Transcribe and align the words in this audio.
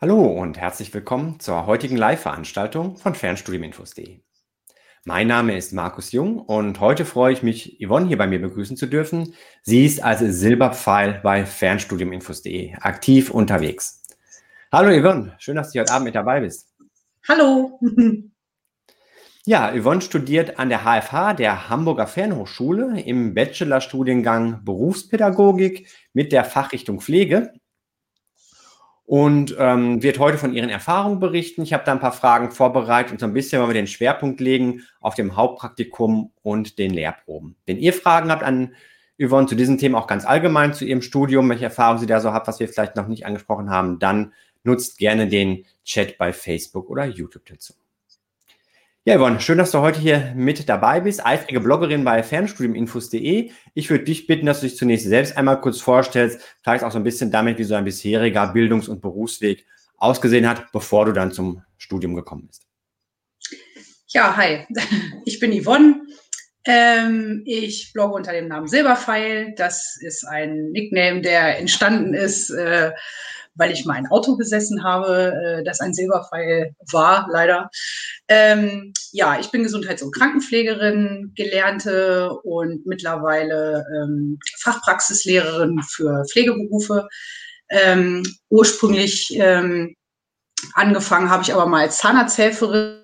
Hallo 0.00 0.26
und 0.26 0.56
herzlich 0.58 0.94
willkommen 0.94 1.40
zur 1.40 1.66
heutigen 1.66 1.96
Live-Veranstaltung 1.96 2.96
von 2.98 3.16
Fernstudiuminfos.de. 3.16 4.20
Mein 5.04 5.26
Name 5.26 5.56
ist 5.56 5.72
Markus 5.72 6.12
Jung 6.12 6.38
und 6.38 6.78
heute 6.78 7.04
freue 7.04 7.32
ich 7.32 7.42
mich, 7.42 7.84
Yvonne 7.84 8.06
hier 8.06 8.16
bei 8.16 8.28
mir 8.28 8.40
begrüßen 8.40 8.76
zu 8.76 8.86
dürfen. 8.86 9.34
Sie 9.62 9.84
ist 9.84 10.00
als 10.00 10.20
Silberpfeil 10.20 11.18
bei 11.24 11.44
Fernstudiuminfos.de 11.44 12.74
aktiv 12.74 13.32
unterwegs. 13.32 14.04
Hallo 14.70 14.96
Yvonne, 14.96 15.34
schön, 15.40 15.56
dass 15.56 15.72
du 15.72 15.80
heute 15.80 15.92
Abend 15.92 16.04
mit 16.04 16.14
dabei 16.14 16.42
bist. 16.42 16.72
Hallo. 17.28 17.80
Ja, 19.46 19.72
Yvonne 19.76 20.02
studiert 20.02 20.60
an 20.60 20.68
der 20.68 20.84
HFH, 20.84 21.32
der 21.34 21.70
Hamburger 21.70 22.06
Fernhochschule, 22.06 23.00
im 23.00 23.34
Bachelorstudiengang 23.34 24.64
Berufspädagogik 24.64 25.88
mit 26.12 26.30
der 26.30 26.44
Fachrichtung 26.44 27.00
Pflege 27.00 27.52
und 29.08 29.56
ähm, 29.58 30.02
wird 30.02 30.18
heute 30.18 30.36
von 30.36 30.52
ihren 30.52 30.68
Erfahrungen 30.68 31.18
berichten. 31.18 31.62
Ich 31.62 31.72
habe 31.72 31.82
da 31.82 31.92
ein 31.92 31.98
paar 31.98 32.12
Fragen 32.12 32.50
vorbereitet 32.50 33.12
und 33.12 33.20
so 33.20 33.24
ein 33.24 33.32
bisschen 33.32 33.58
wollen 33.58 33.70
wir 33.70 33.74
den 33.74 33.86
Schwerpunkt 33.86 34.38
legen 34.38 34.82
auf 35.00 35.14
dem 35.14 35.34
Hauptpraktikum 35.34 36.30
und 36.42 36.78
den 36.78 36.92
Lehrproben. 36.92 37.56
Wenn 37.64 37.78
ihr 37.78 37.94
Fragen 37.94 38.30
habt 38.30 38.42
an 38.42 38.74
Yvonne 39.18 39.46
zu 39.46 39.54
diesem 39.54 39.78
Thema, 39.78 39.96
auch 39.96 40.08
ganz 40.08 40.26
allgemein 40.26 40.74
zu 40.74 40.84
ihrem 40.84 41.00
Studium, 41.00 41.48
welche 41.48 41.64
Erfahrungen 41.64 42.00
sie 42.00 42.06
da 42.06 42.20
so 42.20 42.34
hat, 42.34 42.46
was 42.48 42.60
wir 42.60 42.68
vielleicht 42.68 42.96
noch 42.96 43.08
nicht 43.08 43.24
angesprochen 43.24 43.70
haben, 43.70 43.98
dann 43.98 44.34
nutzt 44.62 44.98
gerne 44.98 45.26
den 45.26 45.64
Chat 45.86 46.18
bei 46.18 46.34
Facebook 46.34 46.90
oder 46.90 47.06
YouTube 47.06 47.46
dazu. 47.46 47.72
Ja, 49.08 49.16
Yvonne, 49.16 49.40
schön, 49.40 49.56
dass 49.56 49.70
du 49.70 49.78
heute 49.78 49.98
hier 49.98 50.34
mit 50.36 50.68
dabei 50.68 51.00
bist. 51.00 51.24
Eifrige 51.24 51.60
Bloggerin 51.60 52.04
bei 52.04 52.22
fernstudiuminfos.de. 52.22 53.50
Ich 53.72 53.88
würde 53.88 54.04
dich 54.04 54.26
bitten, 54.26 54.44
dass 54.44 54.60
du 54.60 54.66
dich 54.66 54.76
zunächst 54.76 55.06
selbst 55.06 55.34
einmal 55.34 55.62
kurz 55.62 55.80
vorstellst, 55.80 56.42
vielleicht 56.62 56.84
auch 56.84 56.92
so 56.92 56.98
ein 56.98 57.04
bisschen 57.04 57.30
damit, 57.30 57.56
wie 57.56 57.64
so 57.64 57.74
ein 57.74 57.86
bisheriger 57.86 58.52
Bildungs- 58.52 58.86
und 58.86 59.00
Berufsweg 59.00 59.64
ausgesehen 59.96 60.46
hat, 60.46 60.70
bevor 60.72 61.06
du 61.06 61.12
dann 61.12 61.32
zum 61.32 61.62
Studium 61.78 62.16
gekommen 62.16 62.48
bist. 62.48 62.66
Ja, 64.08 64.36
hi, 64.36 64.66
ich 65.24 65.40
bin 65.40 65.58
Yvonne. 65.58 66.02
Ähm, 66.66 67.44
ich 67.46 67.94
blogge 67.94 68.12
unter 68.12 68.32
dem 68.32 68.48
Namen 68.48 68.68
Silberpfeil. 68.68 69.54
Das 69.56 69.96
ist 70.02 70.22
ein 70.26 70.70
Nickname, 70.72 71.22
der 71.22 71.58
entstanden 71.58 72.12
ist, 72.12 72.50
äh, 72.50 72.92
weil 73.58 73.72
ich 73.72 73.84
mal 73.84 73.94
ein 73.94 74.06
Auto 74.06 74.36
besessen 74.36 74.82
habe, 74.84 75.34
äh, 75.34 75.64
das 75.64 75.80
ein 75.80 75.92
Silberpfeil 75.92 76.74
war, 76.90 77.28
leider. 77.30 77.70
Ähm, 78.28 78.92
ja, 79.12 79.38
ich 79.38 79.50
bin 79.50 79.62
Gesundheits- 79.62 80.02
und 80.02 80.14
Krankenpflegerin, 80.14 81.32
gelernte 81.34 82.32
und 82.44 82.86
mittlerweile 82.86 83.84
ähm, 83.94 84.38
Fachpraxislehrerin 84.60 85.82
für 85.82 86.24
Pflegeberufe. 86.30 87.08
Ähm, 87.70 88.22
ursprünglich 88.48 89.28
ähm, 89.34 89.94
angefangen 90.74 91.30
habe 91.30 91.42
ich 91.42 91.52
aber 91.52 91.66
mal 91.66 91.82
als 91.82 91.98
Zahnarzthelferin. 91.98 92.98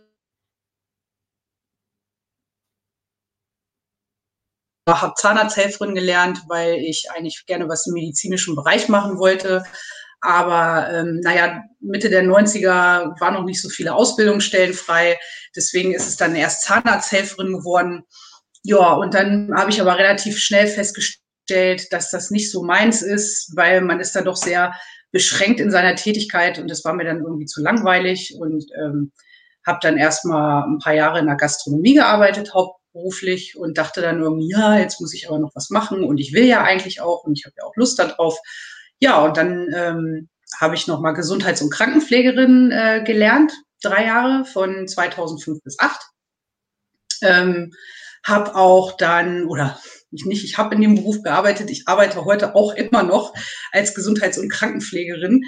habe 4.89 5.14
Zahnarzthelferin 5.14 5.94
gelernt, 5.94 6.42
weil 6.48 6.74
ich 6.74 7.06
eigentlich 7.11 7.46
gerne 7.46 7.68
was 7.68 7.86
im 7.86 7.94
medizinischen 7.94 8.55
Bereich 8.55 8.89
machen 8.89 9.18
wollte. 9.18 9.64
Aber 10.25 10.89
ähm, 10.91 11.20
naja, 11.20 11.62
Mitte 11.80 12.08
der 12.08 12.25
90er 12.25 13.20
waren 13.20 13.34
noch 13.34 13.44
nicht 13.44 13.61
so 13.61 13.69
viele 13.69 13.94
Ausbildungsstellen 13.94 14.72
frei. 14.72 15.19
Deswegen 15.55 15.92
ist 15.92 16.08
es 16.08 16.17
dann 16.17 16.34
erst 16.34 16.62
Zahnarzthelferin 16.62 17.53
geworden. 17.53 18.05
Ja, 18.62 18.95
und 18.95 19.12
dann 19.12 19.52
habe 19.55 19.70
ich 19.70 19.83
aber 19.83 19.98
relativ 19.98 20.39
schnell 20.39 20.67
festgestellt, 20.67 21.92
dass 21.92 22.11
das 22.11 22.30
nicht 22.30 22.50
so 22.50 22.62
meins 22.62 23.02
ist, 23.02 23.52
weil 23.55 23.83
man 23.83 24.00
ist 24.00 24.17
da 24.17 24.22
doch 24.22 24.36
sehr 24.36 24.72
beschränkt 25.12 25.61
in 25.61 25.70
seiner 25.70 25.95
Tätigkeit 25.95 26.58
und 26.58 26.70
das 26.70 26.84
war 26.86 26.95
mir 26.95 27.05
dann 27.05 27.20
irgendwie 27.20 27.45
zu 27.45 27.62
langweilig 27.62 28.34
und 28.41 28.64
ähm, 28.83 29.12
habe 29.67 29.78
dann 29.83 29.98
erstmal 29.98 30.64
ein 30.64 30.78
paar 30.78 30.95
Jahre 30.95 31.19
in 31.19 31.27
der 31.27 31.36
Gastronomie 31.36 31.95
gearbeitet, 31.95 32.55
hauptberuflich 32.55 33.56
und 33.58 33.77
dachte 33.77 34.01
dann 34.01 34.23
irgendwie, 34.23 34.51
ja, 34.51 34.79
jetzt 34.79 35.02
muss 35.02 35.12
ich 35.12 35.29
aber 35.29 35.39
noch 35.39 35.55
was 35.55 35.68
machen 35.68 36.02
und 36.02 36.17
ich 36.17 36.33
will 36.33 36.46
ja 36.46 36.62
eigentlich 36.62 37.02
auch 37.02 37.24
und 37.24 37.39
ich 37.39 37.45
habe 37.45 37.55
ja 37.58 37.64
auch 37.64 37.77
Lust 37.77 37.98
darauf. 37.98 38.39
Ja, 39.05 39.23
und 39.23 39.37
dann 39.37 39.70
ähm, 39.77 40.31
habe 40.59 40.77
ich 40.77 40.87
nochmal 40.87 41.13
Gesundheits- 41.13 41.61
und 41.61 41.69
Krankenpflegerin 41.69 42.70
äh, 42.70 43.03
gelernt, 43.05 43.53
drei 43.83 44.07
Jahre 44.07 44.47
von 44.47 44.89
2005 44.89 45.63
bis 45.63 45.77
2008. 45.77 46.01
Ähm, 47.20 47.73
habe 48.25 48.55
auch 48.55 48.97
dann, 48.97 49.45
oder 49.45 49.79
ich 50.11 50.25
nicht, 50.25 50.42
ich 50.42 50.57
habe 50.57 50.75
in 50.75 50.81
dem 50.81 50.95
Beruf 50.95 51.23
gearbeitet, 51.23 51.69
ich 51.69 51.87
arbeite 51.87 52.25
heute 52.25 52.55
auch 52.55 52.75
immer 52.75 53.03
noch 53.03 53.35
als 53.73 53.95
Gesundheits- 53.95 54.39
und 54.39 54.48
Krankenpflegerin. 54.48 55.42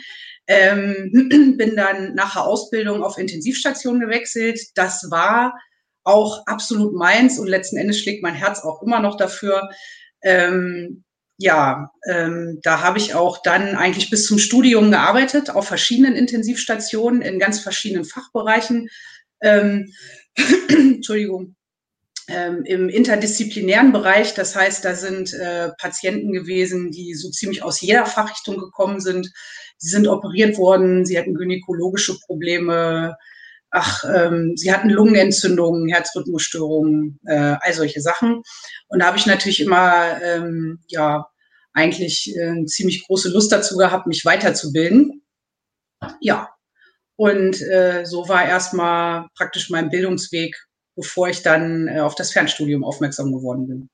Ähm, 0.46 1.56
bin 1.56 1.76
dann 1.76 2.14
nach 2.14 2.34
der 2.34 2.44
Ausbildung 2.44 3.02
auf 3.02 3.16
Intensivstation 3.16 4.00
gewechselt. 4.00 4.60
Das 4.74 5.10
war 5.10 5.58
auch 6.04 6.46
absolut 6.46 6.92
meins 6.92 7.38
und 7.38 7.46
letzten 7.46 7.78
Endes 7.78 8.00
schlägt 8.00 8.22
mein 8.22 8.34
Herz 8.34 8.60
auch 8.60 8.82
immer 8.82 9.00
noch 9.00 9.16
dafür. 9.16 9.70
Ähm, 10.22 11.05
ja, 11.38 11.90
ähm, 12.08 12.60
da 12.62 12.80
habe 12.80 12.98
ich 12.98 13.14
auch 13.14 13.42
dann 13.42 13.76
eigentlich 13.76 14.08
bis 14.10 14.26
zum 14.26 14.38
Studium 14.38 14.90
gearbeitet, 14.90 15.50
auf 15.50 15.68
verschiedenen 15.68 16.14
Intensivstationen 16.14 17.20
in 17.20 17.38
ganz 17.38 17.60
verschiedenen 17.60 18.04
Fachbereichen. 18.04 18.88
Ähm, 19.42 19.92
Entschuldigung. 20.68 21.54
Ähm, 22.28 22.64
Im 22.64 22.88
interdisziplinären 22.88 23.92
Bereich, 23.92 24.34
das 24.34 24.56
heißt, 24.56 24.84
da 24.84 24.96
sind 24.96 25.32
äh, 25.32 25.70
Patienten 25.78 26.32
gewesen, 26.32 26.90
die 26.90 27.14
so 27.14 27.30
ziemlich 27.30 27.62
aus 27.62 27.80
jeder 27.80 28.04
Fachrichtung 28.04 28.56
gekommen 28.56 29.00
sind. 29.00 29.30
Sie 29.78 29.90
sind 29.90 30.08
operiert 30.08 30.58
worden, 30.58 31.04
sie 31.06 31.16
hatten 31.18 31.34
gynäkologische 31.34 32.18
Probleme, 32.18 33.16
ach, 33.70 34.04
ähm, 34.04 34.52
sie 34.56 34.72
hatten 34.72 34.90
Lungenentzündungen, 34.90 35.88
Herzrhythmusstörungen, 35.88 37.18
äh, 37.26 37.56
all 37.60 37.72
solche 37.72 38.00
Sachen. 38.00 38.42
Und 38.88 39.00
da 39.00 39.06
habe 39.06 39.18
ich 39.18 39.26
natürlich 39.26 39.60
immer, 39.60 40.20
ähm, 40.22 40.80
ja, 40.88 41.26
eigentlich 41.72 42.34
äh, 42.36 42.64
ziemlich 42.64 43.06
große 43.06 43.30
Lust 43.30 43.52
dazu 43.52 43.76
gehabt, 43.76 44.06
mich 44.06 44.24
weiterzubilden. 44.24 45.22
Ja, 46.20 46.48
und 47.16 47.60
äh, 47.62 48.04
so 48.04 48.28
war 48.28 48.46
erstmal 48.46 49.26
praktisch 49.36 49.70
mein 49.70 49.90
Bildungsweg, 49.90 50.54
bevor 50.94 51.28
ich 51.28 51.42
dann 51.42 51.88
äh, 51.88 52.00
auf 52.00 52.14
das 52.14 52.32
Fernstudium 52.32 52.84
aufmerksam 52.84 53.32
geworden 53.32 53.66
bin. 53.66 53.90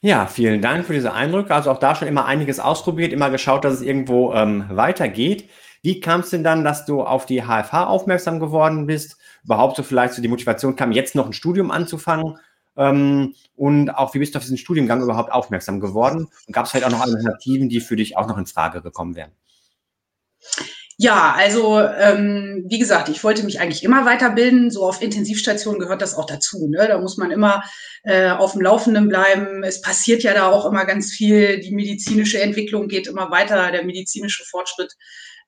Ja, 0.00 0.26
vielen 0.26 0.60
Dank 0.60 0.86
für 0.86 0.92
diese 0.92 1.14
Eindrücke. 1.14 1.54
Also 1.54 1.70
auch 1.70 1.78
da 1.78 1.94
schon 1.94 2.08
immer 2.08 2.26
einiges 2.26 2.60
ausprobiert, 2.60 3.12
immer 3.12 3.30
geschaut, 3.30 3.64
dass 3.64 3.74
es 3.74 3.80
irgendwo 3.80 4.34
ähm, 4.34 4.66
weitergeht. 4.68 5.48
Wie 5.84 6.00
kam 6.00 6.20
es 6.20 6.30
denn 6.30 6.42
dann, 6.42 6.64
dass 6.64 6.86
du 6.86 7.02
auf 7.02 7.26
die 7.26 7.42
HFH 7.42 7.84
aufmerksam 7.84 8.40
geworden 8.40 8.86
bist? 8.86 9.18
Überhaupt 9.44 9.76
so 9.76 9.82
vielleicht 9.82 10.14
so 10.14 10.22
die 10.22 10.28
Motivation 10.28 10.76
kam, 10.76 10.92
jetzt 10.92 11.14
noch 11.14 11.26
ein 11.26 11.34
Studium 11.34 11.70
anzufangen? 11.70 12.38
Ähm, 12.74 13.34
und 13.54 13.90
auch, 13.90 14.14
wie 14.14 14.18
bist 14.18 14.34
du 14.34 14.38
auf 14.38 14.44
diesen 14.44 14.56
Studiengang 14.56 15.02
überhaupt 15.02 15.30
aufmerksam 15.30 15.80
geworden? 15.80 16.28
Und 16.46 16.52
gab 16.54 16.64
es 16.64 16.70
vielleicht 16.70 16.86
auch 16.86 16.90
noch 16.90 17.02
Alternativen, 17.02 17.68
die 17.68 17.82
für 17.82 17.96
dich 17.96 18.16
auch 18.16 18.26
noch 18.26 18.38
in 18.38 18.46
Frage 18.46 18.80
gekommen 18.80 19.14
wären? 19.14 19.32
Ja, 20.96 21.34
also 21.36 21.78
ähm, 21.80 22.64
wie 22.66 22.78
gesagt, 22.78 23.10
ich 23.10 23.22
wollte 23.22 23.42
mich 23.42 23.60
eigentlich 23.60 23.84
immer 23.84 24.06
weiterbilden. 24.06 24.70
So 24.70 24.86
auf 24.86 25.02
Intensivstationen 25.02 25.80
gehört 25.80 26.00
das 26.00 26.14
auch 26.14 26.24
dazu. 26.24 26.66
Ne? 26.66 26.88
Da 26.88 26.98
muss 26.98 27.18
man 27.18 27.30
immer 27.30 27.62
äh, 28.04 28.30
auf 28.30 28.52
dem 28.52 28.62
Laufenden 28.62 29.08
bleiben. 29.10 29.64
Es 29.64 29.82
passiert 29.82 30.22
ja 30.22 30.32
da 30.32 30.50
auch 30.50 30.64
immer 30.64 30.86
ganz 30.86 31.12
viel. 31.12 31.60
Die 31.60 31.72
medizinische 31.72 32.40
Entwicklung 32.40 32.88
geht 32.88 33.06
immer 33.06 33.30
weiter, 33.30 33.70
der 33.70 33.84
medizinische 33.84 34.44
Fortschritt. 34.44 34.94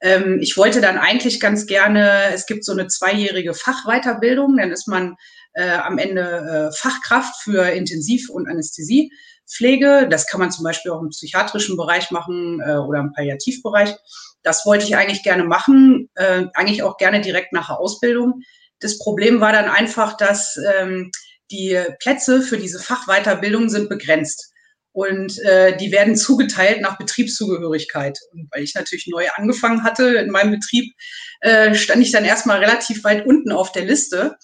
Ähm, 0.01 0.39
ich 0.41 0.57
wollte 0.57 0.81
dann 0.81 0.99
eigentlich 0.99 1.41
ganz 1.41 1.67
gerne, 1.67 2.33
es 2.33 2.47
gibt 2.47 2.65
so 2.65 2.73
eine 2.73 2.87
zweijährige 2.87 3.55
Fachweiterbildung, 3.55 4.57
dann 4.57 4.71
ist 4.71 4.89
man 4.89 5.17
äh, 5.55 5.71
am 5.71 5.99
Ende 5.99 6.71
äh, 6.71 6.77
Fachkraft 6.77 7.34
für 7.43 7.71
Intensiv- 7.71 8.29
und 8.29 8.49
Anästhesiepflege. 8.49 10.07
Das 10.11 10.27
kann 10.27 10.41
man 10.41 10.51
zum 10.51 10.65
Beispiel 10.65 10.93
auch 10.93 11.01
im 11.01 11.09
psychiatrischen 11.09 11.77
Bereich 11.77 12.11
machen 12.11 12.61
äh, 12.61 12.77
oder 12.77 13.01
im 13.01 13.12
Palliativbereich. 13.12 13.95
Das 14.43 14.67
wollte 14.67 14.84
ich 14.84 14.97
eigentlich 14.97 15.23
gerne 15.23 15.45
machen, 15.45 16.10
äh, 16.15 16.45
eigentlich 16.54 16.83
auch 16.83 16.98
gerne 16.98 17.21
direkt 17.21 17.53
nach 17.53 17.69
der 17.69 17.81
Ausbildung. 17.81 18.43
Das 18.81 18.98
Problem 18.98 19.41
war 19.41 19.53
dann 19.53 19.71
einfach, 19.71 20.16
dass 20.16 20.59
ähm, 20.78 21.10
die 21.51 21.81
Plätze 22.01 22.43
für 22.43 22.59
diese 22.59 22.78
Fachweiterbildung 22.78 23.69
sind 23.69 23.89
begrenzt. 23.89 24.53
Und 24.97 25.39
äh, 25.41 25.77
die 25.77 25.93
werden 25.93 26.16
zugeteilt 26.16 26.81
nach 26.81 26.97
Betriebszugehörigkeit. 26.97 28.19
Und 28.33 28.48
weil 28.51 28.63
ich 28.63 28.75
natürlich 28.75 29.07
neu 29.09 29.27
angefangen 29.34 29.84
hatte 29.84 30.15
in 30.15 30.31
meinem 30.31 30.53
Betrieb, 30.53 30.95
äh, 31.43 31.75
stand 31.75 32.01
ich 32.01 32.13
dann 32.13 32.25
erstmal 32.25 32.60
relativ 32.60 33.04
weit 33.04 33.27
unten 33.27 33.53
auf 33.53 33.72
der 33.72 33.84
Liste 33.84 34.39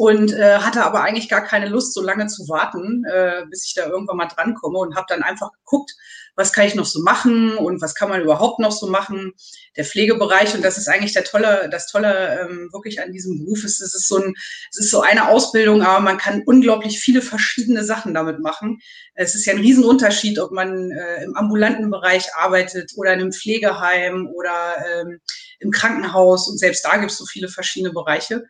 und 0.00 0.32
äh, 0.32 0.60
hatte 0.60 0.82
aber 0.82 1.02
eigentlich 1.02 1.28
gar 1.28 1.44
keine 1.44 1.68
Lust, 1.68 1.92
so 1.92 2.00
lange 2.00 2.26
zu 2.26 2.48
warten, 2.48 3.04
äh, 3.04 3.44
bis 3.50 3.66
ich 3.66 3.74
da 3.74 3.86
irgendwann 3.86 4.16
mal 4.16 4.28
drankomme 4.28 4.78
und 4.78 4.96
habe 4.96 5.04
dann 5.10 5.22
einfach 5.22 5.52
geguckt, 5.52 5.92
was 6.36 6.54
kann 6.54 6.66
ich 6.66 6.74
noch 6.74 6.86
so 6.86 7.02
machen 7.02 7.54
und 7.58 7.82
was 7.82 7.94
kann 7.94 8.08
man 8.08 8.22
überhaupt 8.22 8.60
noch 8.60 8.72
so 8.72 8.86
machen. 8.86 9.34
Der 9.76 9.84
Pflegebereich, 9.84 10.54
und 10.54 10.64
das 10.64 10.78
ist 10.78 10.88
eigentlich 10.88 11.12
der 11.12 11.24
tolle, 11.24 11.68
das 11.70 11.86
Tolle 11.86 12.40
ähm, 12.40 12.70
wirklich 12.72 13.02
an 13.02 13.12
diesem 13.12 13.40
Beruf, 13.40 13.62
ist, 13.62 13.82
es 13.82 13.94
ist 13.94 14.08
so 14.08 14.16
ein, 14.16 14.32
es 14.70 14.78
ist 14.78 14.90
so 14.90 15.02
eine 15.02 15.28
Ausbildung, 15.28 15.82
aber 15.82 16.00
man 16.00 16.16
kann 16.16 16.44
unglaublich 16.46 16.98
viele 16.98 17.20
verschiedene 17.20 17.84
Sachen 17.84 18.14
damit 18.14 18.40
machen. 18.40 18.78
Es 19.14 19.34
ist 19.34 19.44
ja 19.44 19.52
ein 19.52 19.60
Riesenunterschied, 19.60 20.38
ob 20.38 20.50
man 20.50 20.92
äh, 20.92 21.24
im 21.24 21.36
ambulanten 21.36 21.90
Bereich 21.90 22.34
arbeitet 22.36 22.92
oder 22.96 23.12
in 23.12 23.20
einem 23.20 23.32
Pflegeheim 23.32 24.28
oder 24.34 24.76
ähm, 24.94 25.20
im 25.58 25.70
Krankenhaus 25.70 26.48
und 26.48 26.56
selbst 26.56 26.86
da 26.86 26.96
gibt 26.96 27.12
es 27.12 27.18
so 27.18 27.26
viele 27.26 27.48
verschiedene 27.48 27.92
Bereiche. 27.92 28.44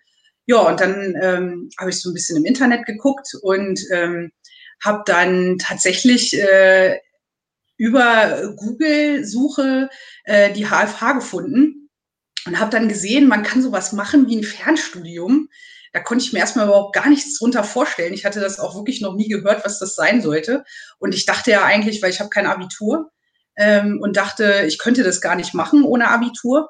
Ja, 0.47 0.61
und 0.61 0.81
dann 0.81 1.15
ähm, 1.23 1.71
habe 1.79 1.91
ich 1.91 2.01
so 2.01 2.11
ein 2.11 2.15
bisschen 2.15 2.37
im 2.37 2.45
Internet 2.45 2.87
geguckt 2.87 3.29
und 3.43 3.81
ähm, 3.93 4.33
habe 4.83 5.03
dann 5.07 5.59
tatsächlich 5.59 6.39
äh, 6.39 6.99
über 7.77 8.55
Google-Suche 8.57 9.89
äh, 10.25 10.53
die 10.53 10.67
HFH 10.67 11.13
gefunden 11.13 11.89
und 12.47 12.59
habe 12.59 12.71
dann 12.71 12.89
gesehen, 12.89 13.29
man 13.29 13.43
kann 13.43 13.63
sowas 13.63 13.93
machen 13.93 14.27
wie 14.29 14.37
ein 14.37 14.45
Fernstudium. 14.45 15.49
Da 15.93 16.01
konnte 16.01 16.25
ich 16.25 16.33
mir 16.33 16.39
erstmal 16.39 16.67
überhaupt 16.67 16.95
gar 16.95 17.09
nichts 17.09 17.39
drunter 17.39 17.65
vorstellen. 17.65 18.15
Ich 18.15 18.25
hatte 18.25 18.41
das 18.41 18.61
auch 18.61 18.77
wirklich 18.77 19.01
noch 19.01 19.15
nie 19.15 19.29
gehört, 19.29 19.65
was 19.65 19.79
das 19.79 19.95
sein 19.95 20.23
sollte. 20.23 20.65
Und 20.99 21.15
ich 21.15 21.27
dachte 21.27 21.51
ja 21.51 21.65
eigentlich, 21.65 22.03
weil 22.03 22.11
ich 22.11 22.21
habe 22.21 22.31
kein 22.31 22.47
Abitur 22.47 23.11
ähm, 23.57 23.99
und 24.01 24.17
dachte, 24.17 24.65
ich 24.67 24.79
könnte 24.79 25.03
das 25.03 25.21
gar 25.21 25.35
nicht 25.35 25.55
machen 25.55 25.83
ohne 25.85 26.09
Abitur. 26.09 26.69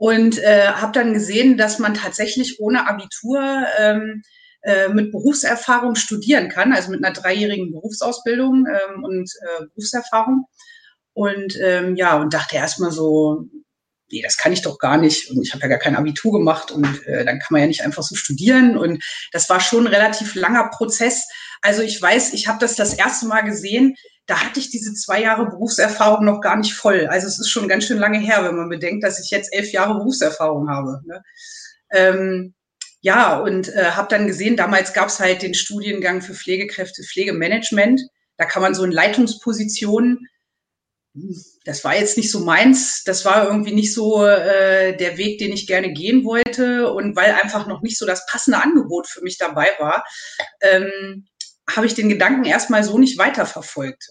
Und 0.00 0.38
äh, 0.38 0.68
habe 0.68 0.92
dann 0.92 1.12
gesehen, 1.12 1.58
dass 1.58 1.78
man 1.78 1.92
tatsächlich 1.92 2.58
ohne 2.58 2.88
Abitur 2.88 3.66
ähm, 3.78 4.22
äh, 4.62 4.88
mit 4.88 5.12
Berufserfahrung 5.12 5.94
studieren 5.94 6.48
kann, 6.48 6.72
also 6.72 6.90
mit 6.90 7.04
einer 7.04 7.12
dreijährigen 7.12 7.70
Berufsausbildung 7.70 8.64
ähm, 8.66 9.04
und 9.04 9.30
äh, 9.42 9.66
Berufserfahrung. 9.66 10.46
Und 11.12 11.54
ähm, 11.62 11.96
ja, 11.96 12.16
und 12.16 12.32
dachte 12.32 12.56
erstmal 12.56 12.92
so, 12.92 13.44
nee, 14.10 14.22
das 14.22 14.38
kann 14.38 14.54
ich 14.54 14.62
doch 14.62 14.78
gar 14.78 14.96
nicht. 14.96 15.30
Und 15.30 15.42
ich 15.42 15.52
habe 15.52 15.64
ja 15.64 15.68
gar 15.68 15.78
kein 15.78 15.96
Abitur 15.96 16.32
gemacht 16.32 16.70
und 16.70 17.06
äh, 17.06 17.26
dann 17.26 17.38
kann 17.38 17.48
man 17.50 17.60
ja 17.60 17.66
nicht 17.66 17.84
einfach 17.84 18.02
so 18.02 18.14
studieren. 18.14 18.78
Und 18.78 19.04
das 19.32 19.50
war 19.50 19.60
schon 19.60 19.86
ein 19.86 19.94
relativ 19.94 20.34
langer 20.34 20.70
Prozess. 20.70 21.28
Also 21.60 21.82
ich 21.82 22.00
weiß, 22.00 22.32
ich 22.32 22.48
habe 22.48 22.58
das 22.58 22.74
das 22.74 22.94
erste 22.94 23.26
Mal 23.26 23.42
gesehen, 23.42 23.96
da 24.30 24.44
hatte 24.44 24.60
ich 24.60 24.70
diese 24.70 24.94
zwei 24.94 25.20
Jahre 25.22 25.46
Berufserfahrung 25.46 26.24
noch 26.24 26.40
gar 26.40 26.56
nicht 26.56 26.72
voll. 26.74 27.08
Also 27.08 27.26
es 27.26 27.40
ist 27.40 27.50
schon 27.50 27.66
ganz 27.66 27.84
schön 27.84 27.98
lange 27.98 28.20
her, 28.20 28.44
wenn 28.44 28.54
man 28.54 28.68
bedenkt, 28.68 29.02
dass 29.02 29.18
ich 29.18 29.30
jetzt 29.30 29.52
elf 29.52 29.72
Jahre 29.72 29.94
Berufserfahrung 29.94 30.70
habe. 30.70 31.00
Ne? 31.04 31.22
Ähm, 31.90 32.54
ja, 33.00 33.38
und 33.38 33.74
äh, 33.74 33.90
habe 33.90 34.06
dann 34.08 34.28
gesehen, 34.28 34.56
damals 34.56 34.92
gab 34.92 35.08
es 35.08 35.18
halt 35.18 35.42
den 35.42 35.54
Studiengang 35.54 36.22
für 36.22 36.34
Pflegekräfte, 36.34 37.02
Pflegemanagement. 37.02 38.00
Da 38.36 38.44
kann 38.44 38.62
man 38.62 38.72
so 38.72 38.84
in 38.84 38.92
Leitungspositionen, 38.92 40.28
das 41.64 41.82
war 41.82 41.96
jetzt 41.96 42.16
nicht 42.16 42.30
so 42.30 42.38
meins, 42.38 43.02
das 43.02 43.24
war 43.24 43.48
irgendwie 43.48 43.74
nicht 43.74 43.92
so 43.92 44.24
äh, 44.24 44.96
der 44.96 45.18
Weg, 45.18 45.40
den 45.40 45.52
ich 45.52 45.66
gerne 45.66 45.92
gehen 45.92 46.24
wollte. 46.24 46.92
Und 46.92 47.16
weil 47.16 47.32
einfach 47.32 47.66
noch 47.66 47.82
nicht 47.82 47.98
so 47.98 48.06
das 48.06 48.26
passende 48.26 48.62
Angebot 48.62 49.08
für 49.08 49.22
mich 49.22 49.38
dabei 49.38 49.70
war, 49.80 50.04
ähm, 50.60 51.26
habe 51.68 51.86
ich 51.86 51.94
den 51.94 52.08
Gedanken 52.08 52.44
erstmal 52.44 52.84
so 52.84 52.96
nicht 52.96 53.18
weiterverfolgt 53.18 54.10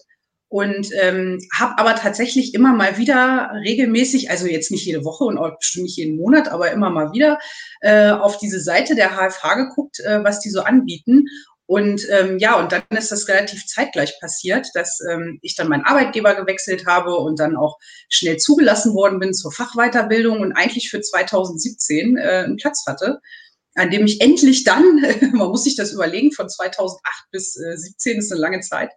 und 0.50 0.88
ähm, 1.00 1.38
habe 1.54 1.78
aber 1.78 1.94
tatsächlich 1.94 2.54
immer 2.54 2.74
mal 2.74 2.98
wieder 2.98 3.52
regelmäßig, 3.64 4.30
also 4.30 4.48
jetzt 4.48 4.72
nicht 4.72 4.84
jede 4.84 5.04
Woche 5.04 5.22
und 5.22 5.38
auch 5.38 5.56
bestimmt 5.56 5.84
nicht 5.84 5.96
jeden 5.96 6.16
Monat, 6.16 6.48
aber 6.48 6.72
immer 6.72 6.90
mal 6.90 7.12
wieder 7.12 7.38
äh, 7.82 8.10
auf 8.10 8.36
diese 8.36 8.60
Seite 8.60 8.96
der 8.96 9.10
HFH 9.10 9.54
geguckt, 9.54 10.00
äh, 10.00 10.24
was 10.24 10.40
die 10.40 10.50
so 10.50 10.62
anbieten. 10.62 11.26
Und 11.66 12.04
ähm, 12.10 12.38
ja, 12.38 12.58
und 12.58 12.72
dann 12.72 12.82
ist 12.90 13.12
das 13.12 13.28
relativ 13.28 13.64
zeitgleich 13.64 14.18
passiert, 14.18 14.66
dass 14.74 14.98
ähm, 15.08 15.38
ich 15.40 15.54
dann 15.54 15.68
meinen 15.68 15.84
Arbeitgeber 15.84 16.34
gewechselt 16.34 16.84
habe 16.84 17.14
und 17.14 17.38
dann 17.38 17.56
auch 17.56 17.78
schnell 18.08 18.38
zugelassen 18.38 18.92
worden 18.92 19.20
bin 19.20 19.32
zur 19.32 19.52
Fachweiterbildung 19.52 20.40
und 20.40 20.52
eigentlich 20.52 20.90
für 20.90 21.00
2017 21.00 22.16
äh, 22.16 22.20
einen 22.22 22.56
Platz 22.56 22.82
hatte, 22.88 23.20
an 23.76 23.90
dem 23.90 24.04
ich 24.04 24.20
endlich 24.20 24.64
dann, 24.64 25.00
man 25.32 25.50
muss 25.50 25.62
sich 25.62 25.76
das 25.76 25.92
überlegen, 25.92 26.32
von 26.32 26.48
2008 26.48 27.00
bis 27.30 27.56
äh, 27.56 27.76
17 27.76 28.18
ist 28.18 28.32
eine 28.32 28.40
lange 28.40 28.60
Zeit, 28.62 28.90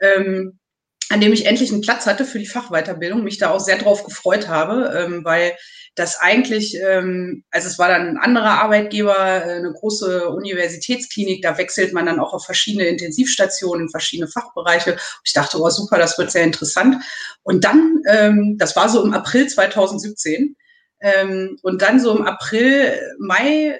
ähm, 0.00 0.58
an 1.08 1.20
dem 1.20 1.32
ich 1.32 1.46
endlich 1.46 1.72
einen 1.72 1.82
Platz 1.82 2.06
hatte 2.06 2.24
für 2.24 2.38
die 2.38 2.46
Fachweiterbildung, 2.46 3.22
mich 3.22 3.38
da 3.38 3.50
auch 3.50 3.60
sehr 3.60 3.78
drauf 3.78 4.04
gefreut 4.04 4.48
habe, 4.48 4.92
ähm, 4.96 5.24
weil 5.24 5.56
das 5.94 6.20
eigentlich, 6.20 6.76
ähm, 6.80 7.44
also 7.50 7.68
es 7.68 7.78
war 7.78 7.88
dann 7.88 8.08
ein 8.08 8.18
anderer 8.18 8.62
Arbeitgeber, 8.62 9.16
äh, 9.16 9.56
eine 9.56 9.72
große 9.72 10.28
Universitätsklinik, 10.28 11.42
da 11.42 11.56
wechselt 11.56 11.92
man 11.92 12.06
dann 12.06 12.20
auch 12.20 12.34
auf 12.34 12.44
verschiedene 12.44 12.86
Intensivstationen, 12.86 13.88
verschiedene 13.88 14.28
Fachbereiche. 14.28 14.96
Ich 15.24 15.32
dachte, 15.32 15.58
oh 15.58 15.70
super, 15.70 15.98
das 15.98 16.18
wird 16.18 16.30
sehr 16.30 16.44
interessant. 16.44 17.02
Und 17.42 17.64
dann, 17.64 18.02
ähm, 18.08 18.56
das 18.58 18.76
war 18.76 18.88
so 18.88 19.02
im 19.02 19.14
April 19.14 19.48
2017, 19.48 20.56
ähm, 21.00 21.58
und 21.62 21.82
dann 21.82 22.00
so 22.00 22.16
im 22.16 22.24
April, 22.24 22.98
Mai 23.18 23.78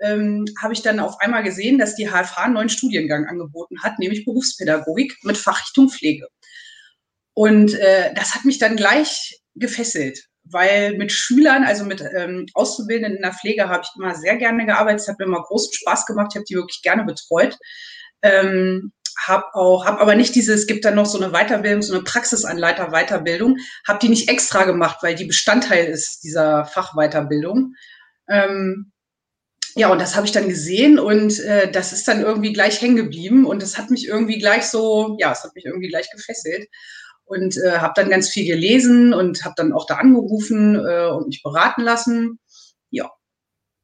ähm, 0.00 0.44
habe 0.60 0.72
ich 0.72 0.82
dann 0.82 1.00
auf 1.00 1.20
einmal 1.20 1.42
gesehen, 1.42 1.78
dass 1.78 1.94
die 1.94 2.08
HFH 2.08 2.44
einen 2.44 2.54
neuen 2.54 2.68
Studiengang 2.68 3.26
angeboten 3.26 3.82
hat, 3.82 3.98
nämlich 3.98 4.24
Berufspädagogik 4.24 5.16
mit 5.22 5.36
Fachrichtung 5.36 5.88
Pflege. 5.88 6.28
Und 7.34 7.74
äh, 7.74 8.14
das 8.14 8.34
hat 8.34 8.44
mich 8.44 8.58
dann 8.58 8.76
gleich 8.76 9.40
gefesselt, 9.56 10.20
weil 10.44 10.96
mit 10.96 11.12
Schülern, 11.12 11.64
also 11.64 11.84
mit 11.84 12.00
ähm, 12.16 12.46
Auszubildenden 12.54 13.16
in 13.16 13.22
der 13.22 13.32
Pflege, 13.32 13.68
habe 13.68 13.82
ich 13.84 13.90
immer 13.96 14.14
sehr 14.14 14.36
gerne 14.36 14.64
gearbeitet. 14.64 15.00
Es 15.00 15.08
hat 15.08 15.18
mir 15.18 15.26
immer 15.26 15.42
großen 15.42 15.72
Spaß 15.72 16.06
gemacht. 16.06 16.28
Ich 16.30 16.36
habe 16.36 16.46
die 16.48 16.54
wirklich 16.54 16.82
gerne 16.82 17.04
betreut. 17.04 17.58
Ähm, 18.22 18.92
habe 19.26 19.54
auch, 19.54 19.84
habe 19.86 20.00
aber 20.00 20.16
nicht 20.16 20.34
dieses, 20.34 20.60
es 20.60 20.66
gibt 20.66 20.84
dann 20.84 20.96
noch 20.96 21.06
so 21.06 21.20
eine 21.20 21.32
Weiterbildung, 21.32 21.82
so 21.82 21.94
eine 21.94 22.02
Praxisanleiter-Weiterbildung, 22.02 23.58
habe 23.86 23.98
die 24.00 24.08
nicht 24.08 24.28
extra 24.28 24.64
gemacht, 24.64 24.98
weil 25.02 25.14
die 25.14 25.26
Bestandteil 25.26 25.86
ist 25.86 26.24
dieser 26.24 26.64
Fachweiterbildung. 26.64 27.74
Ähm, 28.28 28.92
ja, 29.76 29.88
und 29.88 30.00
das 30.00 30.16
habe 30.16 30.26
ich 30.26 30.32
dann 30.32 30.48
gesehen 30.48 30.98
und 30.98 31.38
äh, 31.40 31.70
das 31.70 31.92
ist 31.92 32.06
dann 32.06 32.22
irgendwie 32.22 32.52
gleich 32.52 32.80
hängen 32.80 32.96
geblieben 32.96 33.44
und 33.44 33.62
das 33.62 33.76
hat 33.78 33.90
mich 33.90 34.06
irgendwie 34.06 34.38
gleich 34.38 34.66
so, 34.66 35.16
ja, 35.18 35.32
es 35.32 35.42
hat 35.44 35.54
mich 35.54 35.64
irgendwie 35.64 35.88
gleich 35.88 36.10
gefesselt 36.10 36.68
und 37.24 37.56
äh, 37.56 37.78
habe 37.78 37.94
dann 37.96 38.10
ganz 38.10 38.28
viel 38.28 38.46
gelesen 38.46 39.14
und 39.14 39.44
habe 39.44 39.54
dann 39.56 39.72
auch 39.72 39.86
da 39.86 39.96
angerufen 39.96 40.76
äh, 40.76 41.06
und 41.06 41.28
mich 41.28 41.42
beraten 41.42 41.82
lassen. 41.82 42.38
Ja, 42.90 43.10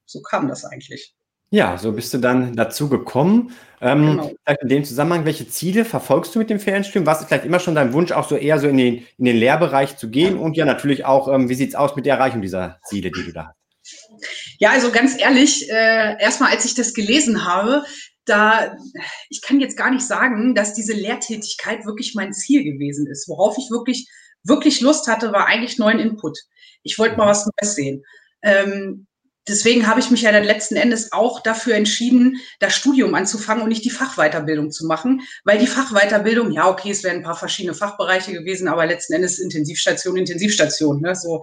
so 0.06 0.20
kam 0.22 0.48
das 0.48 0.64
eigentlich. 0.64 1.14
Ja, 1.52 1.76
so 1.78 1.92
bist 1.92 2.14
du 2.14 2.19
dann 2.19 2.54
dazu 2.54 2.88
gekommen. 2.88 3.52
Ähm, 3.81 4.06
genau. 4.06 4.32
Vielleicht 4.44 4.62
in 4.62 4.69
dem 4.69 4.84
Zusammenhang, 4.84 5.25
welche 5.25 5.48
Ziele 5.48 5.84
verfolgst 5.84 6.34
du 6.34 6.38
mit 6.38 6.48
dem 6.48 6.60
Ferienstudium? 6.60 7.06
Was 7.06 7.20
ist 7.20 7.26
vielleicht 7.26 7.44
immer 7.44 7.58
schon 7.58 7.75
dein 7.75 7.92
Wunsch, 7.92 8.12
auch 8.12 8.28
so 8.28 8.37
eher 8.37 8.60
so 8.60 8.69
in 8.69 8.76
den, 8.76 9.06
in 9.19 9.25
den 9.25 9.37
Lehrbereich 9.37 9.96
zu 9.96 10.10
gehen? 10.10 10.36
Und 10.36 10.56
ja, 10.56 10.64
natürlich 10.64 11.04
auch, 11.04 11.32
ähm, 11.32 11.48
wie 11.48 11.54
sieht 11.54 11.70
es 11.70 11.75
aus 11.75 11.96
mit 11.96 12.06
der 12.06 12.16
Erreichung 12.16 12.40
dieser 12.40 12.78
Ziele, 12.84 13.10
die 13.10 13.25
du 13.25 13.32
da 13.32 13.48
hast? 13.48 13.56
Ja, 14.58 14.70
also 14.70 14.93
ganz 14.93 15.19
ehrlich, 15.19 15.69
äh, 15.70 16.22
erstmal 16.22 16.52
als 16.52 16.64
ich 16.66 16.75
das 16.75 16.94
gelesen 16.94 17.44
habe, 17.44 17.82
da, 18.31 18.77
ich 19.29 19.43
kann 19.43 19.61
jetzt 19.61 19.77
gar 19.77 19.91
nicht 19.91 20.06
sagen, 20.06 20.55
dass 20.55 20.75
diese 20.75 20.93
Lehrtätigkeit 20.93 21.85
wirklich 21.85 22.15
mein 22.15 22.32
Ziel 22.32 22.65
gewesen 22.65 23.06
ist. 23.06 23.29
Worauf 23.29 23.59
ich 23.59 23.71
wirklich, 23.71 24.09
wirklich 24.44 24.81
Lust 24.81 25.09
hatte, 25.09 25.32
war 25.32 25.47
eigentlich 25.47 25.79
neuen 25.79 25.99
Input. 25.99 26.38
Ich 26.82 26.99
wollte 26.99 27.17
mal 27.17 27.27
was 27.27 27.47
Neues 27.47 27.75
sehen. 27.75 28.05
Ähm, 28.43 29.06
deswegen 29.46 29.87
habe 29.87 30.01
ich 30.01 30.10
mich 30.10 30.22
ja 30.22 30.32
dann 30.32 30.44
letzten 30.44 30.77
Endes 30.77 31.13
auch 31.13 31.43
dafür 31.43 31.75
entschieden, 31.75 32.39
das 32.60 32.75
Studium 32.75 33.15
anzufangen 33.15 33.63
und 33.63 33.69
nicht 33.69 33.84
die 33.84 33.91
Fachweiterbildung 33.91 34.70
zu 34.70 34.87
machen, 34.87 35.22
weil 35.44 35.58
die 35.58 35.67
Fachweiterbildung, 35.67 36.53
ja, 36.53 36.69
okay, 36.69 36.91
es 36.91 37.03
wären 37.03 37.17
ein 37.17 37.22
paar 37.22 37.37
verschiedene 37.37 37.75
Fachbereiche 37.75 38.32
gewesen, 38.32 38.69
aber 38.69 38.87
letzten 38.87 39.15
Endes 39.15 39.39
Intensivstation, 39.39 40.17
Intensivstation, 40.17 41.01
ne, 41.01 41.15
so. 41.15 41.43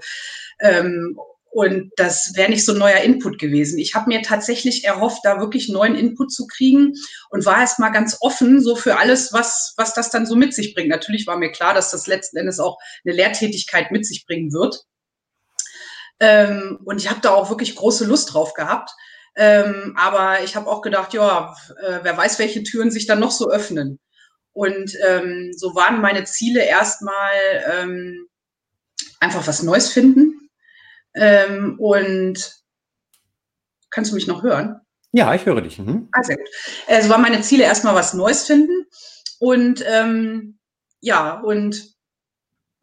Ähm, 0.59 1.17
und 1.57 1.91
das 1.95 2.33
wäre 2.35 2.51
nicht 2.51 2.63
so 2.63 2.73
ein 2.73 2.77
neuer 2.77 2.99
Input 2.99 3.39
gewesen. 3.39 3.79
Ich 3.79 3.95
habe 3.95 4.09
mir 4.09 4.21
tatsächlich 4.21 4.83
erhofft, 4.83 5.21
da 5.23 5.39
wirklich 5.39 5.69
neuen 5.69 5.95
Input 5.95 6.31
zu 6.31 6.45
kriegen 6.45 6.93
und 7.31 7.47
war 7.47 7.61
erst 7.61 7.79
mal 7.79 7.89
ganz 7.89 8.15
offen 8.21 8.61
so 8.61 8.75
für 8.75 8.99
alles, 8.99 9.33
was, 9.33 9.73
was 9.75 9.95
das 9.95 10.11
dann 10.11 10.27
so 10.27 10.35
mit 10.35 10.53
sich 10.53 10.75
bringt. 10.75 10.89
Natürlich 10.89 11.25
war 11.25 11.35
mir 11.35 11.51
klar, 11.51 11.73
dass 11.73 11.89
das 11.89 12.05
letzten 12.05 12.37
Endes 12.37 12.59
auch 12.59 12.77
eine 13.03 13.15
Lehrtätigkeit 13.15 13.89
mit 13.89 14.05
sich 14.05 14.27
bringen 14.27 14.53
wird. 14.53 14.83
Ähm, 16.19 16.77
und 16.85 17.01
ich 17.01 17.09
habe 17.09 17.21
da 17.21 17.31
auch 17.31 17.49
wirklich 17.49 17.75
große 17.75 18.05
Lust 18.05 18.35
drauf 18.35 18.53
gehabt. 18.53 18.91
Ähm, 19.35 19.95
aber 19.97 20.43
ich 20.43 20.55
habe 20.55 20.69
auch 20.69 20.83
gedacht, 20.83 21.15
ja, 21.15 21.55
äh, 21.81 22.01
wer 22.03 22.15
weiß, 22.15 22.37
welche 22.37 22.61
Türen 22.61 22.91
sich 22.91 23.07
dann 23.07 23.19
noch 23.19 23.31
so 23.31 23.49
öffnen. 23.49 23.99
Und 24.53 24.95
ähm, 25.07 25.53
so 25.57 25.73
waren 25.73 26.01
meine 26.01 26.23
Ziele 26.25 26.63
erstmal 26.63 27.33
ähm, 27.67 28.27
einfach 29.19 29.47
was 29.47 29.63
Neues 29.63 29.91
finden 29.91 30.36
ähm, 31.17 31.75
und 31.79 32.63
kannst 33.89 34.11
du 34.11 34.15
mich 34.15 34.27
noch 34.27 34.43
hören? 34.43 34.79
Ja, 35.11 35.33
ich 35.33 35.45
höre 35.45 35.61
dich. 35.61 35.79
Mhm. 35.79 36.09
Ah, 36.11 36.21
gut. 36.21 36.37
Also 36.87 37.09
waren 37.09 37.21
meine 37.21 37.41
Ziele 37.41 37.63
erstmal 37.63 37.95
was 37.95 38.13
Neues 38.13 38.45
finden 38.45 38.85
und 39.39 39.83
ähm, 39.87 40.59
ja, 40.99 41.39
und 41.39 41.97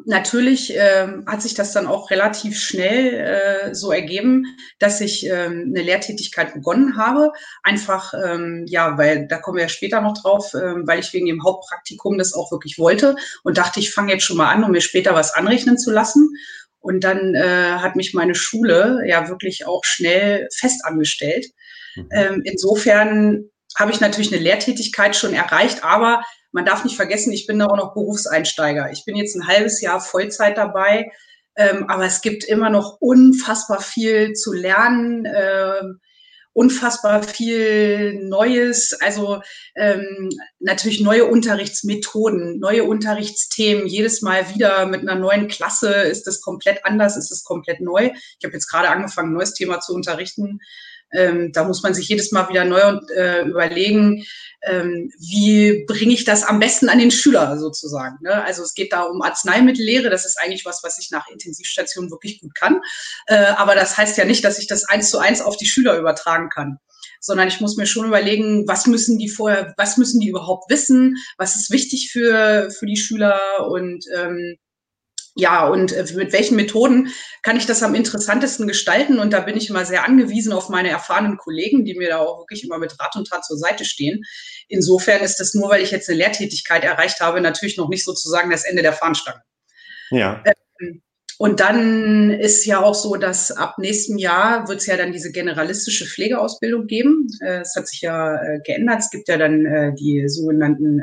natürlich 0.07 0.75
äh, 0.75 1.09
hat 1.27 1.43
sich 1.43 1.55
das 1.55 1.73
dann 1.73 1.87
auch 1.87 2.11
relativ 2.11 2.59
schnell 2.59 3.15
äh, 3.15 3.75
so 3.75 3.93
ergeben, 3.93 4.45
dass 4.79 5.01
ich 5.01 5.27
ähm, 5.27 5.73
eine 5.75 5.83
Lehrtätigkeit 5.83 6.55
begonnen 6.55 6.97
habe. 6.97 7.33
Einfach, 7.63 8.13
ähm, 8.15 8.65
ja, 8.67 8.99
weil 8.99 9.29
da 9.29 9.39
kommen 9.39 9.57
wir 9.57 9.65
ja 9.65 9.69
später 9.69 10.01
noch 10.01 10.21
drauf, 10.21 10.53
ähm, 10.55 10.87
weil 10.87 10.99
ich 10.99 11.13
wegen 11.13 11.27
dem 11.27 11.45
Hauptpraktikum 11.45 12.19
das 12.19 12.35
auch 12.35 12.51
wirklich 12.51 12.79
wollte 12.79 13.17
und 13.43 13.59
dachte, 13.59 13.81
ich 13.81 13.93
fange 13.93 14.13
jetzt 14.13 14.25
schon 14.25 14.37
mal 14.37 14.51
an, 14.51 14.65
um 14.65 14.73
mir 14.73 14.81
später 14.81 15.15
was 15.15 15.35
anrechnen 15.35 15.79
zu 15.79 15.91
lassen. 15.91 16.31
Und 16.85 17.03
dann 17.03 17.35
äh, 17.35 17.79
hat 17.79 17.97
mich 17.97 18.13
meine 18.13 18.35
Schule 18.35 19.05
ja 19.07 19.31
wirklich 19.31 19.67
auch 19.67 19.85
schnell 19.85 20.51
fest 20.55 20.85
angestellt. 20.85 21.47
Mhm. 21.97 22.09
Ähm, 22.13 22.43
insofern 22.45 23.45
habe 23.79 23.91
ich 23.91 24.03
natürlich 24.03 24.31
eine 24.31 24.43
Lehrtätigkeit 24.43 25.17
schon 25.17 25.33
erreicht, 25.33 25.83
aber 25.83 26.23
man 26.53 26.67
darf 26.67 26.85
nicht 26.85 26.97
vergessen, 26.97 27.33
ich 27.33 27.47
bin 27.47 27.59
da 27.59 27.69
auch 27.69 27.79
noch 27.79 27.95
Berufseinsteiger. 27.95 28.93
Ich 28.93 29.07
bin 29.07 29.17
jetzt 29.17 29.35
ein 29.35 29.47
halbes 29.47 29.81
Jahr 29.81 29.99
Vollzeit 29.99 30.59
dabei, 30.59 31.11
ähm, 31.57 31.87
aber 31.89 32.05
es 32.05 32.21
gibt 32.21 32.45
immer 32.45 32.69
noch 32.69 32.99
unfassbar 33.01 33.81
viel 33.81 34.35
zu 34.35 34.53
lernen. 34.53 35.27
Ähm, 35.27 36.01
unfassbar 36.55 37.23
viel 37.23 38.15
Neues, 38.25 38.97
also 39.01 39.43
ähm, 39.75 40.31
natürlich 40.61 41.01
neue 41.01 41.27
Unterrichtsmethoden, 41.27 42.59
neue 42.59 42.85
Unterrichtsthemen. 42.85 43.87
Jedes 43.87 44.23
Mal 44.23 44.55
wieder 44.55 44.87
mit 44.87 45.03
einer 45.03 45.17
neuen 45.17 45.49
Klasse 45.49 45.93
ist 45.93 46.27
das 46.27 46.41
komplett 46.41 46.85
anders, 46.85 47.17
ist 47.17 47.31
es 47.31 47.45
komplett 47.45 47.81
neu. 47.81 48.11
Ich 48.39 48.45
habe 48.45 48.55
jetzt 48.55 48.71
gerade 48.71 48.89
angefangen, 48.89 49.31
ein 49.31 49.35
neues 49.35 49.55
Thema 49.55 49.81
zu 49.81 49.93
unterrichten. 49.93 50.61
Ähm, 51.15 51.53
da 51.53 51.65
muss 51.65 51.83
man 51.83 51.95
sich 51.95 52.09
jedes 52.09 52.33
Mal 52.33 52.49
wieder 52.49 52.65
neu 52.65 52.99
äh, 53.17 53.43
überlegen, 53.49 54.25
ähm, 54.63 55.13
wie 55.19 55.85
bringe 55.87 56.15
ich 56.15 56.25
das 56.25 56.43
am 56.43 56.59
besten 56.59 56.89
an 56.89 56.99
den 56.99 57.11
Schüler 57.11 57.59
sozusagen. 57.59 58.19
Ne? 58.23 58.43
Also 58.45 58.63
es 58.63 58.75
geht 58.75 58.93
da 58.93 59.03
um 59.03 59.23
Arzneimittellehre, 59.23 60.11
das 60.11 60.25
ist 60.25 60.39
eigentlich 60.41 60.65
was, 60.65 60.83
was 60.83 60.99
ich 60.99 61.11
nach 61.11 61.29
Intensivstationen 61.29 62.11
wirklich 62.11 62.41
gut 62.41 62.55
kann. 62.55 62.81
Äh, 63.27 63.37
aber 63.57 63.75
das 63.75 63.97
heißt 63.97 64.17
ja 64.19 64.25
nicht, 64.25 64.45
dass 64.45 64.59
ich 64.59 64.67
das 64.67 64.85
eins 64.85 65.11
zu 65.11 65.19
eins 65.19 65.41
auf 65.41 65.57
die 65.57 65.67
Schüler 65.67 65.99
übertragen 65.99 66.49
kann 66.49 66.79
sondern 67.21 67.49
ich 67.49 67.59
muss 67.59 67.79
mir 67.79 67.87
schon 67.87 68.07
überlegen, 68.07 68.69
was 68.69 68.87
müssen 68.87 69.19
die 69.19 69.31
vorher, 69.31 69.73
was 69.79 69.97
müssen 69.97 70.21
die 70.21 70.29
überhaupt 70.29 70.71
wissen, 70.71 71.17
was 71.39 71.57
ist 71.57 71.71
wichtig 71.71 72.11
für, 72.13 72.71
für 72.71 72.85
die 72.85 72.99
Schüler 72.99 73.41
und 73.67 74.05
ähm, 74.15 74.59
ja, 75.37 75.67
und 75.67 75.93
äh, 75.93 76.07
mit 76.15 76.33
welchen 76.33 76.57
Methoden 76.57 77.09
kann 77.43 77.57
ich 77.57 77.67
das 77.67 77.83
am 77.83 77.95
interessantesten 77.95 78.69
gestalten? 78.69 79.19
Und 79.19 79.33
da 79.33 79.41
bin 79.41 79.57
ich 79.57 79.69
immer 79.69 79.85
sehr 79.85 80.05
angewiesen 80.05 80.53
auf 80.53 80.69
meine 80.69 80.91
erfahrenen 80.91 81.39
Kollegen, 81.39 81.85
die 81.85 81.95
mir 81.95 82.09
da 82.09 82.19
auch 82.19 82.39
wirklich 82.41 82.63
immer 82.63 82.79
mit 82.79 82.99
Rat 83.01 83.17
und 83.17 83.29
Tat 83.29 83.45
zur 83.45 83.59
Seite 83.59 83.85
stehen. 83.85 84.23
Insofern 84.69 85.23
ist 85.23 85.41
das 85.41 85.55
nur, 85.55 85.69
weil 85.71 85.83
ich 85.83 85.91
jetzt 85.91 86.09
eine 86.09 86.19
Lehrtätigkeit 86.19 86.85
erreicht 86.85 87.21
habe, 87.21 87.41
natürlich 87.41 87.77
noch 87.77 87.89
nicht 87.89 88.05
sozusagen 88.05 88.51
das 88.51 88.65
Ende 88.65 88.83
der 88.83 88.93
Fahnenstange. 88.93 89.43
Ja. 90.11 90.43
Ähm, 90.81 91.03
und 91.39 91.59
dann 91.59 92.31
ist 92.31 92.65
ja 92.65 92.81
auch 92.81 92.95
so, 92.95 93.17
dass 93.17 93.51
ab 93.51 93.79
nächstem 93.79 94.19
Jahr 94.19 94.69
wird 94.69 94.81
es 94.81 94.87
ja 94.87 94.97
dann 94.97 95.11
diese 95.11 95.33
generalistische 95.33 96.07
Pflegeausbildung 96.07 96.87
geben. 96.87 97.27
Äh, 97.41 97.61
es 97.61 97.75
hat 97.75 97.89
sich 97.89 98.03
ja 98.03 98.37
äh, 98.37 98.61
geändert. 98.65 99.01
Es 99.01 99.11
gibt 99.11 99.29
ja 99.29 99.37
dann 99.37 99.67
äh, 99.67 99.93
die 99.95 100.29
sogenannten 100.29 101.01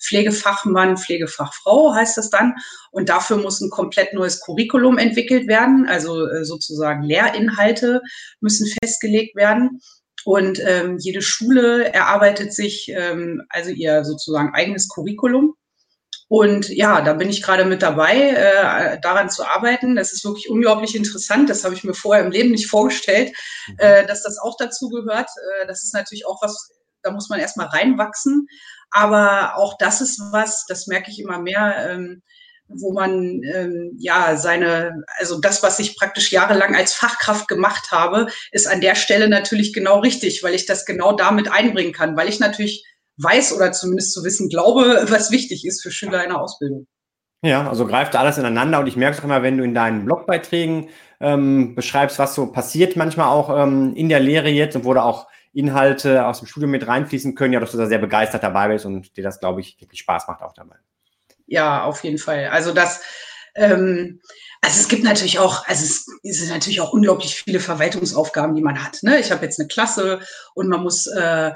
Pflegefachmann, 0.00 0.96
Pflegefachfrau 0.96 1.94
heißt 1.94 2.16
das 2.18 2.30
dann. 2.30 2.54
Und 2.90 3.08
dafür 3.08 3.38
muss 3.38 3.60
ein 3.60 3.70
komplett 3.70 4.12
neues 4.12 4.40
Curriculum 4.40 4.98
entwickelt 4.98 5.48
werden. 5.48 5.86
Also 5.88 6.44
sozusagen 6.44 7.02
Lehrinhalte 7.02 8.02
müssen 8.40 8.66
festgelegt 8.82 9.36
werden. 9.36 9.80
Und 10.24 10.60
ähm, 10.64 10.98
jede 10.98 11.22
Schule 11.22 11.92
erarbeitet 11.92 12.52
sich 12.52 12.92
ähm, 12.94 13.42
also 13.48 13.70
ihr 13.70 14.04
sozusagen 14.04 14.54
eigenes 14.54 14.88
Curriculum. 14.88 15.54
Und 16.32 16.70
ja, 16.70 17.02
da 17.02 17.12
bin 17.12 17.28
ich 17.28 17.42
gerade 17.42 17.66
mit 17.66 17.82
dabei, 17.82 18.30
äh, 18.30 18.98
daran 19.02 19.28
zu 19.28 19.44
arbeiten. 19.44 19.96
Das 19.96 20.14
ist 20.14 20.24
wirklich 20.24 20.48
unglaublich 20.48 20.96
interessant. 20.96 21.50
Das 21.50 21.62
habe 21.62 21.74
ich 21.74 21.84
mir 21.84 21.92
vorher 21.92 22.24
im 22.24 22.30
Leben 22.30 22.52
nicht 22.52 22.70
vorgestellt, 22.70 23.36
mhm. 23.68 23.74
äh, 23.76 24.06
dass 24.06 24.22
das 24.22 24.38
auch 24.38 24.56
dazu 24.58 24.88
gehört. 24.88 25.28
Äh, 25.28 25.66
das 25.66 25.84
ist 25.84 25.92
natürlich 25.92 26.26
auch 26.26 26.40
was, 26.40 26.70
da 27.02 27.10
muss 27.10 27.28
man 27.28 27.38
erstmal 27.38 27.66
reinwachsen. 27.66 28.46
Aber 28.90 29.58
auch 29.58 29.76
das 29.76 30.00
ist 30.00 30.22
was, 30.32 30.64
das 30.66 30.86
merke 30.86 31.10
ich 31.10 31.20
immer 31.20 31.38
mehr, 31.38 31.90
ähm, 31.90 32.22
wo 32.66 32.94
man 32.94 33.42
ähm, 33.42 33.90
ja 33.98 34.38
seine, 34.38 35.04
also 35.18 35.38
das, 35.38 35.62
was 35.62 35.78
ich 35.80 35.98
praktisch 35.98 36.32
jahrelang 36.32 36.74
als 36.74 36.94
Fachkraft 36.94 37.46
gemacht 37.46 37.90
habe, 37.90 38.28
ist 38.52 38.66
an 38.66 38.80
der 38.80 38.94
Stelle 38.94 39.28
natürlich 39.28 39.74
genau 39.74 39.98
richtig, 39.98 40.42
weil 40.42 40.54
ich 40.54 40.64
das 40.64 40.86
genau 40.86 41.12
damit 41.12 41.52
einbringen 41.52 41.92
kann, 41.92 42.16
weil 42.16 42.30
ich 42.30 42.40
natürlich 42.40 42.86
weiß 43.18 43.54
oder 43.54 43.72
zumindest 43.72 44.12
zu 44.12 44.24
wissen 44.24 44.48
glaube, 44.48 45.04
was 45.08 45.30
wichtig 45.30 45.66
ist 45.66 45.82
für 45.82 45.90
Schüler 45.90 46.22
in 46.22 46.30
der 46.30 46.40
Ausbildung. 46.40 46.86
Ja, 47.44 47.68
also 47.68 47.86
greift 47.86 48.14
alles 48.14 48.38
ineinander 48.38 48.78
und 48.78 48.86
ich 48.86 48.96
merke 48.96 49.14
es 49.16 49.20
auch 49.20 49.24
immer, 49.24 49.42
wenn 49.42 49.58
du 49.58 49.64
in 49.64 49.74
deinen 49.74 50.04
Blogbeiträgen 50.04 50.90
ähm, 51.20 51.74
beschreibst, 51.74 52.18
was 52.18 52.34
so 52.34 52.46
passiert, 52.52 52.96
manchmal 52.96 53.28
auch 53.28 53.50
ähm, 53.56 53.94
in 53.96 54.08
der 54.08 54.20
Lehre 54.20 54.48
jetzt 54.48 54.76
und 54.76 54.84
wo 54.84 54.94
da 54.94 55.02
auch 55.02 55.26
Inhalte 55.52 56.24
aus 56.24 56.38
dem 56.38 56.46
Studium 56.46 56.70
mit 56.70 56.86
reinfließen 56.86 57.34
können, 57.34 57.52
ja, 57.52 57.60
dass 57.60 57.72
du 57.72 57.78
da 57.78 57.86
sehr 57.86 57.98
begeistert 57.98 58.42
dabei 58.42 58.68
bist 58.68 58.86
und 58.86 59.16
dir 59.16 59.24
das, 59.24 59.40
glaube 59.40 59.60
ich, 59.60 59.80
wirklich 59.80 60.00
Spaß 60.00 60.28
macht 60.28 60.40
auch 60.42 60.54
dabei. 60.54 60.76
Ja, 61.46 61.84
auf 61.84 62.02
jeden 62.04 62.18
Fall. 62.18 62.46
Also 62.46 62.72
das, 62.72 63.02
ähm, 63.56 64.20
also 64.60 64.80
es 64.80 64.88
gibt 64.88 65.02
natürlich 65.02 65.40
auch, 65.40 65.66
also 65.66 65.84
es 65.84 66.06
sind 66.22 66.48
natürlich 66.48 66.80
auch 66.80 66.92
unglaublich 66.92 67.34
viele 67.34 67.60
Verwaltungsaufgaben, 67.60 68.54
die 68.54 68.62
man 68.62 68.82
hat. 68.82 69.02
Ne? 69.02 69.18
Ich 69.18 69.32
habe 69.32 69.44
jetzt 69.44 69.58
eine 69.58 69.68
Klasse 69.68 70.20
und 70.54 70.68
man 70.68 70.82
muss 70.82 71.06
äh, 71.08 71.50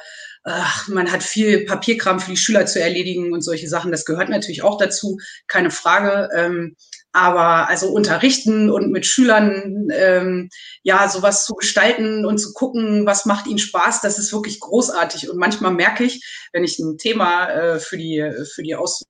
ach, 0.47 0.89
man 0.89 1.11
hat 1.11 1.23
viel 1.23 1.65
Papierkram 1.65 2.21
für 2.21 2.31
die 2.31 2.37
Schüler 2.37 2.67
zu 2.67 2.81
erledigen 2.81 3.33
und 3.33 3.43
solche 3.43 3.69
Sachen. 3.69 3.91
Das 3.91 4.05
gehört 4.05 4.29
natürlich 4.29 4.63
auch 4.63 4.79
dazu, 4.79 5.19
keine 5.49 5.71
Frage. 5.71 6.29
Ähm, 6.35 6.77
aber 7.13 7.69
also 7.69 7.89
unterrichten 7.89 8.71
und 8.71 8.93
mit 8.93 9.07
Schülern 9.07 9.89
ähm, 9.93 10.51
ja 10.83 11.09
sowas 11.09 11.47
zu 11.47 11.55
gestalten 11.55 12.27
und 12.27 12.39
zu 12.39 12.53
gucken, 12.53 13.07
was 13.07 13.25
macht 13.25 13.47
ihnen 13.47 13.59
Spaß, 13.59 14.03
das 14.03 14.19
ist 14.19 14.33
wirklich 14.33 14.61
großartig. 14.61 15.31
Und 15.31 15.39
manchmal 15.39 15.73
merke 15.73 16.05
ich, 16.05 16.23
wenn 16.53 16.63
ich 16.63 16.79
ein 16.79 16.99
Thema 16.99 17.49
äh, 17.49 17.79
für 17.81 17.97
die 17.97 18.31
für 18.55 18.63
die 18.63 18.77
Aus 18.77 19.03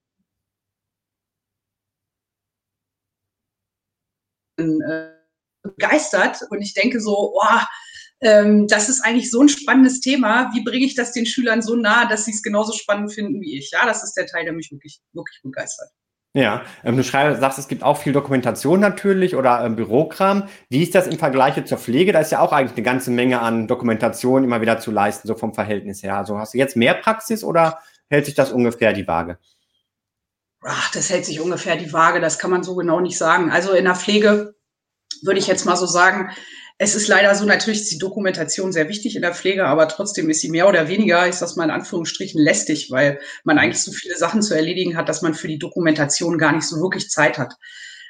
äh, 4.58 5.10
begeistert 5.62 6.42
und 6.50 6.62
ich 6.62 6.74
denke 6.74 7.00
so, 7.00 7.34
oh, 7.34 7.60
ähm, 8.20 8.66
das 8.68 8.88
ist 8.88 9.02
eigentlich 9.04 9.30
so 9.30 9.40
ein 9.40 9.48
spannendes 9.48 10.00
Thema. 10.00 10.50
Wie 10.54 10.64
bringe 10.64 10.86
ich 10.86 10.94
das 10.94 11.12
den 11.12 11.26
Schülern 11.26 11.62
so 11.62 11.76
nah, 11.76 12.06
dass 12.06 12.24
sie 12.24 12.32
es 12.32 12.42
genauso 12.42 12.72
spannend 12.72 13.12
finden 13.12 13.40
wie 13.40 13.58
ich? 13.58 13.70
Ja, 13.72 13.84
das 13.84 14.02
ist 14.02 14.14
der 14.14 14.26
Teil, 14.26 14.44
der 14.44 14.52
mich 14.52 14.70
wirklich, 14.70 15.00
wirklich 15.12 15.40
begeistert. 15.42 15.90
Ja, 16.36 16.64
ähm, 16.84 16.98
du 16.98 17.02
schreibst, 17.02 17.40
sagst, 17.40 17.58
es 17.58 17.66
gibt 17.66 17.82
auch 17.82 17.96
viel 17.96 18.12
Dokumentation 18.12 18.78
natürlich 18.78 19.36
oder 19.36 19.64
ähm, 19.64 19.74
Bürokram. 19.74 20.48
Wie 20.68 20.82
ist 20.82 20.94
das 20.94 21.06
im 21.06 21.18
Vergleich 21.18 21.62
zur 21.64 21.78
Pflege? 21.78 22.12
Da 22.12 22.20
ist 22.20 22.30
ja 22.30 22.40
auch 22.40 22.52
eigentlich 22.52 22.76
eine 22.76 22.82
ganze 22.82 23.10
Menge 23.10 23.40
an 23.40 23.66
Dokumentation 23.66 24.44
immer 24.44 24.60
wieder 24.60 24.78
zu 24.78 24.90
leisten, 24.90 25.26
so 25.28 25.34
vom 25.34 25.54
Verhältnis 25.54 26.02
her. 26.02 26.16
Also 26.18 26.38
hast 26.38 26.52
du 26.52 26.58
jetzt 26.58 26.76
mehr 26.76 26.92
Praxis 26.92 27.42
oder 27.42 27.78
hält 28.08 28.26
sich 28.26 28.34
das 28.34 28.52
ungefähr 28.52 28.92
die 28.92 29.08
Waage? 29.08 29.38
Ach, 30.62 30.90
das 30.92 31.08
hält 31.08 31.24
sich 31.24 31.40
ungefähr 31.40 31.76
die 31.76 31.92
Waage, 31.94 32.20
das 32.20 32.38
kann 32.38 32.50
man 32.50 32.62
so 32.62 32.74
genau 32.74 33.00
nicht 33.00 33.16
sagen. 33.16 33.50
Also 33.50 33.72
in 33.72 33.84
der 33.84 33.94
Pflege 33.94 34.56
würde 35.22 35.38
ich 35.38 35.46
jetzt 35.46 35.64
mal 35.64 35.76
so 35.76 35.86
sagen, 35.86 36.30
es 36.78 36.94
ist 36.94 37.08
leider 37.08 37.34
so, 37.34 37.46
natürlich 37.46 37.82
ist 37.82 37.92
die 37.92 37.98
Dokumentation 37.98 38.70
sehr 38.70 38.88
wichtig 38.88 39.16
in 39.16 39.22
der 39.22 39.34
Pflege, 39.34 39.66
aber 39.66 39.88
trotzdem 39.88 40.28
ist 40.28 40.40
sie 40.40 40.50
mehr 40.50 40.68
oder 40.68 40.88
weniger, 40.88 41.26
ich 41.26 41.36
sag's 41.36 41.56
mal 41.56 41.64
in 41.64 41.70
Anführungsstrichen, 41.70 42.40
lästig, 42.40 42.90
weil 42.90 43.18
man 43.44 43.58
eigentlich 43.58 43.82
so 43.82 43.92
viele 43.92 44.16
Sachen 44.16 44.42
zu 44.42 44.54
erledigen 44.54 44.96
hat, 44.96 45.08
dass 45.08 45.22
man 45.22 45.34
für 45.34 45.48
die 45.48 45.58
Dokumentation 45.58 46.36
gar 46.36 46.52
nicht 46.52 46.66
so 46.66 46.76
wirklich 46.76 47.08
Zeit 47.08 47.38
hat. 47.38 47.54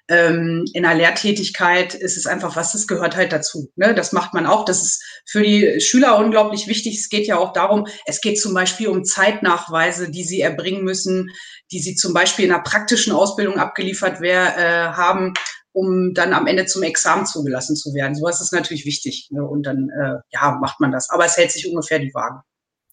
Ähm, 0.08 0.64
in 0.72 0.84
der 0.84 0.94
Lehrtätigkeit 0.94 1.94
ist 1.94 2.16
es 2.16 2.26
einfach 2.26 2.54
was, 2.54 2.72
das 2.72 2.86
gehört 2.86 3.16
halt 3.16 3.32
dazu. 3.32 3.72
Ne? 3.76 3.94
Das 3.94 4.12
macht 4.12 4.34
man 4.34 4.46
auch. 4.46 4.64
Das 4.64 4.82
ist 4.82 5.02
für 5.24 5.42
die 5.42 5.80
Schüler 5.80 6.18
unglaublich 6.18 6.68
wichtig. 6.68 6.98
Es 6.98 7.08
geht 7.08 7.26
ja 7.26 7.38
auch 7.38 7.52
darum, 7.52 7.86
es 8.04 8.20
geht 8.20 8.40
zum 8.40 8.54
Beispiel 8.54 8.88
um 8.88 9.04
Zeitnachweise, 9.04 10.10
die 10.10 10.22
sie 10.22 10.40
erbringen 10.40 10.84
müssen, 10.84 11.30
die 11.72 11.80
sie 11.80 11.96
zum 11.96 12.14
Beispiel 12.14 12.44
in 12.44 12.52
einer 12.52 12.62
praktischen 12.62 13.12
Ausbildung 13.12 13.58
abgeliefert 13.58 14.20
wär, 14.20 14.56
äh, 14.56 14.96
haben 14.96 15.34
um 15.76 16.14
dann 16.14 16.32
am 16.32 16.46
Ende 16.46 16.64
zum 16.64 16.82
Examen 16.82 17.26
zugelassen 17.26 17.76
zu 17.76 17.92
werden. 17.92 18.14
Sowas 18.14 18.40
ist 18.40 18.50
natürlich 18.50 18.86
wichtig. 18.86 19.28
Ne? 19.30 19.44
Und 19.44 19.64
dann, 19.64 19.90
äh, 19.90 20.14
ja, 20.30 20.58
macht 20.58 20.80
man 20.80 20.90
das. 20.90 21.10
Aber 21.10 21.26
es 21.26 21.36
hält 21.36 21.52
sich 21.52 21.68
ungefähr 21.68 21.98
die 21.98 22.14
Waage. 22.14 22.40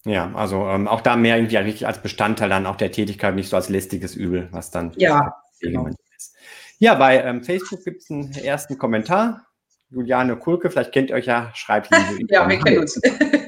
Ja, 0.04 0.30
also 0.34 0.66
ähm, 0.66 0.86
auch 0.86 1.00
da 1.00 1.16
mehr 1.16 1.38
irgendwie 1.38 1.56
richtig 1.56 1.86
als 1.86 2.02
Bestandteil 2.02 2.50
dann 2.50 2.66
auch 2.66 2.76
der 2.76 2.92
Tätigkeit, 2.92 3.34
nicht 3.34 3.48
so 3.48 3.56
als 3.56 3.70
lästiges 3.70 4.14
Übel, 4.14 4.48
was 4.50 4.70
dann 4.70 4.92
ja, 4.96 5.34
genau. 5.60 5.86
ist. 5.86 6.36
Ja, 6.78 6.94
bei 6.96 7.22
ähm, 7.22 7.42
Facebook 7.42 7.82
gibt 7.84 8.02
es 8.02 8.10
einen 8.10 8.34
ersten 8.34 8.76
Kommentar. 8.76 9.46
Juliane 9.88 10.36
Kulke, 10.36 10.70
vielleicht 10.70 10.92
kennt 10.92 11.08
ihr 11.08 11.16
euch 11.16 11.24
ja, 11.24 11.52
schreibt 11.54 11.88
Ja, 12.28 12.46
wir 12.46 12.58
kennen 12.58 12.80
uns. 12.80 13.00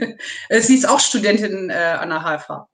Sie 0.61 0.75
ist 0.75 0.89
auch 0.89 1.01
Studentin 1.01 1.69
äh, 1.69 1.75
an 1.75 2.09
der 2.09 2.23
HFH. 2.23 2.69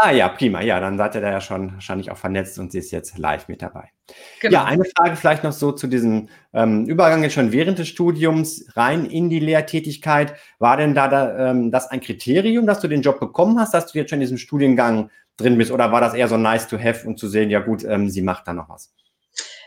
Ah 0.00 0.12
ja, 0.12 0.28
prima. 0.28 0.62
Ja, 0.62 0.78
dann 0.78 0.96
seid 0.96 1.16
ihr 1.16 1.20
da 1.20 1.32
ja 1.32 1.40
schon 1.40 1.74
wahrscheinlich 1.74 2.12
auch 2.12 2.16
vernetzt 2.16 2.56
und 2.60 2.70
sie 2.70 2.78
ist 2.78 2.92
jetzt 2.92 3.18
live 3.18 3.48
mit 3.48 3.62
dabei. 3.62 3.90
Genau. 4.40 4.54
Ja, 4.54 4.64
eine 4.64 4.84
Frage 4.84 5.16
vielleicht 5.16 5.42
noch 5.42 5.52
so 5.52 5.72
zu 5.72 5.88
diesem 5.88 6.28
ähm, 6.52 6.86
Übergang 6.86 7.24
jetzt 7.24 7.32
schon 7.32 7.50
während 7.50 7.80
des 7.80 7.88
Studiums 7.88 8.64
rein 8.76 9.06
in 9.06 9.28
die 9.28 9.40
Lehrtätigkeit. 9.40 10.34
War 10.60 10.76
denn 10.76 10.94
da, 10.94 11.08
da 11.08 11.50
ähm, 11.50 11.72
das 11.72 11.88
ein 11.88 12.00
Kriterium, 12.00 12.64
dass 12.64 12.78
du 12.78 12.86
den 12.86 13.02
Job 13.02 13.18
bekommen 13.18 13.58
hast, 13.58 13.74
dass 13.74 13.90
du 13.90 13.98
jetzt 13.98 14.10
schon 14.10 14.18
in 14.18 14.20
diesem 14.20 14.38
Studiengang 14.38 15.10
drin 15.36 15.58
bist? 15.58 15.72
Oder 15.72 15.90
war 15.90 16.00
das 16.00 16.14
eher 16.14 16.28
so 16.28 16.36
nice 16.36 16.68
to 16.68 16.78
have 16.78 17.04
und 17.04 17.18
zu 17.18 17.26
sehen, 17.26 17.50
ja 17.50 17.58
gut, 17.58 17.82
ähm, 17.82 18.08
sie 18.08 18.22
macht 18.22 18.46
da 18.46 18.52
noch 18.52 18.68
was? 18.68 18.94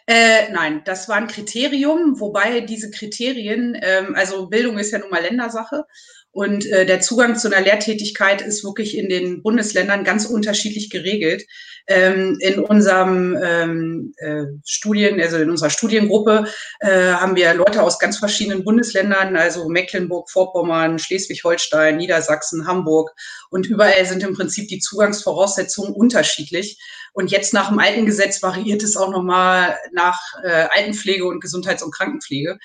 Äh, 0.07 0.49
nein, 0.53 0.81
das 0.85 1.09
war 1.09 1.17
ein 1.17 1.27
Kriterium, 1.27 2.21
wobei 2.21 2.61
diese 2.61 2.89
Kriterien, 2.89 3.77
ähm, 3.81 4.15
also 4.15 4.47
Bildung 4.47 4.77
ist 4.77 4.91
ja 4.91 4.99
nun 4.99 5.09
mal 5.09 5.21
Ländersache 5.21 5.85
und 6.31 6.65
äh, 6.65 6.85
der 6.85 7.01
Zugang 7.01 7.35
zu 7.35 7.49
einer 7.49 7.63
Lehrtätigkeit 7.63 8.41
ist 8.41 8.63
wirklich 8.63 8.97
in 8.97 9.09
den 9.09 9.43
Bundesländern 9.43 10.05
ganz 10.05 10.25
unterschiedlich 10.25 10.89
geregelt. 10.89 11.43
Ähm, 11.87 12.37
in 12.39 12.59
unserem 12.59 13.37
ähm, 13.43 14.13
äh, 14.17 14.43
Studien, 14.63 15.19
also 15.19 15.37
in 15.37 15.49
unserer 15.49 15.71
Studiengruppe 15.71 16.45
äh, 16.79 17.11
haben 17.13 17.35
wir 17.35 17.53
Leute 17.53 17.83
aus 17.83 17.99
ganz 17.99 18.17
verschiedenen 18.19 18.63
Bundesländern, 18.63 19.35
also 19.35 19.67
Mecklenburg, 19.67 20.29
Vorpommern, 20.29 20.99
Schleswig-Holstein, 20.99 21.97
Niedersachsen, 21.97 22.65
Hamburg. 22.65 23.11
Und 23.49 23.65
überall 23.65 24.05
sind 24.05 24.23
im 24.23 24.33
Prinzip 24.33 24.69
die 24.69 24.79
Zugangsvoraussetzungen 24.79 25.93
unterschiedlich. 25.93 26.79
Und 27.13 27.31
jetzt 27.31 27.53
nach 27.53 27.69
dem 27.69 27.79
alten 27.79 28.05
Gesetz 28.05 28.41
variiert 28.41 28.83
es 28.83 28.95
auch 28.95 29.11
nochmal 29.11 29.77
nach 29.91 30.17
äh, 30.43 30.67
Altenpflege 30.71 31.25
und 31.25 31.41
Gesundheits- 31.41 31.83
und 31.83 31.93
Krankenpflege. 31.93 32.57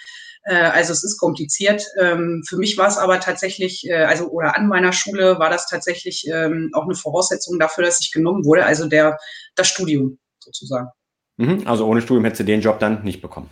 Äh, 0.47 0.55
also 0.55 0.93
es 0.93 1.05
ist 1.05 1.19
kompliziert. 1.19 1.85
Ähm, 2.00 2.43
für 2.49 2.57
mich 2.57 2.79
war 2.79 2.88
es 2.88 2.97
aber 2.97 3.21
tatsächlich, 3.21 3.87
äh, 3.88 4.05
also 4.05 4.29
oder 4.29 4.57
an 4.57 4.69
meiner 4.69 4.93
Schule 4.93 5.38
war 5.38 5.50
das 5.50 5.67
tatsächlich 5.67 6.26
ähm, 6.33 6.71
auch 6.73 6.85
eine 6.85 6.95
Voraussetzung 6.95 7.59
dafür, 7.59 7.85
dass 7.85 8.00
ich 8.00 8.12
genommen 8.12 8.45
wurde, 8.45 8.65
also 8.65 8.88
der, 8.88 9.19
das 9.57 9.69
Studium 9.69 10.19
sozusagen. 10.38 10.88
Mhm, 11.37 11.67
also 11.67 11.87
ohne 11.87 12.00
Studium 12.00 12.25
hättest 12.25 12.41
du 12.41 12.45
den 12.45 12.61
Job 12.61 12.79
dann 12.79 13.03
nicht 13.03 13.21
bekommen. 13.21 13.50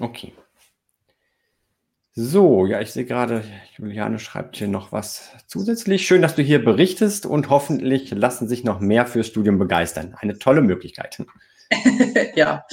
Okay. 0.00 0.32
So, 2.14 2.66
ja, 2.66 2.80
ich 2.80 2.90
sehe 2.90 3.04
gerade, 3.04 3.44
Juliane 3.76 4.18
schreibt 4.18 4.56
hier 4.56 4.66
noch 4.66 4.90
was 4.90 5.30
zusätzlich. 5.46 6.04
Schön, 6.04 6.22
dass 6.22 6.34
du 6.34 6.42
hier 6.42 6.64
berichtest 6.64 7.26
und 7.26 7.48
hoffentlich 7.48 8.10
lassen 8.10 8.48
sich 8.48 8.64
noch 8.64 8.80
mehr 8.80 9.06
fürs 9.06 9.28
Studium 9.28 9.58
begeistern. 9.58 10.16
Eine 10.18 10.36
tolle 10.38 10.62
Möglichkeit. 10.62 11.22
ja. 12.34 12.64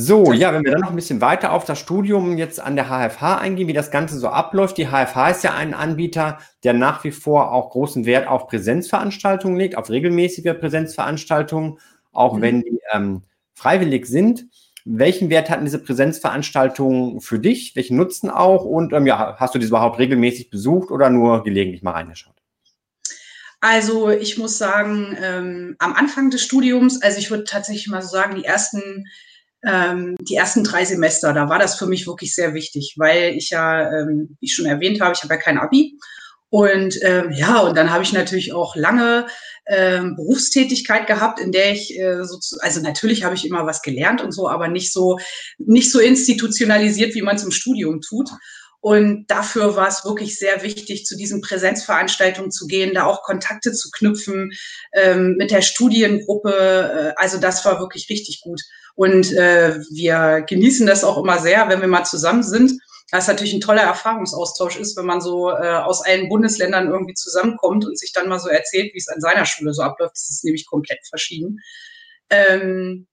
So, 0.00 0.32
ja, 0.32 0.54
wenn 0.54 0.64
wir 0.64 0.70
dann 0.70 0.82
noch 0.82 0.90
ein 0.90 0.96
bisschen 0.96 1.20
weiter 1.20 1.52
auf 1.52 1.64
das 1.64 1.80
Studium 1.80 2.38
jetzt 2.38 2.60
an 2.60 2.76
der 2.76 2.84
HFH 2.84 3.38
eingehen, 3.38 3.66
wie 3.66 3.72
das 3.72 3.90
Ganze 3.90 4.16
so 4.16 4.28
abläuft. 4.28 4.78
Die 4.78 4.86
HFH 4.86 5.30
ist 5.30 5.42
ja 5.42 5.54
ein 5.54 5.74
Anbieter, 5.74 6.38
der 6.62 6.72
nach 6.72 7.02
wie 7.02 7.10
vor 7.10 7.50
auch 7.50 7.70
großen 7.70 8.04
Wert 8.04 8.28
auf 8.28 8.46
Präsenzveranstaltungen 8.46 9.58
legt, 9.58 9.76
auf 9.76 9.90
regelmäßige 9.90 10.54
Präsenzveranstaltungen, 10.60 11.80
auch 12.12 12.36
mhm. 12.36 12.42
wenn 12.42 12.62
die 12.62 12.78
ähm, 12.92 13.22
freiwillig 13.54 14.06
sind. 14.06 14.46
Welchen 14.84 15.30
Wert 15.30 15.50
hatten 15.50 15.64
diese 15.64 15.82
Präsenzveranstaltungen 15.82 17.20
für 17.20 17.40
dich? 17.40 17.74
Welchen 17.74 17.96
Nutzen 17.96 18.30
auch? 18.30 18.64
Und 18.64 18.92
ähm, 18.92 19.04
ja, 19.04 19.34
hast 19.40 19.56
du 19.56 19.58
diese 19.58 19.70
überhaupt 19.70 19.98
regelmäßig 19.98 20.48
besucht 20.48 20.92
oder 20.92 21.10
nur 21.10 21.42
gelegentlich 21.42 21.82
mal 21.82 21.90
reingeschaut? 21.90 22.36
Also 23.60 24.10
ich 24.10 24.38
muss 24.38 24.58
sagen, 24.58 25.16
ähm, 25.20 25.74
am 25.80 25.94
Anfang 25.94 26.30
des 26.30 26.44
Studiums, 26.44 27.02
also 27.02 27.18
ich 27.18 27.32
würde 27.32 27.42
tatsächlich 27.42 27.88
mal 27.88 28.00
so 28.00 28.10
sagen, 28.10 28.36
die 28.36 28.44
ersten 28.44 29.08
ähm, 29.66 30.16
die 30.20 30.36
ersten 30.36 30.64
drei 30.64 30.84
Semester, 30.84 31.32
da 31.32 31.48
war 31.48 31.58
das 31.58 31.76
für 31.76 31.86
mich 31.86 32.06
wirklich 32.06 32.34
sehr 32.34 32.54
wichtig, 32.54 32.94
weil 32.96 33.34
ich 33.36 33.50
ja, 33.50 33.90
ähm, 33.90 34.36
wie 34.40 34.46
ich 34.46 34.54
schon 34.54 34.66
erwähnt 34.66 35.00
habe, 35.00 35.14
ich 35.14 35.22
habe 35.22 35.34
ja 35.34 35.40
kein 35.40 35.58
Abi. 35.58 35.98
Und 36.50 36.98
ähm, 37.02 37.30
ja, 37.32 37.60
und 37.60 37.76
dann 37.76 37.90
habe 37.90 38.02
ich 38.02 38.12
natürlich 38.12 38.54
auch 38.54 38.74
lange 38.74 39.26
ähm, 39.66 40.16
Berufstätigkeit 40.16 41.06
gehabt, 41.06 41.40
in 41.40 41.52
der 41.52 41.72
ich 41.72 41.98
äh, 41.98 42.24
so, 42.24 42.38
also 42.60 42.80
natürlich 42.80 43.24
habe 43.24 43.34
ich 43.34 43.46
immer 43.46 43.66
was 43.66 43.82
gelernt 43.82 44.22
und 44.22 44.32
so, 44.32 44.48
aber 44.48 44.68
nicht 44.68 44.90
so 44.92 45.18
nicht 45.58 45.92
so 45.92 46.00
institutionalisiert, 46.00 47.14
wie 47.14 47.22
man 47.22 47.36
es 47.36 47.44
im 47.44 47.50
Studium 47.50 48.00
tut. 48.00 48.30
Und 48.80 49.26
dafür 49.26 49.74
war 49.74 49.88
es 49.88 50.04
wirklich 50.04 50.38
sehr 50.38 50.62
wichtig, 50.62 51.04
zu 51.04 51.16
diesen 51.16 51.40
Präsenzveranstaltungen 51.40 52.52
zu 52.52 52.66
gehen, 52.66 52.94
da 52.94 53.04
auch 53.04 53.22
Kontakte 53.22 53.72
zu 53.72 53.90
knüpfen 53.90 54.52
ähm, 54.92 55.34
mit 55.36 55.50
der 55.50 55.62
Studiengruppe. 55.62 57.14
Äh, 57.16 57.20
also 57.20 57.38
das 57.38 57.64
war 57.64 57.80
wirklich 57.80 58.08
richtig 58.08 58.40
gut. 58.40 58.60
Und 58.94 59.32
äh, 59.32 59.80
wir 59.90 60.44
genießen 60.46 60.86
das 60.86 61.04
auch 61.04 61.18
immer 61.18 61.38
sehr, 61.38 61.68
wenn 61.68 61.80
wir 61.80 61.88
mal 61.88 62.04
zusammen 62.04 62.42
sind. 62.42 62.80
Das 63.10 63.26
natürlich 63.26 63.54
ein 63.54 63.60
toller 63.60 63.82
Erfahrungsaustausch 63.82 64.76
ist, 64.76 64.96
wenn 64.96 65.06
man 65.06 65.20
so 65.20 65.50
äh, 65.50 65.76
aus 65.76 66.04
allen 66.04 66.28
Bundesländern 66.28 66.88
irgendwie 66.88 67.14
zusammenkommt 67.14 67.86
und 67.86 67.98
sich 67.98 68.12
dann 68.12 68.28
mal 68.28 68.38
so 68.38 68.48
erzählt, 68.48 68.92
wie 68.92 68.98
es 68.98 69.08
an 69.08 69.20
seiner 69.20 69.46
Schule 69.46 69.72
so 69.72 69.82
abläuft. 69.82 70.14
Das 70.14 70.30
ist 70.30 70.44
nämlich 70.44 70.66
komplett 70.66 71.00
verschieden. 71.08 71.58
Ähm, 72.28 73.06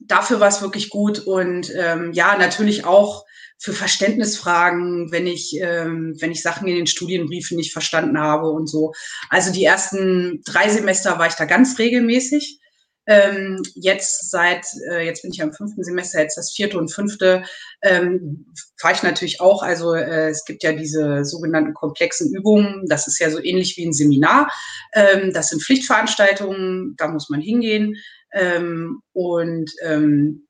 dafür 0.00 0.40
war 0.40 0.48
es 0.48 0.62
wirklich 0.62 0.88
gut 0.88 1.20
und 1.20 1.72
ähm, 1.76 2.12
ja, 2.12 2.36
natürlich 2.38 2.86
auch 2.86 3.24
für 3.58 3.72
Verständnisfragen, 3.72 5.10
wenn 5.12 5.26
ich, 5.26 5.58
ähm, 5.60 6.16
wenn 6.20 6.32
ich 6.32 6.42
Sachen 6.42 6.68
in 6.68 6.76
den 6.76 6.86
Studienbriefen 6.86 7.56
nicht 7.56 7.72
verstanden 7.72 8.18
habe 8.18 8.50
und 8.50 8.68
so. 8.68 8.92
Also 9.30 9.52
die 9.52 9.64
ersten 9.64 10.42
drei 10.44 10.68
Semester 10.68 11.18
war 11.18 11.26
ich 11.26 11.34
da 11.34 11.44
ganz 11.44 11.78
regelmäßig. 11.78 12.60
Ähm, 13.08 13.62
jetzt 13.76 14.30
seit, 14.30 14.66
äh, 14.90 15.06
jetzt 15.06 15.22
bin 15.22 15.30
ich 15.30 15.40
am 15.40 15.52
fünften 15.52 15.84
Semester, 15.84 16.20
jetzt 16.20 16.36
das 16.36 16.52
vierte 16.52 16.76
und 16.76 16.92
fünfte, 16.92 17.44
ähm, 17.82 18.52
fahre 18.80 18.94
ich 18.94 19.02
natürlich 19.04 19.40
auch. 19.40 19.62
Also 19.62 19.94
äh, 19.94 20.28
es 20.28 20.44
gibt 20.44 20.64
ja 20.64 20.72
diese 20.72 21.24
sogenannten 21.24 21.72
komplexen 21.72 22.34
Übungen. 22.34 22.84
Das 22.88 23.06
ist 23.06 23.20
ja 23.20 23.30
so 23.30 23.40
ähnlich 23.40 23.76
wie 23.76 23.86
ein 23.86 23.92
Seminar. 23.92 24.50
Ähm, 24.92 25.32
das 25.32 25.50
sind 25.50 25.62
Pflichtveranstaltungen, 25.62 26.94
da 26.96 27.06
muss 27.06 27.30
man 27.30 27.40
hingehen. 27.40 27.94
Ähm, 28.32 29.00
und 29.12 29.70
ähm, 29.84 30.48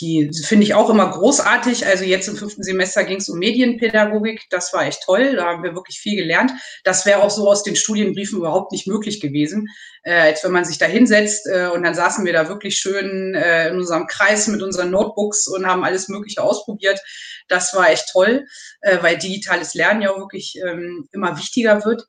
die 0.00 0.30
finde 0.44 0.64
ich 0.64 0.74
auch 0.74 0.90
immer 0.90 1.10
großartig. 1.10 1.86
Also 1.86 2.04
jetzt 2.04 2.28
im 2.28 2.36
fünften 2.36 2.62
Semester 2.62 3.04
ging 3.04 3.16
es 3.16 3.28
um 3.28 3.38
Medienpädagogik. 3.38 4.44
Das 4.50 4.72
war 4.74 4.86
echt 4.86 5.02
toll. 5.02 5.36
Da 5.36 5.46
haben 5.46 5.62
wir 5.62 5.74
wirklich 5.74 5.98
viel 5.98 6.16
gelernt. 6.16 6.52
Das 6.84 7.06
wäre 7.06 7.22
auch 7.22 7.30
so 7.30 7.48
aus 7.48 7.62
den 7.62 7.76
Studienbriefen 7.76 8.38
überhaupt 8.38 8.72
nicht 8.72 8.86
möglich 8.86 9.20
gewesen, 9.20 9.68
äh, 10.02 10.12
als 10.12 10.44
wenn 10.44 10.52
man 10.52 10.66
sich 10.66 10.76
da 10.76 10.84
hinsetzt. 10.84 11.46
Äh, 11.46 11.68
und 11.68 11.82
dann 11.82 11.94
saßen 11.94 12.26
wir 12.26 12.34
da 12.34 12.48
wirklich 12.48 12.76
schön 12.76 13.34
äh, 13.34 13.68
in 13.68 13.76
unserem 13.76 14.06
Kreis 14.06 14.48
mit 14.48 14.62
unseren 14.62 14.90
Notebooks 14.90 15.46
und 15.48 15.66
haben 15.66 15.84
alles 15.84 16.08
Mögliche 16.08 16.42
ausprobiert. 16.42 17.00
Das 17.48 17.74
war 17.74 17.90
echt 17.90 18.10
toll, 18.12 18.46
äh, 18.82 18.98
weil 19.00 19.16
digitales 19.16 19.72
Lernen 19.72 20.02
ja 20.02 20.14
wirklich 20.16 20.60
ähm, 20.62 21.08
immer 21.12 21.38
wichtiger 21.38 21.84
wird. 21.86 22.06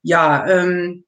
Ja, 0.00 0.46
ähm, 0.48 1.04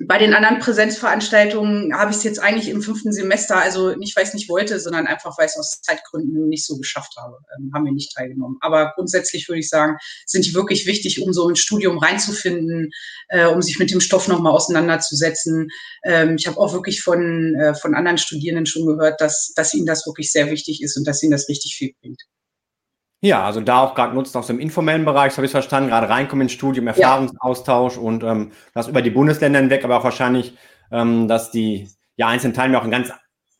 bei 0.00 0.18
den 0.18 0.34
anderen 0.34 0.58
Präsenzveranstaltungen 0.58 1.94
habe 1.94 2.10
ich 2.10 2.16
es 2.16 2.24
jetzt 2.24 2.40
eigentlich 2.40 2.68
im 2.68 2.82
fünften 2.82 3.12
Semester, 3.12 3.56
also 3.56 3.94
nicht, 3.94 4.16
weil 4.16 4.24
ich 4.24 4.28
es 4.28 4.34
nicht 4.34 4.48
wollte, 4.48 4.80
sondern 4.80 5.06
einfach, 5.06 5.38
weil 5.38 5.46
ich 5.46 5.52
es 5.52 5.58
aus 5.58 5.80
Zeitgründen 5.82 6.48
nicht 6.48 6.66
so 6.66 6.76
geschafft 6.76 7.14
habe, 7.16 7.38
ähm, 7.56 7.70
haben 7.72 7.84
wir 7.84 7.92
nicht 7.92 8.14
teilgenommen. 8.14 8.56
Aber 8.60 8.92
grundsätzlich 8.96 9.48
würde 9.48 9.60
ich 9.60 9.68
sagen, 9.68 9.96
sind 10.26 10.46
die 10.46 10.54
wirklich 10.54 10.86
wichtig, 10.86 11.22
um 11.22 11.32
so 11.32 11.48
ins 11.48 11.60
Studium 11.60 11.98
reinzufinden, 11.98 12.90
äh, 13.28 13.46
um 13.46 13.62
sich 13.62 13.78
mit 13.78 13.90
dem 13.90 14.00
Stoff 14.00 14.26
nochmal 14.26 14.52
auseinanderzusetzen. 14.52 15.68
Ähm, 16.04 16.36
ich 16.38 16.46
habe 16.46 16.58
auch 16.58 16.72
wirklich 16.72 17.02
von, 17.02 17.54
äh, 17.54 17.74
von 17.74 17.94
anderen 17.94 18.18
Studierenden 18.18 18.66
schon 18.66 18.86
gehört, 18.86 19.20
dass, 19.20 19.52
dass 19.54 19.74
ihnen 19.74 19.86
das 19.86 20.06
wirklich 20.06 20.32
sehr 20.32 20.50
wichtig 20.50 20.82
ist 20.82 20.96
und 20.96 21.06
dass 21.06 21.22
ihnen 21.22 21.32
das 21.32 21.48
richtig 21.48 21.76
viel 21.76 21.92
bringt. 22.00 22.20
Ja, 23.24 23.42
also 23.42 23.62
da 23.62 23.80
auch 23.80 23.94
gerade 23.94 24.14
nutzen 24.14 24.36
aus 24.36 24.48
dem 24.48 24.60
informellen 24.60 25.06
Bereich, 25.06 25.32
so 25.32 25.38
habe 25.38 25.46
ich 25.46 25.48
es 25.48 25.52
verstanden, 25.52 25.88
gerade 25.88 26.10
reinkommen 26.10 26.42
ins 26.42 26.52
Studium, 26.52 26.86
Erfahrungsaustausch 26.88 27.96
ja. 27.96 28.02
und 28.02 28.22
ähm, 28.22 28.52
das 28.74 28.86
über 28.86 29.00
die 29.00 29.08
Bundesländer 29.08 29.60
hinweg, 29.60 29.82
aber 29.82 29.96
auch 29.96 30.04
wahrscheinlich, 30.04 30.52
ähm, 30.92 31.26
dass 31.26 31.50
die 31.50 31.88
ja 32.16 32.28
einzelnen 32.28 32.52
Teilnehmer 32.52 32.80
auch 32.80 32.84
in 32.84 32.90
ganz 32.90 33.10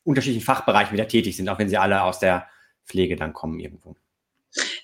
unterschiedlichen 0.03 0.45
Fachbereichen 0.45 0.93
wieder 0.93 1.07
tätig 1.07 1.35
sind, 1.35 1.49
auch 1.49 1.57
wenn 1.57 1.67
sie 1.67 1.77
alle 1.77 2.03
aus 2.03 2.19
der 2.19 2.45
Pflege 2.85 3.15
dann 3.15 3.33
kommen 3.33 3.59
irgendwo. 3.59 3.95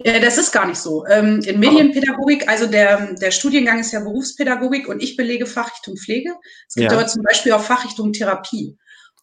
Ja, 0.04 0.18
das 0.18 0.40
ist 0.40 0.52
gar 0.52 0.66
nicht 0.66 0.80
so. 0.80 1.06
Ähm, 1.06 1.42
in 1.46 1.60
Medienpädagogik, 1.60 2.50
also 2.50 2.66
der, 2.66 3.14
der 3.14 3.30
Studiengang 3.30 3.82
ist 3.82 3.92
ja 3.92 4.00
Berufspädagogik 4.00 4.88
und 4.88 5.04
ich 5.04 5.16
belege 5.16 5.46
Fachrichtung 5.46 5.96
Pflege. 5.96 6.32
Es 6.68 6.74
gibt 6.74 6.92
ja. 6.92 6.98
aber 6.98 7.06
zum 7.06 7.22
Beispiel 7.22 7.52
auch 7.52 7.62
Fachrichtung 7.62 8.14
Therapie. 8.14 8.76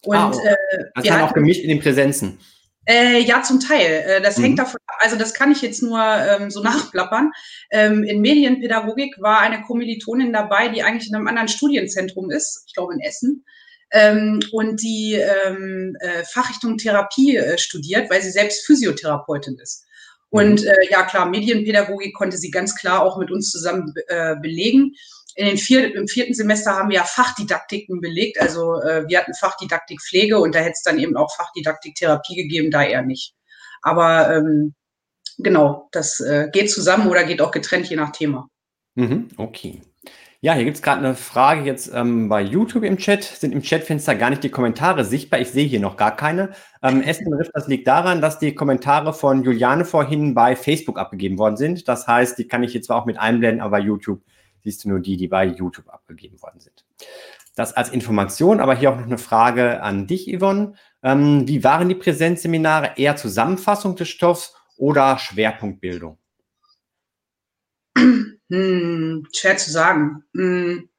Und, 0.03 0.15
ah, 0.15 0.31
oh. 0.33 0.39
äh, 0.39 0.55
das 0.95 1.03
dann 1.03 1.21
auch 1.23 1.33
gemischt 1.33 1.63
in 1.63 1.67
den 1.67 1.81
Präsenzen. 1.81 2.39
Äh, 2.89 3.19
ja, 3.19 3.43
zum 3.43 3.59
Teil. 3.59 4.03
Äh, 4.07 4.21
das 4.21 4.39
mhm. 4.39 4.43
hängt 4.43 4.59
davon, 4.59 4.79
also 4.97 5.15
das 5.15 5.35
kann 5.35 5.51
ich 5.51 5.61
jetzt 5.61 5.83
nur 5.83 6.01
ähm, 6.01 6.49
so 6.49 6.63
nachplappern. 6.63 7.31
Ähm, 7.69 8.03
in 8.03 8.19
Medienpädagogik 8.19 9.15
war 9.19 9.41
eine 9.41 9.61
Kommilitonin 9.61 10.33
dabei, 10.33 10.69
die 10.69 10.81
eigentlich 10.81 11.07
in 11.07 11.15
einem 11.15 11.27
anderen 11.27 11.49
Studienzentrum 11.49 12.31
ist, 12.31 12.63
ich 12.65 12.73
glaube 12.73 12.95
in 12.95 12.99
Essen, 13.01 13.45
ähm, 13.91 14.39
und 14.51 14.81
die 14.81 15.13
ähm, 15.13 15.95
äh, 15.99 16.23
Fachrichtung 16.23 16.77
Therapie 16.77 17.37
äh, 17.37 17.59
studiert, 17.59 18.09
weil 18.09 18.23
sie 18.23 18.31
selbst 18.31 18.65
Physiotherapeutin 18.65 19.59
ist. 19.59 19.85
Und 20.31 20.61
mhm. 20.61 20.67
äh, 20.67 20.89
ja, 20.89 21.03
klar, 21.03 21.29
Medienpädagogik 21.29 22.15
konnte 22.15 22.37
sie 22.37 22.49
ganz 22.49 22.75
klar 22.75 23.03
auch 23.03 23.19
mit 23.19 23.29
uns 23.29 23.51
zusammen 23.51 23.93
äh, 24.07 24.35
belegen 24.37 24.95
in 25.39 25.45
den 25.45 25.57
vier, 25.57 25.95
im 25.95 26.09
vierten 26.09 26.33
Semester 26.33 26.75
haben 26.75 26.89
wir 26.89 26.97
ja 26.97 27.03
Fachdidaktiken 27.05 28.01
belegt. 28.01 28.41
Also 28.41 28.81
äh, 28.81 29.07
wir 29.07 29.19
hatten 29.19 29.33
Fachdidaktik 29.33 30.01
Pflege 30.01 30.37
und 30.37 30.53
da 30.53 30.59
hätte 30.59 30.73
es 30.73 30.83
dann 30.83 30.99
eben 30.99 31.15
auch 31.15 31.33
Fachdidaktik 31.33 31.95
Therapie 31.95 32.35
gegeben, 32.35 32.71
da 32.71 32.83
eher 32.83 33.03
nicht. 33.03 33.33
Aber 33.81 34.35
ähm, 34.35 34.73
genau, 35.37 35.87
das 35.93 36.19
äh, 36.19 36.49
geht 36.51 36.69
zusammen 36.69 37.07
oder 37.07 37.23
geht 37.23 37.41
auch 37.41 37.51
getrennt, 37.51 37.89
je 37.89 37.95
nach 37.95 38.11
Thema. 38.11 38.49
Mhm, 38.95 39.29
okay. 39.37 39.81
Ja, 40.41 40.55
hier 40.55 40.65
gibt 40.65 40.75
es 40.75 40.83
gerade 40.83 40.99
eine 40.99 41.15
Frage 41.15 41.61
jetzt 41.61 41.89
ähm, 41.93 42.27
bei 42.27 42.41
YouTube 42.41 42.83
im 42.83 42.97
Chat. 42.97 43.23
Sind 43.23 43.53
im 43.53 43.61
Chatfenster 43.61 44.15
gar 44.15 44.31
nicht 44.31 44.43
die 44.43 44.49
Kommentare 44.49 45.05
sichtbar? 45.05 45.39
Ich 45.39 45.51
sehe 45.51 45.67
hier 45.67 45.79
noch 45.79 45.95
gar 45.95 46.17
keine. 46.17 46.49
Ähm, 46.83 47.01
Espen 47.05 47.33
Riff, 47.33 47.49
das 47.53 47.69
liegt 47.69 47.87
daran, 47.87 48.19
dass 48.19 48.39
die 48.39 48.53
Kommentare 48.53 49.13
von 49.13 49.43
Juliane 49.43 49.85
vorhin 49.85 50.33
bei 50.33 50.57
Facebook 50.57 50.99
abgegeben 50.99 51.37
worden 51.37 51.55
sind. 51.55 51.87
Das 51.87 52.07
heißt, 52.07 52.37
die 52.37 52.47
kann 52.47 52.63
ich 52.63 52.73
jetzt 52.73 52.87
zwar 52.87 53.01
auch 53.01 53.05
mit 53.05 53.17
einblenden, 53.17 53.61
aber 53.61 53.79
YouTube 53.79 54.21
siehst 54.63 54.83
du 54.83 54.89
nur 54.89 54.99
die, 54.99 55.17
die 55.17 55.27
bei 55.27 55.45
YouTube 55.45 55.89
abgegeben 55.89 56.41
worden 56.41 56.59
sind. 56.59 56.85
Das 57.55 57.73
als 57.73 57.89
Information, 57.89 58.59
aber 58.59 58.75
hier 58.75 58.91
auch 58.91 58.97
noch 58.97 59.05
eine 59.05 59.17
Frage 59.17 59.81
an 59.81 60.07
dich, 60.07 60.27
Yvonne. 60.27 60.73
Ähm, 61.03 61.47
wie 61.47 61.63
waren 61.63 61.89
die 61.89 61.95
Präsenzseminare? 61.95 62.93
Eher 62.97 63.15
Zusammenfassung 63.15 63.95
des 63.95 64.09
Stoffs 64.09 64.53
oder 64.77 65.17
Schwerpunktbildung? 65.17 66.17
Hm, 68.51 69.27
schwer 69.35 69.57
zu 69.57 69.71
sagen. 69.71 70.23
Hm, 70.33 70.89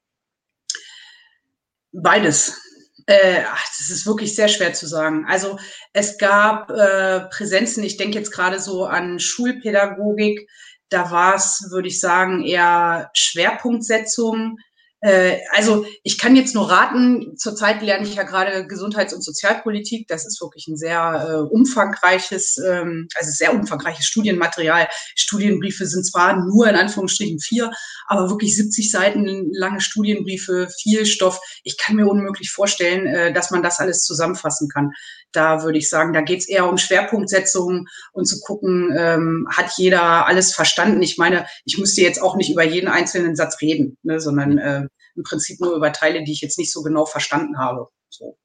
beides. 1.93 2.61
Äh, 3.07 3.43
das 3.43 3.91
ist 3.91 4.07
wirklich 4.07 4.37
sehr 4.37 4.49
schwer 4.49 4.73
zu 4.73 4.87
sagen. 4.87 5.25
Also 5.29 5.59
es 5.93 6.17
gab 6.19 6.71
äh, 6.71 7.21
Präsenzen, 7.31 7.83
ich 7.83 7.97
denke 7.97 8.19
jetzt 8.19 8.31
gerade 8.31 8.61
so 8.61 8.85
an 8.85 9.19
Schulpädagogik, 9.19 10.49
da 10.91 11.11
war 11.11 11.35
es, 11.35 11.69
würde 11.71 11.89
ich 11.89 12.01
sagen, 12.01 12.43
eher 12.45 13.11
Schwerpunktsetzung, 13.15 14.59
äh, 15.03 15.39
also 15.53 15.87
ich 16.03 16.19
kann 16.19 16.37
jetzt 16.37 16.55
nur 16.55 16.71
raten, 16.71 17.35
zurzeit 17.37 17.81
lerne 17.81 18.07
ich 18.07 18.17
ja 18.17 18.23
gerade 18.23 18.67
Gesundheits- 18.67 19.15
und 19.15 19.23
Sozialpolitik. 19.23 20.07
Das 20.09 20.27
ist 20.27 20.41
wirklich 20.43 20.69
ein 20.69 20.77
sehr 20.77 21.27
äh, 21.29 21.55
umfangreiches, 21.55 22.59
ähm, 22.59 23.09
also 23.15 23.31
sehr 23.33 23.55
umfangreiches 23.55 24.05
Studienmaterial. 24.05 24.89
Studienbriefe 25.17 25.87
sind 25.87 26.05
zwar 26.05 26.45
nur 26.45 26.69
in 26.69 26.77
Anführungsstrichen 26.77 27.41
vier, 27.41 27.71
aber 28.09 28.29
wirklich 28.29 28.55
70 28.55 28.91
Seiten 28.91 29.51
lange 29.53 29.81
Studienbriefe, 29.81 30.69
viel 30.83 31.07
Stoff. 31.07 31.41
Ich 31.65 31.79
kann 31.79 31.97
mir 31.97 32.07
unmöglich 32.07 32.51
vorstellen, 32.51 33.07
äh, 33.07 33.33
dass 33.33 33.51
man 33.51 33.63
das 33.63 33.81
alles 33.81 34.05
zusammenfassen 34.05 34.69
kann. 34.69 34.93
Da 35.33 35.63
würde 35.63 35.79
ich 35.79 35.89
sagen, 35.89 36.13
da 36.13 36.21
geht 36.23 36.41
es 36.41 36.49
eher 36.49 36.69
um 36.69 36.79
Schwerpunktsetzung 36.79 37.87
und 38.13 38.25
zu 38.27 38.41
gucken, 38.41 38.95
ähm, 38.97 39.47
hat 39.51 39.73
jeder 39.77 40.27
alles 40.27 40.55
verstanden. 40.55 41.03
Ich 41.03 41.19
meine, 41.19 41.47
ich 41.65 41.79
müsste 41.79 42.03
jetzt 42.03 42.21
auch 42.23 42.37
nicht 42.37 42.51
über 42.51 42.65
jeden 42.65 42.89
einzelnen 42.89 43.37
Satz 43.37 43.61
reden, 43.61 43.97
ne, 44.03 44.21
sondern 44.21 44.59
äh, 44.59 44.87
im 45.17 45.23
Prinzip 45.23 45.61
nur 45.61 45.75
über 45.75 45.93
Teile, 45.93 46.25
die 46.25 46.33
ich 46.33 46.41
jetzt 46.41 46.59
nicht 46.59 46.73
so 46.73 46.83
genau 46.83 47.07
verstanden 47.07 47.59
habe. 47.59 47.89
So. 48.09 48.37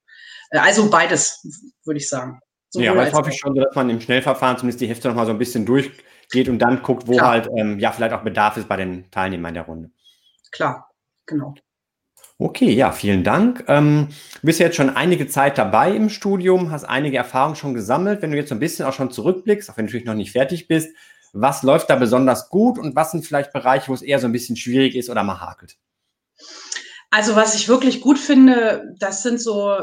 Äh, 0.51 0.59
also 0.59 0.89
beides, 0.89 1.45
würde 1.85 1.99
ich 1.99 2.09
sagen. 2.09 2.39
Sowohl 2.69 2.85
ja, 2.85 2.91
aber 2.91 3.03
es 3.03 3.09
ist 3.09 3.15
häufig 3.15 3.39
schon 3.39 3.55
dass 3.55 3.73
man 3.75 3.89
im 3.89 4.01
Schnellverfahren 4.01 4.57
zumindest 4.57 4.81
die 4.81 4.87
Hefte 4.87 5.07
nochmal 5.07 5.25
so 5.25 5.31
ein 5.31 5.37
bisschen 5.37 5.65
durchgeht 5.65 6.49
und 6.49 6.59
dann 6.59 6.83
guckt, 6.83 7.07
wo 7.07 7.13
Klar. 7.13 7.29
halt 7.29 7.49
ähm, 7.55 7.79
ja 7.79 7.91
vielleicht 7.91 8.13
auch 8.13 8.23
Bedarf 8.23 8.57
ist 8.57 8.67
bei 8.67 8.75
den 8.75 9.09
Teilnehmern 9.11 9.53
der 9.53 9.63
Runde. 9.63 9.91
Klar, 10.51 10.89
genau. 11.25 11.55
Okay, 12.37 12.71
ja, 12.71 12.91
vielen 12.91 13.23
Dank. 13.23 13.63
Ähm, 13.67 14.09
du 14.41 14.45
bist 14.45 14.59
jetzt 14.59 14.75
schon 14.75 14.89
einige 14.89 15.27
Zeit 15.27 15.57
dabei 15.57 15.95
im 15.95 16.09
Studium, 16.09 16.69
hast 16.69 16.83
einige 16.83 17.15
Erfahrungen 17.15 17.55
schon 17.55 17.73
gesammelt. 17.73 18.21
Wenn 18.21 18.31
du 18.31 18.37
jetzt 18.37 18.49
so 18.49 18.55
ein 18.55 18.59
bisschen 18.59 18.85
auch 18.85 18.93
schon 18.93 19.09
zurückblickst, 19.09 19.69
auch 19.69 19.77
wenn 19.77 19.85
du 19.85 19.91
natürlich 19.91 20.05
noch 20.05 20.15
nicht 20.15 20.33
fertig 20.33 20.67
bist, 20.67 20.89
was 21.31 21.63
läuft 21.63 21.89
da 21.89 21.95
besonders 21.95 22.49
gut 22.49 22.77
und 22.77 22.95
was 22.95 23.11
sind 23.11 23.25
vielleicht 23.25 23.53
Bereiche, 23.53 23.87
wo 23.87 23.93
es 23.93 24.01
eher 24.01 24.19
so 24.19 24.27
ein 24.27 24.33
bisschen 24.33 24.57
schwierig 24.57 24.95
ist 24.95 25.09
oder 25.09 25.23
mal 25.23 25.39
hakelt? 25.39 25.77
Also 27.09 27.37
was 27.37 27.55
ich 27.55 27.69
wirklich 27.69 28.01
gut 28.01 28.19
finde, 28.19 28.93
das 28.99 29.23
sind 29.23 29.41
so 29.41 29.77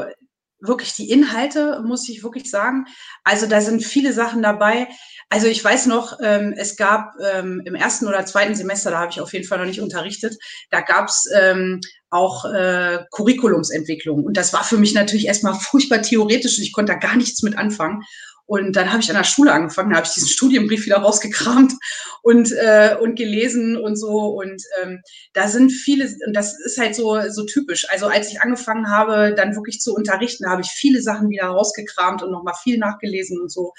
wirklich 0.65 0.93
die 0.93 1.09
Inhalte, 1.09 1.81
muss 1.85 2.07
ich 2.09 2.23
wirklich 2.23 2.49
sagen. 2.49 2.85
Also 3.23 3.47
da 3.47 3.61
sind 3.61 3.83
viele 3.83 4.13
Sachen 4.13 4.41
dabei. 4.41 4.87
Also 5.29 5.47
ich 5.47 5.63
weiß 5.63 5.87
noch, 5.87 6.19
ähm, 6.21 6.53
es 6.55 6.77
gab 6.77 7.13
ähm, 7.21 7.61
im 7.65 7.75
ersten 7.75 8.07
oder 8.07 8.25
zweiten 8.25 8.55
Semester, 8.55 8.91
da 8.91 8.99
habe 8.99 9.11
ich 9.11 9.19
auf 9.19 9.33
jeden 9.33 9.45
Fall 9.45 9.57
noch 9.57 9.65
nicht 9.65 9.81
unterrichtet, 9.81 10.37
da 10.69 10.81
gab 10.81 11.09
es 11.09 11.27
ähm, 11.35 11.81
auch 12.09 12.45
äh, 12.45 12.99
Curriculumsentwicklung. 13.11 14.23
Und 14.23 14.37
das 14.37 14.53
war 14.53 14.63
für 14.63 14.77
mich 14.77 14.93
natürlich 14.93 15.27
erstmal 15.27 15.55
furchtbar 15.59 16.01
theoretisch 16.01 16.57
und 16.57 16.63
ich 16.63 16.73
konnte 16.73 16.93
da 16.93 16.99
gar 16.99 17.17
nichts 17.17 17.43
mit 17.43 17.57
anfangen. 17.57 18.03
Und 18.45 18.75
dann 18.75 18.91
habe 18.91 19.01
ich 19.01 19.09
an 19.09 19.15
der 19.15 19.23
Schule 19.23 19.51
angefangen, 19.51 19.91
da 19.91 19.97
habe 19.97 20.07
ich 20.07 20.13
diesen 20.13 20.27
Studienbrief 20.27 20.85
wieder 20.85 20.97
rausgekramt 20.97 21.73
und, 22.21 22.51
äh, 22.51 22.95
und 22.99 23.15
gelesen 23.15 23.77
und 23.77 23.95
so. 23.95 24.27
Und 24.27 24.61
ähm, 24.81 25.01
da 25.33 25.47
sind 25.47 25.71
viele, 25.71 26.05
und 26.27 26.35
das 26.35 26.59
ist 26.65 26.77
halt 26.77 26.95
so, 26.95 27.19
so 27.29 27.45
typisch. 27.45 27.87
Also 27.89 28.07
als 28.07 28.31
ich 28.31 28.41
angefangen 28.41 28.89
habe, 28.89 29.33
dann 29.35 29.55
wirklich 29.55 29.79
zu 29.79 29.93
unterrichten, 29.95 30.49
habe 30.49 30.61
ich 30.61 30.69
viele 30.69 31.01
Sachen 31.01 31.29
wieder 31.29 31.45
rausgekramt 31.45 32.21
und 32.21 32.31
nochmal 32.31 32.55
viel 32.61 32.77
nachgelesen 32.77 33.39
und 33.39 33.51
so. 33.51 33.73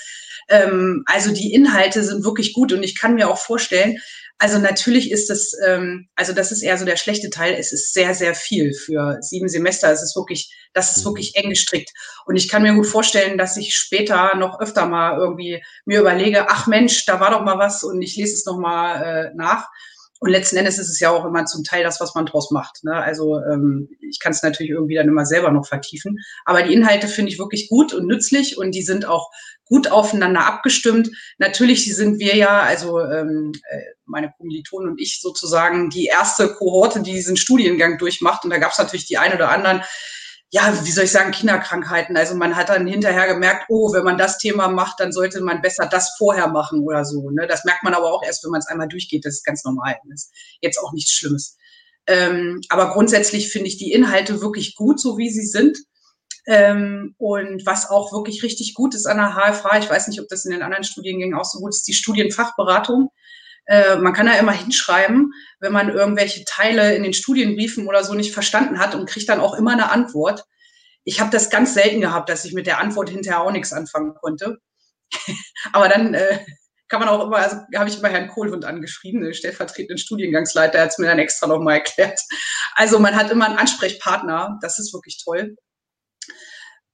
Ähm, 0.48 1.05
also 1.07 1.33
die 1.33 1.53
Inhalte 1.53 2.03
sind 2.03 2.24
wirklich 2.24 2.55
gut 2.55 2.72
und 2.72 2.83
ich 2.83 2.98
kann 2.98 3.14
mir 3.14 3.29
auch 3.29 3.38
vorstellen, 3.38 3.98
also 4.38 4.59
natürlich 4.59 5.11
ist 5.11 5.31
das, 5.31 5.57
ähm, 5.64 6.09
also 6.16 6.33
das 6.33 6.51
ist 6.51 6.62
eher 6.62 6.77
so 6.77 6.85
der 6.85 6.97
schlechte 6.97 7.31
Teil. 7.31 7.55
Es 7.55 7.73
ist 7.73 7.94
sehr, 7.94 8.14
sehr 8.14 8.35
viel 8.35 8.75
für 8.75 9.18
sieben 9.20 9.49
Semester. 9.49 9.90
Es 9.90 10.03
ist 10.03 10.16
wirklich, 10.16 10.53
das 10.73 10.97
ist 10.97 11.05
mhm. 11.05 11.11
wirklich 11.11 11.37
eng 11.37 11.51
gestrickt. 11.51 11.92
Und 12.27 12.37
ich 12.37 12.49
kann 12.49 12.62
mir 12.62 12.75
gut 12.75 12.87
vorstellen, 12.87 13.38
dass 13.38 13.57
ich 13.57 13.77
später 13.77 14.37
noch 14.37 14.61
öfter 14.61 14.87
mal 14.87 15.18
irgendwie 15.18 15.62
mir 15.85 16.01
überlege, 16.01 16.49
ach 16.49 16.66
Mensch, 16.66 17.05
da 17.07 17.20
war 17.20 17.31
doch 17.31 17.42
mal 17.42 17.59
was 17.59 17.85
und 17.85 18.03
ich 18.03 18.16
lese 18.16 18.35
es 18.35 18.44
noch 18.44 18.59
mal 18.59 19.03
äh, 19.03 19.35
nach. 19.35 19.68
Und 20.25 20.31
letzten 20.31 20.57
Endes 20.57 20.79
ist 20.79 20.89
es 20.89 21.01
ja 21.01 21.11
auch 21.11 21.27
immer 21.27 21.45
zum 21.45 21.65
Teil 21.65 21.85
das, 21.85 22.01
was 22.01 22.15
man 22.15 22.25
draus 22.25 22.51
macht. 22.51 22.83
Ne? 22.83 22.95
Also 22.95 23.43
ähm, 23.43 23.91
ich 24.01 24.21
kann 24.21 24.33
es 24.33 24.43
natürlich 24.43 24.71
irgendwie 24.71 24.95
dann 24.95 25.07
immer 25.07 25.27
selber 25.27 25.51
noch 25.51 25.67
vertiefen. 25.67 26.19
Aber 26.47 26.63
die 26.63 26.73
Inhalte 26.73 27.09
finde 27.09 27.31
ich 27.31 27.39
wirklich 27.39 27.69
gut 27.69 27.93
und 27.93 28.07
nützlich 28.07 28.57
und 28.57 28.71
die 28.71 28.81
sind 28.81 29.05
auch 29.05 29.31
gut 29.67 29.91
aufeinander 29.93 30.47
abgestimmt. 30.47 31.11
Natürlich 31.37 31.95
sind 31.95 32.21
wir 32.21 32.37
ja, 32.37 32.61
also 32.61 33.01
ähm, 33.01 33.53
äh, 33.69 33.81
meine 34.07 34.33
Kommilitonen 34.39 34.93
und 34.93 34.99
ich 34.99 35.21
sozusagen 35.21 35.91
die 35.91 36.07
erste 36.07 36.49
Kohorte, 36.55 37.03
die 37.03 37.13
diesen 37.13 37.37
Studiengang 37.37 37.99
durchmacht. 37.99 38.45
Und 38.45 38.51
da 38.51 38.57
gab 38.57 38.73
es 38.73 38.79
natürlich 38.79 39.05
die 39.05 39.19
ein 39.19 39.35
oder 39.35 39.51
anderen, 39.51 39.83
ja, 40.50 40.72
wie 40.85 40.90
soll 40.90 41.04
ich 41.04 41.11
sagen, 41.11 41.33
Kinderkrankheiten. 41.33 42.16
Also 42.16 42.37
man 42.37 42.54
hat 42.54 42.68
dann 42.68 42.87
hinterher 42.87 43.26
gemerkt, 43.26 43.66
oh, 43.68 43.92
wenn 43.92 44.04
man 44.04 44.18
das 44.18 44.38
Thema 44.38 44.68
macht, 44.68 45.00
dann 45.00 45.12
sollte 45.12 45.40
man 45.40 45.62
besser 45.62 45.87
das 45.87 46.14
vorher 46.16 46.48
machen 46.48 46.80
oder 46.85 47.04
so. 47.04 47.30
Ne? 47.30 47.46
Das 47.48 47.64
merkt 47.64 47.83
man 47.83 47.94
aber 47.94 48.12
auch 48.12 48.22
erst, 48.24 48.44
wenn 48.44 48.52
man 48.52 48.61
es 48.61 48.68
einmal 48.68 48.88
durchgeht. 48.88 49.24
Das 49.24 49.35
ist 49.35 49.44
ganz 49.44 49.64
normal. 49.64 49.96
Das 50.09 50.26
ist 50.26 50.33
jetzt 50.61 50.78
auch 50.78 50.92
nichts 50.92 51.12
Schlimmes. 51.12 51.57
Ähm, 52.07 52.61
aber 52.68 52.92
grundsätzlich 52.92 53.50
finde 53.50 53.68
ich 53.68 53.78
die 53.78 53.92
Inhalte 53.92 54.40
wirklich 54.40 54.76
gut, 54.76 55.00
so 55.00 55.18
wie 55.18 55.30
sie 55.30 55.46
sind. 55.46 55.78
Ähm, 56.46 57.14
und 57.18 57.64
was 57.64 57.88
auch 57.88 58.12
wirklich 58.12 58.42
richtig 58.42 58.74
gut 58.74 58.94
ist 58.94 59.07
an 59.07 59.16
der 59.16 59.35
HFH, 59.35 59.78
ich 59.78 59.88
weiß 59.88 60.09
nicht, 60.09 60.20
ob 60.20 60.28
das 60.28 60.44
in 60.44 60.52
den 60.52 60.62
anderen 60.62 60.85
Studiengängen 60.85 61.38
auch 61.38 61.46
so 61.46 61.59
gut 61.59 61.70
ist, 61.70 61.88
die 61.88 61.94
Studienfachberatung. 61.94 63.11
Äh, 63.66 63.96
man 63.96 64.12
kann 64.12 64.27
da 64.27 64.35
immer 64.35 64.53
hinschreiben, 64.53 65.33
wenn 65.61 65.72
man 65.72 65.88
irgendwelche 65.88 66.44
Teile 66.44 66.94
in 66.94 67.03
den 67.03 67.14
Studienbriefen 67.14 67.87
oder 67.87 68.05
so 68.05 68.14
nicht 68.14 68.35
verstanden 68.35 68.79
hat 68.79 68.94
und 68.94 69.09
kriegt 69.09 69.29
dann 69.29 69.40
auch 69.40 69.55
immer 69.55 69.72
eine 69.72 69.90
Antwort. 69.90 70.44
Ich 71.05 71.20
habe 71.20 71.31
das 71.31 71.50
ganz 71.50 71.74
selten 71.74 72.00
gehabt, 72.00 72.29
dass 72.29 72.44
ich 72.44 72.53
mit 72.53 72.66
der 72.66 72.81
Antwort 72.81 73.09
hinterher 73.09 73.40
auch 73.40 73.53
nichts 73.53 73.72
anfangen 73.72 74.14
konnte. 74.14 74.59
Aber 75.72 75.88
dann 75.88 76.14
äh, 76.14 76.40
kann 76.88 77.00
man 77.00 77.09
auch 77.09 77.27
immer, 77.27 77.38
also 77.38 77.57
habe 77.74 77.88
ich 77.88 77.98
immer 77.98 78.09
Herrn 78.09 78.29
Kohlhund 78.29 78.64
angeschrieben, 78.64 79.22
den 79.22 79.35
stellvertretenden 79.35 79.98
Studiengangsleiter, 79.98 80.81
hat 80.81 80.90
es 80.90 80.98
mir 80.98 81.07
dann 81.07 81.18
extra 81.18 81.46
nochmal 81.46 81.74
erklärt. 81.79 82.20
Also 82.74 82.98
man 82.98 83.16
hat 83.16 83.31
immer 83.31 83.46
einen 83.46 83.59
Ansprechpartner, 83.59 84.59
das 84.61 84.79
ist 84.79 84.92
wirklich 84.92 85.22
toll. 85.24 85.57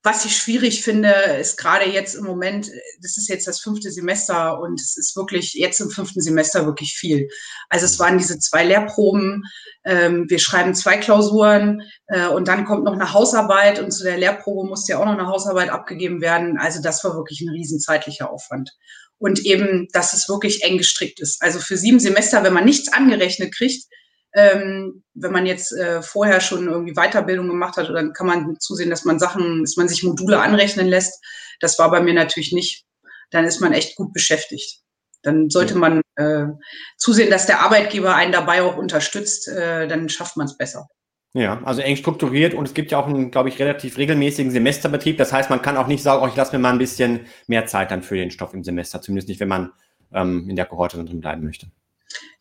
Was 0.02 0.24
ich 0.24 0.34
schwierig 0.34 0.82
finde, 0.82 1.10
ist 1.40 1.58
gerade 1.58 1.84
jetzt 1.84 2.14
im 2.14 2.24
Moment, 2.24 2.70
das 3.02 3.18
ist 3.18 3.28
jetzt 3.28 3.46
das 3.46 3.60
fünfte 3.60 3.90
Semester 3.90 4.58
und 4.58 4.80
es 4.80 4.96
ist 4.96 5.14
wirklich 5.14 5.52
jetzt 5.52 5.78
im 5.80 5.90
fünften 5.90 6.22
Semester 6.22 6.64
wirklich 6.64 6.94
viel. 6.94 7.28
Also 7.68 7.84
es 7.84 7.98
waren 7.98 8.16
diese 8.16 8.38
zwei 8.38 8.64
Lehrproben, 8.64 9.44
ähm, 9.84 10.24
wir 10.30 10.38
schreiben 10.38 10.74
zwei 10.74 10.96
Klausuren 10.96 11.82
äh, 12.06 12.28
und 12.28 12.48
dann 12.48 12.64
kommt 12.64 12.84
noch 12.84 12.94
eine 12.94 13.12
Hausarbeit 13.12 13.78
und 13.78 13.90
zu 13.90 14.02
der 14.02 14.16
Lehrprobe 14.16 14.66
musste 14.66 14.92
ja 14.92 15.00
auch 15.00 15.04
noch 15.04 15.18
eine 15.18 15.26
Hausarbeit 15.26 15.68
abgegeben 15.68 16.22
werden. 16.22 16.56
Also 16.56 16.80
das 16.80 17.04
war 17.04 17.14
wirklich 17.14 17.42
ein 17.42 17.50
riesenzeitlicher 17.50 18.30
Aufwand. 18.30 18.70
Und 19.18 19.44
eben, 19.44 19.86
dass 19.92 20.14
es 20.14 20.30
wirklich 20.30 20.64
eng 20.64 20.78
gestrickt 20.78 21.20
ist. 21.20 21.42
Also 21.42 21.58
für 21.58 21.76
sieben 21.76 22.00
Semester, 22.00 22.42
wenn 22.42 22.54
man 22.54 22.64
nichts 22.64 22.90
angerechnet 22.90 23.54
kriegt, 23.54 23.84
ähm, 24.35 25.03
wenn 25.14 25.33
man 25.33 25.47
jetzt 25.47 25.73
äh, 25.73 26.03
vorher 26.03 26.40
schon 26.40 26.69
irgendwie 26.69 26.95
Weiterbildung 26.95 27.49
gemacht 27.49 27.77
hat, 27.77 27.88
dann 27.88 28.12
kann 28.12 28.27
man 28.27 28.59
zusehen, 28.61 28.90
dass 28.90 29.05
man 29.05 29.19
Sachen, 29.19 29.62
dass 29.62 29.77
man 29.77 29.88
sich 29.88 30.03
Module 30.03 30.40
anrechnen 30.40 30.87
lässt. 30.87 31.23
Das 31.61 31.79
war 31.79 31.90
bei 31.90 32.01
mir 32.01 32.14
natürlich 32.14 32.53
nicht. 32.53 32.85
Dann 33.31 33.45
ist 33.45 33.61
man 33.61 33.73
echt 33.73 33.97
gut 33.97 34.12
beschäftigt. 34.12 34.81
Dann 35.23 35.51
sollte 35.51 35.77
man 35.77 36.01
äh, 36.16 36.47
zusehen, 36.97 37.31
dass 37.31 37.47
der 37.47 37.61
Arbeitgeber 37.61 38.14
einen 38.14 38.33
dabei 38.33 38.62
auch 38.62 38.77
unterstützt. 38.77 39.49
Äh, 39.49 39.87
dann 39.87 40.09
schafft 40.09 40.37
man 40.37 40.47
es 40.47 40.57
besser. 40.57 40.88
Ja, 41.33 41.62
also 41.62 41.81
eng 41.81 41.95
strukturiert 41.95 42.55
und 42.55 42.66
es 42.66 42.75
gibt 42.75 42.90
ja 42.90 42.99
auch 42.99 43.07
einen, 43.07 43.31
glaube 43.31 43.51
ich, 43.51 43.61
relativ 43.61 43.99
regelmäßigen 43.99 44.51
Semesterbetrieb. 44.51 45.16
Das 45.16 45.33
heißt, 45.33 45.49
man 45.49 45.62
kann 45.62 45.77
auch 45.77 45.87
nicht 45.87 46.03
sagen, 46.03 46.25
oh, 46.25 46.27
ich 46.27 46.35
lasse 46.35 46.53
mir 46.53 46.59
mal 46.59 46.73
ein 46.73 46.79
bisschen 46.79 47.27
mehr 47.47 47.66
Zeit 47.66 47.93
dann 47.93 48.03
für 48.03 48.16
den 48.16 48.33
Stoff 48.33 48.53
im 48.53 48.64
Semester, 48.64 49.01
zumindest 49.01 49.29
nicht, 49.29 49.38
wenn 49.38 49.49
man 49.49 49.73
ähm, 50.12 50.49
in 50.49 50.57
der 50.57 50.66
Kohorte 50.66 51.03
drin 51.05 51.21
bleiben 51.21 51.45
möchte. 51.45 51.71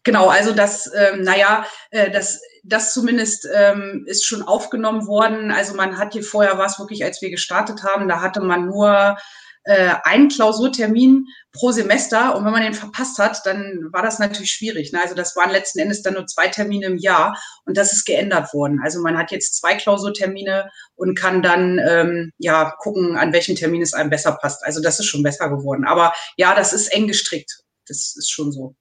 Genau, 0.10 0.28
also 0.28 0.54
das, 0.54 0.92
ähm, 0.98 1.22
naja, 1.22 1.68
äh, 1.92 2.10
das, 2.10 2.42
das 2.64 2.96
zumindest 2.96 3.48
ähm, 3.54 4.06
ist 4.08 4.26
schon 4.26 4.42
aufgenommen 4.42 5.06
worden. 5.06 5.52
Also 5.52 5.76
man 5.76 6.00
hat 6.00 6.14
hier 6.14 6.24
vorher 6.24 6.58
war 6.58 6.66
es 6.66 6.80
wirklich, 6.80 7.04
als 7.04 7.22
wir 7.22 7.30
gestartet 7.30 7.84
haben, 7.84 8.08
da 8.08 8.20
hatte 8.20 8.42
man 8.42 8.66
nur 8.66 9.20
äh, 9.66 9.94
einen 10.06 10.30
Klausurtermin 10.30 11.28
pro 11.52 11.72
Semester 11.72 12.36
und 12.36 12.44
wenn 12.44 12.52
man 12.52 12.64
den 12.64 12.74
verpasst 12.74 13.20
hat, 13.20 13.46
dann 13.46 13.90
war 13.92 14.02
das 14.02 14.18
natürlich 14.18 14.52
schwierig. 14.52 14.92
Ne? 14.92 15.00
Also 15.00 15.14
das 15.14 15.36
waren 15.36 15.52
letzten 15.52 15.78
Endes 15.78 16.02
dann 16.02 16.16
nur 16.16 16.26
zwei 16.26 16.48
Termine 16.48 16.88
im 16.88 16.98
Jahr 16.98 17.40
und 17.66 17.78
das 17.78 17.94
ist 17.94 18.06
geändert 18.06 18.52
worden. 18.52 18.80
Also 18.84 19.02
man 19.02 19.16
hat 19.16 19.30
jetzt 19.30 19.60
zwei 19.60 19.76
Klausurtermine 19.76 20.72
und 20.96 21.14
kann 21.14 21.44
dann 21.44 21.80
ähm, 21.88 22.32
ja 22.40 22.74
gucken, 22.80 23.16
an 23.16 23.32
welchem 23.32 23.56
Termin 23.56 23.84
es 23.84 23.94
einem 23.94 24.10
besser 24.10 24.32
passt. 24.42 24.66
Also 24.66 24.82
das 24.82 25.00
ist 25.00 25.06
schon 25.06 25.22
besser 25.22 25.50
geworden. 25.50 25.86
Aber 25.86 26.14
ja, 26.36 26.56
das 26.56 26.74
ist 26.74 26.88
eng 26.88 27.06
gestrickt. 27.06 27.60
Das 27.88 28.16
ist 28.18 28.32
schon 28.32 28.52
so. 28.52 28.74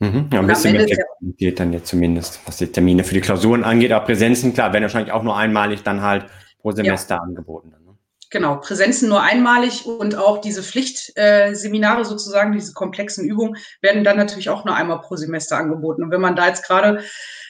Mhm, 0.00 0.28
ja, 0.32 0.40
ein 0.40 0.46
bisschen 0.46 0.72
mehr 0.72 0.86
Flexibilität 0.86 1.58
dann 1.58 1.72
jetzt 1.72 1.88
zumindest, 1.88 2.40
was 2.46 2.58
die 2.58 2.68
Termine 2.68 3.02
für 3.02 3.14
die 3.14 3.20
Klausuren 3.20 3.64
angeht. 3.64 3.90
Aber 3.90 4.04
Präsenzen, 4.04 4.54
klar, 4.54 4.72
werden 4.72 4.84
wahrscheinlich 4.84 5.12
auch 5.12 5.24
nur 5.24 5.36
einmalig 5.36 5.82
dann 5.82 6.02
halt 6.02 6.26
pro 6.60 6.70
Semester 6.70 7.16
ja. 7.16 7.20
angeboten. 7.20 7.72
Dann, 7.72 7.84
ne? 7.84 7.87
Genau, 8.30 8.56
Präsenzen 8.56 9.08
nur 9.08 9.22
einmalig 9.22 9.86
und 9.86 10.16
auch 10.16 10.40
diese 10.40 10.62
Pflichtseminare 10.62 12.02
äh, 12.02 12.04
sozusagen, 12.04 12.52
diese 12.52 12.74
komplexen 12.74 13.24
Übungen, 13.24 13.56
werden 13.80 14.04
dann 14.04 14.16
natürlich 14.16 14.50
auch 14.50 14.64
nur 14.64 14.74
einmal 14.74 15.00
pro 15.00 15.16
Semester 15.16 15.56
angeboten. 15.56 16.02
Und 16.02 16.10
wenn 16.10 16.20
man 16.20 16.36
da 16.36 16.46
jetzt 16.48 16.64
gerade 16.64 17.02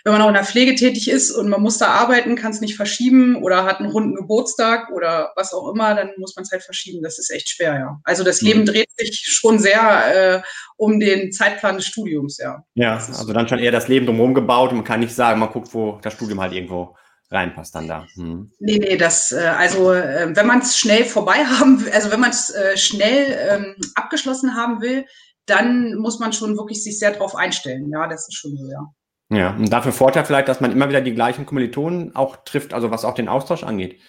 wenn 0.04 0.12
man 0.12 0.22
auch 0.22 0.28
in 0.28 0.34
der 0.34 0.44
Pflege 0.44 0.74
tätig 0.74 1.10
ist 1.10 1.30
und 1.30 1.48
man 1.48 1.60
muss 1.60 1.76
da 1.76 1.88
arbeiten, 1.88 2.36
kann 2.36 2.52
es 2.52 2.60
nicht 2.60 2.76
verschieben 2.76 3.42
oder 3.42 3.64
hat 3.64 3.80
einen 3.80 3.90
runden 3.90 4.14
Geburtstag 4.14 4.90
oder 4.90 5.32
was 5.36 5.52
auch 5.52 5.68
immer, 5.68 5.94
dann 5.94 6.10
muss 6.16 6.34
man 6.34 6.44
es 6.44 6.50
halt 6.50 6.62
verschieben. 6.62 7.02
Das 7.02 7.18
ist 7.18 7.30
echt 7.30 7.48
schwer, 7.48 7.74
ja. 7.74 8.00
Also 8.04 8.24
das 8.24 8.40
Leben 8.40 8.60
mhm. 8.60 8.66
dreht 8.66 8.88
sich 8.96 9.22
schon 9.26 9.58
sehr 9.58 10.38
äh, 10.38 10.42
um 10.76 11.00
den 11.00 11.32
Zeitplan 11.32 11.76
des 11.76 11.86
Studiums, 11.86 12.38
ja. 12.38 12.64
Ja, 12.74 12.94
also 12.94 13.32
dann 13.32 13.48
schon 13.48 13.58
eher 13.58 13.72
das 13.72 13.88
Leben 13.88 14.06
drumherum 14.06 14.34
gebaut 14.34 14.70
und 14.70 14.76
man 14.76 14.84
kann 14.84 15.00
nicht 15.00 15.14
sagen, 15.14 15.40
man 15.40 15.50
guckt, 15.50 15.72
wo 15.74 15.98
das 16.02 16.14
Studium 16.14 16.40
halt 16.40 16.52
irgendwo 16.52 16.96
reinpasst 17.30 17.74
dann 17.74 17.88
da. 17.88 18.06
Hm. 18.14 18.50
Nee, 18.58 18.78
nee, 18.78 18.96
das, 18.96 19.32
äh, 19.32 19.52
also 19.56 19.92
äh, 19.92 20.34
wenn 20.34 20.46
man 20.46 20.60
es 20.60 20.78
schnell 20.78 21.04
vorbei 21.04 21.44
haben 21.44 21.84
will, 21.84 21.92
also 21.92 22.10
wenn 22.10 22.20
man 22.20 22.30
es 22.30 22.50
äh, 22.50 22.76
schnell 22.76 23.74
abgeschlossen 23.94 24.54
haben 24.54 24.80
will, 24.80 25.06
dann 25.46 25.94
muss 25.94 26.18
man 26.18 26.32
schon 26.32 26.56
wirklich 26.56 26.82
sich 26.82 26.98
sehr 26.98 27.12
darauf 27.12 27.34
einstellen. 27.34 27.90
Ja, 27.90 28.06
das 28.06 28.28
ist 28.28 28.36
schon 28.36 28.56
so, 28.56 28.70
ja. 28.70 28.86
Ja, 29.30 29.50
und 29.50 29.70
dafür 29.70 29.92
Vorteil 29.92 30.24
vielleicht, 30.24 30.48
dass 30.48 30.60
man 30.60 30.72
immer 30.72 30.88
wieder 30.88 31.02
die 31.02 31.14
gleichen 31.14 31.44
Kommilitonen 31.44 32.16
auch 32.16 32.36
trifft, 32.44 32.72
also 32.72 32.90
was 32.90 33.04
auch 33.04 33.14
den 33.14 33.28
Austausch 33.28 33.62
angeht. 33.62 34.00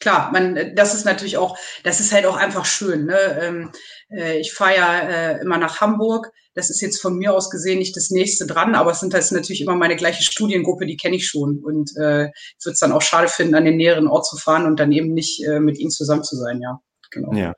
Klar, 0.00 0.32
man, 0.32 0.74
das 0.74 0.94
ist 0.94 1.04
natürlich 1.04 1.38
auch, 1.38 1.56
das 1.82 2.00
ist 2.00 2.12
halt 2.12 2.26
auch 2.26 2.36
einfach 2.36 2.64
schön. 2.64 3.06
Ne? 3.06 3.18
Ähm, 3.40 3.70
äh, 4.10 4.38
ich 4.38 4.52
fahre 4.52 4.76
ja 4.76 4.98
äh, 4.98 5.40
immer 5.40 5.58
nach 5.58 5.80
Hamburg. 5.80 6.30
Das 6.54 6.70
ist 6.70 6.80
jetzt 6.80 7.00
von 7.00 7.16
mir 7.16 7.34
aus 7.34 7.50
gesehen 7.50 7.78
nicht 7.78 7.96
das 7.96 8.10
nächste 8.10 8.46
dran, 8.46 8.74
aber 8.74 8.92
es 8.92 9.00
sind 9.00 9.12
halt 9.12 9.30
natürlich 9.32 9.62
immer 9.62 9.74
meine 9.74 9.96
gleiche 9.96 10.22
Studiengruppe, 10.22 10.86
die 10.86 10.96
kenne 10.96 11.16
ich 11.16 11.26
schon. 11.26 11.58
Und 11.58 11.90
äh, 11.96 12.26
ich 12.26 12.64
würde 12.64 12.74
es 12.74 12.78
dann 12.78 12.92
auch 12.92 13.02
schade 13.02 13.28
finden, 13.28 13.54
an 13.54 13.64
den 13.64 13.76
näheren 13.76 14.06
Ort 14.06 14.26
zu 14.26 14.36
fahren 14.36 14.66
und 14.66 14.78
dann 14.78 14.92
eben 14.92 15.14
nicht 15.14 15.44
äh, 15.44 15.58
mit 15.58 15.78
ihnen 15.78 15.90
zusammen 15.90 16.22
zu 16.22 16.36
sein, 16.36 16.60
ja. 16.60 16.80
Genau. 17.10 17.32
Ja. 17.32 17.54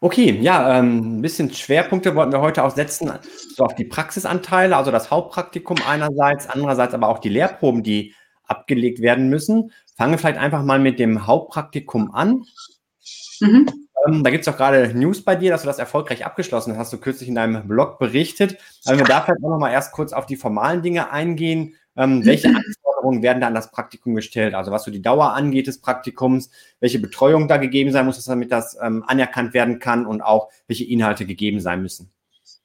Okay, 0.00 0.40
ja, 0.40 0.78
ähm, 0.78 1.18
ein 1.18 1.22
bisschen 1.22 1.52
Schwerpunkte 1.52 2.16
wollten 2.16 2.32
wir 2.32 2.40
heute 2.40 2.64
auch 2.64 2.74
setzen, 2.74 3.12
so 3.54 3.64
auf 3.64 3.76
die 3.76 3.84
Praxisanteile, 3.84 4.76
also 4.76 4.90
das 4.90 5.12
Hauptpraktikum 5.12 5.76
einerseits, 5.86 6.48
andererseits 6.48 6.92
aber 6.92 7.08
auch 7.08 7.20
die 7.20 7.28
Lehrproben, 7.28 7.84
die 7.84 8.14
abgelegt 8.42 9.00
werden 9.00 9.28
müssen. 9.28 9.70
Fangen 10.02 10.14
wir 10.14 10.18
vielleicht 10.18 10.38
einfach 10.40 10.64
mal 10.64 10.80
mit 10.80 10.98
dem 10.98 11.28
Hauptpraktikum 11.28 12.12
an. 12.12 12.42
Mhm. 13.38 13.70
Ähm, 14.04 14.24
da 14.24 14.30
gibt 14.30 14.42
es 14.42 14.52
auch 14.52 14.56
gerade 14.56 14.92
News 14.98 15.22
bei 15.22 15.36
dir, 15.36 15.52
dass 15.52 15.62
du 15.62 15.68
das 15.68 15.78
erfolgreich 15.78 16.26
abgeschlossen 16.26 16.72
hast. 16.72 16.78
Hast 16.78 16.92
du 16.92 16.98
kürzlich 16.98 17.28
in 17.28 17.36
deinem 17.36 17.68
Blog 17.68 18.00
berichtet. 18.00 18.58
Aber 18.84 18.98
wir 18.98 19.04
da 19.04 19.20
vielleicht 19.20 19.44
auch 19.44 19.50
noch 19.50 19.60
mal 19.60 19.70
erst 19.70 19.92
kurz 19.92 20.12
auf 20.12 20.26
die 20.26 20.34
formalen 20.34 20.82
Dinge 20.82 21.12
eingehen. 21.12 21.76
Ähm, 21.94 22.26
welche 22.26 22.48
Anforderungen 22.48 23.22
werden 23.22 23.40
da 23.40 23.46
an 23.46 23.54
das 23.54 23.70
Praktikum 23.70 24.16
gestellt? 24.16 24.54
Also 24.54 24.72
was 24.72 24.82
so 24.82 24.90
die 24.90 25.02
Dauer 25.02 25.34
angeht 25.34 25.68
des 25.68 25.80
Praktikums, 25.80 26.50
welche 26.80 26.98
Betreuung 26.98 27.46
da 27.46 27.58
gegeben 27.58 27.92
sein 27.92 28.04
muss, 28.04 28.24
damit 28.24 28.50
das 28.50 28.76
ähm, 28.82 29.04
anerkannt 29.06 29.54
werden 29.54 29.78
kann 29.78 30.04
und 30.04 30.20
auch 30.20 30.48
welche 30.66 30.82
Inhalte 30.82 31.26
gegeben 31.26 31.60
sein 31.60 31.80
müssen. 31.80 32.10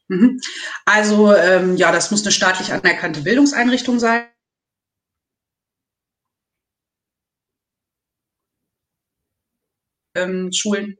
Mhm. 0.08 0.39
Also 0.86 1.36
ähm, 1.36 1.76
ja, 1.76 1.91
das 1.91 2.10
muss 2.10 2.23
eine 2.23 2.32
staatlich 2.32 2.73
anerkannte 2.73 3.21
Bildungseinrichtung 3.21 4.00
sein. 4.00 4.23
Ähm, 10.18 10.52
Schulen 10.52 10.98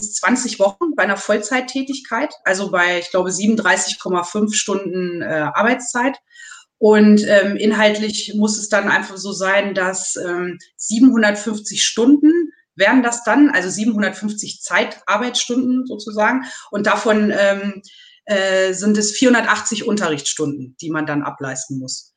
20 0.00 0.58
Wochen 0.58 0.94
bei 0.96 1.02
einer 1.02 1.16
Vollzeittätigkeit, 1.16 2.32
also 2.44 2.70
bei, 2.70 2.98
ich 2.98 3.10
glaube, 3.10 3.30
37,5 3.30 4.54
Stunden 4.54 5.22
äh, 5.22 5.50
Arbeitszeit. 5.52 6.18
Und 6.78 7.24
ähm, 7.28 7.56
inhaltlich 7.56 8.34
muss 8.34 8.58
es 8.58 8.68
dann 8.68 8.88
einfach 8.88 9.16
so 9.16 9.32
sein, 9.32 9.74
dass 9.74 10.16
ähm, 10.16 10.58
750 10.76 11.84
Stunden 11.84 12.52
werden 12.74 13.02
das 13.02 13.22
dann, 13.22 13.50
also 13.50 13.68
750 13.68 14.62
Zeitarbeitsstunden 14.62 15.86
sozusagen. 15.86 16.44
Und 16.70 16.86
davon 16.86 17.32
ähm, 17.36 17.82
äh, 18.24 18.72
sind 18.72 18.96
es 18.98 19.12
480 19.12 19.86
Unterrichtsstunden, 19.86 20.76
die 20.80 20.90
man 20.90 21.06
dann 21.06 21.22
ableisten 21.22 21.78
muss. 21.78 22.11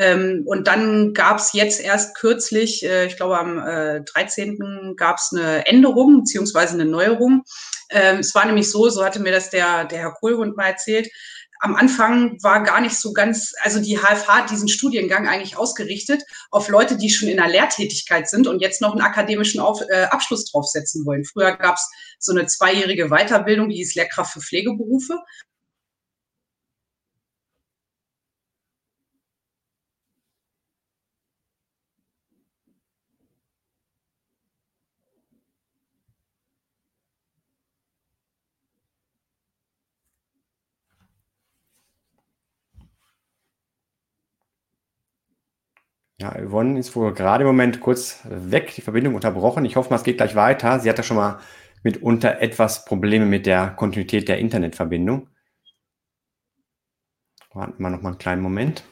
Ähm, 0.00 0.44
und 0.46 0.66
dann 0.66 1.12
gab 1.12 1.36
es 1.36 1.52
jetzt 1.52 1.78
erst 1.78 2.16
kürzlich, 2.16 2.82
äh, 2.82 3.04
ich 3.04 3.16
glaube 3.16 3.38
am 3.38 3.58
äh, 3.58 4.00
13. 4.00 4.94
gab 4.96 5.18
es 5.18 5.30
eine 5.30 5.66
Änderung 5.66 6.20
beziehungsweise 6.20 6.72
eine 6.72 6.86
Neuerung. 6.86 7.42
Ähm, 7.90 8.20
es 8.20 8.34
war 8.34 8.46
nämlich 8.46 8.70
so, 8.70 8.88
so 8.88 9.04
hatte 9.04 9.20
mir 9.20 9.30
das 9.30 9.50
der, 9.50 9.84
der 9.84 9.98
Herr 9.98 10.12
Kohlhund 10.12 10.56
mal 10.56 10.68
erzählt, 10.68 11.10
am 11.62 11.76
Anfang 11.76 12.42
war 12.42 12.62
gar 12.62 12.80
nicht 12.80 12.96
so 12.96 13.12
ganz, 13.12 13.52
also 13.60 13.78
die 13.78 13.98
HFH 13.98 14.34
hat 14.34 14.50
diesen 14.50 14.68
Studiengang 14.68 15.28
eigentlich 15.28 15.58
ausgerichtet 15.58 16.22
auf 16.50 16.70
Leute, 16.70 16.96
die 16.96 17.10
schon 17.10 17.28
in 17.28 17.36
der 17.36 17.48
Lehrtätigkeit 17.48 18.30
sind 18.30 18.46
und 18.46 18.60
jetzt 18.60 18.80
noch 18.80 18.92
einen 18.92 19.02
akademischen 19.02 19.60
auf, 19.60 19.82
äh, 19.90 20.04
Abschluss 20.04 20.50
draufsetzen 20.50 21.04
wollen. 21.04 21.26
Früher 21.26 21.54
gab 21.58 21.74
es 21.74 21.90
so 22.18 22.32
eine 22.32 22.46
zweijährige 22.46 23.10
Weiterbildung, 23.10 23.68
die 23.68 23.76
hieß 23.76 23.94
Lehrkraft 23.96 24.32
für 24.32 24.40
Pflegeberufe. 24.40 25.18
Ja, 46.20 46.34
Yvonne 46.38 46.78
ist 46.78 46.94
wohl 46.96 47.14
gerade 47.14 47.44
im 47.44 47.46
Moment 47.46 47.80
kurz 47.80 48.20
weg, 48.24 48.74
die 48.76 48.82
Verbindung 48.82 49.14
unterbrochen. 49.14 49.64
Ich 49.64 49.76
hoffe 49.76 49.88
mal, 49.88 49.96
es 49.96 50.02
geht 50.02 50.18
gleich 50.18 50.34
weiter. 50.34 50.78
Sie 50.78 50.90
hatte 50.90 51.02
schon 51.02 51.16
mal 51.16 51.40
mitunter 51.82 52.42
etwas 52.42 52.84
Probleme 52.84 53.24
mit 53.24 53.46
der 53.46 53.70
Kontinuität 53.70 54.28
der 54.28 54.36
Internetverbindung. 54.36 55.28
Warten 57.54 57.82
wir 57.82 57.88
noch 57.88 58.02
mal 58.02 58.10
einen 58.10 58.18
kleinen 58.18 58.42
Moment. 58.42 58.84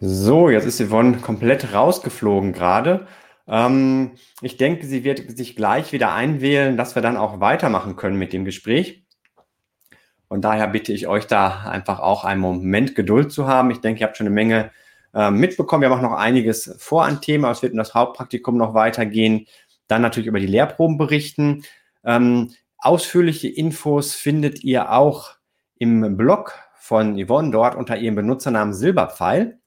So, 0.00 0.50
jetzt 0.50 0.66
ist 0.66 0.80
Yvonne 0.80 1.18
komplett 1.18 1.72
rausgeflogen 1.72 2.52
gerade. 2.52 3.06
Ähm, 3.48 4.12
ich 4.42 4.58
denke, 4.58 4.86
sie 4.86 5.04
wird 5.04 5.36
sich 5.36 5.56
gleich 5.56 5.92
wieder 5.92 6.12
einwählen, 6.12 6.76
dass 6.76 6.94
wir 6.94 7.02
dann 7.02 7.16
auch 7.16 7.40
weitermachen 7.40 7.96
können 7.96 8.18
mit 8.18 8.34
dem 8.34 8.44
Gespräch. 8.44 9.04
Und 10.28 10.42
daher 10.42 10.68
bitte 10.68 10.92
ich 10.92 11.06
euch 11.06 11.26
da 11.26 11.62
einfach 11.62 12.00
auch 12.00 12.24
einen 12.24 12.40
Moment 12.40 12.94
Geduld 12.94 13.32
zu 13.32 13.46
haben. 13.46 13.70
Ich 13.70 13.80
denke, 13.80 14.00
ihr 14.00 14.06
habt 14.06 14.18
schon 14.18 14.26
eine 14.26 14.34
Menge 14.34 14.70
äh, 15.14 15.30
mitbekommen. 15.30 15.82
Wir 15.82 15.88
haben 15.88 15.98
auch 15.98 16.10
noch 16.10 16.18
einiges 16.18 16.74
vor 16.78 17.04
an 17.04 17.22
Thema. 17.22 17.50
Es 17.50 17.62
wird 17.62 17.72
um 17.72 17.78
das 17.78 17.94
Hauptpraktikum 17.94 18.56
noch 18.58 18.74
weitergehen. 18.74 19.46
Dann 19.88 20.02
natürlich 20.02 20.26
über 20.26 20.40
die 20.40 20.46
Lehrproben 20.46 20.98
berichten. 20.98 21.62
Ähm, 22.04 22.52
ausführliche 22.78 23.48
Infos 23.48 24.14
findet 24.14 24.62
ihr 24.62 24.92
auch 24.92 25.36
im 25.78 26.18
Blog 26.18 26.54
von 26.74 27.16
Yvonne 27.16 27.50
dort 27.50 27.76
unter 27.76 27.96
ihrem 27.96 28.16
Benutzernamen 28.16 28.74
Silberpfeil. 28.74 29.58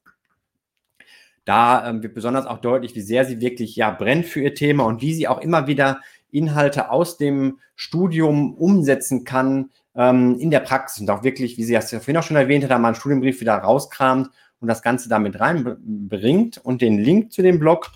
Da 1.49 1.89
ähm, 1.89 2.03
wird 2.03 2.13
besonders 2.13 2.45
auch 2.45 2.59
deutlich, 2.59 2.93
wie 2.93 3.01
sehr 3.01 3.25
sie 3.25 3.41
wirklich 3.41 3.75
ja 3.75 3.89
brennt 3.89 4.27
für 4.27 4.39
ihr 4.39 4.53
Thema 4.53 4.83
und 4.83 5.01
wie 5.01 5.15
sie 5.15 5.27
auch 5.27 5.41
immer 5.41 5.65
wieder 5.65 5.99
Inhalte 6.29 6.91
aus 6.91 7.17
dem 7.17 7.57
Studium 7.75 8.53
umsetzen 8.53 9.23
kann 9.23 9.71
ähm, 9.95 10.38
in 10.39 10.51
der 10.51 10.59
Praxis 10.59 11.01
und 11.01 11.09
auch 11.09 11.23
wirklich, 11.23 11.57
wie 11.57 11.63
sie 11.63 11.73
das 11.73 11.89
ja 11.89 11.97
vorhin 11.97 12.17
auch 12.17 12.23
schon 12.23 12.38
erwähnt 12.38 12.63
hat, 12.63 12.69
da 12.69 12.77
mal 12.77 12.89
einen 12.89 12.95
Studienbrief 12.95 13.41
wieder 13.41 13.55
rauskramt 13.55 14.29
und 14.59 14.67
das 14.67 14.83
Ganze 14.83 15.09
damit 15.09 15.39
reinbringt. 15.39 16.59
Und 16.59 16.83
den 16.83 16.99
Link 16.99 17.31
zu 17.31 17.41
dem 17.41 17.57
Blog, 17.57 17.88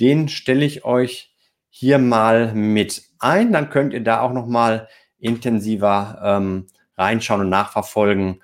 den 0.00 0.28
stelle 0.28 0.64
ich 0.64 0.84
euch 0.84 1.32
hier 1.70 1.98
mal 1.98 2.54
mit 2.54 3.04
ein. 3.20 3.52
Dann 3.52 3.70
könnt 3.70 3.94
ihr 3.94 4.02
da 4.02 4.20
auch 4.20 4.32
noch 4.32 4.48
mal 4.48 4.88
intensiver 5.20 6.20
ähm, 6.24 6.66
reinschauen 6.98 7.42
und 7.42 7.50
nachverfolgen, 7.50 8.42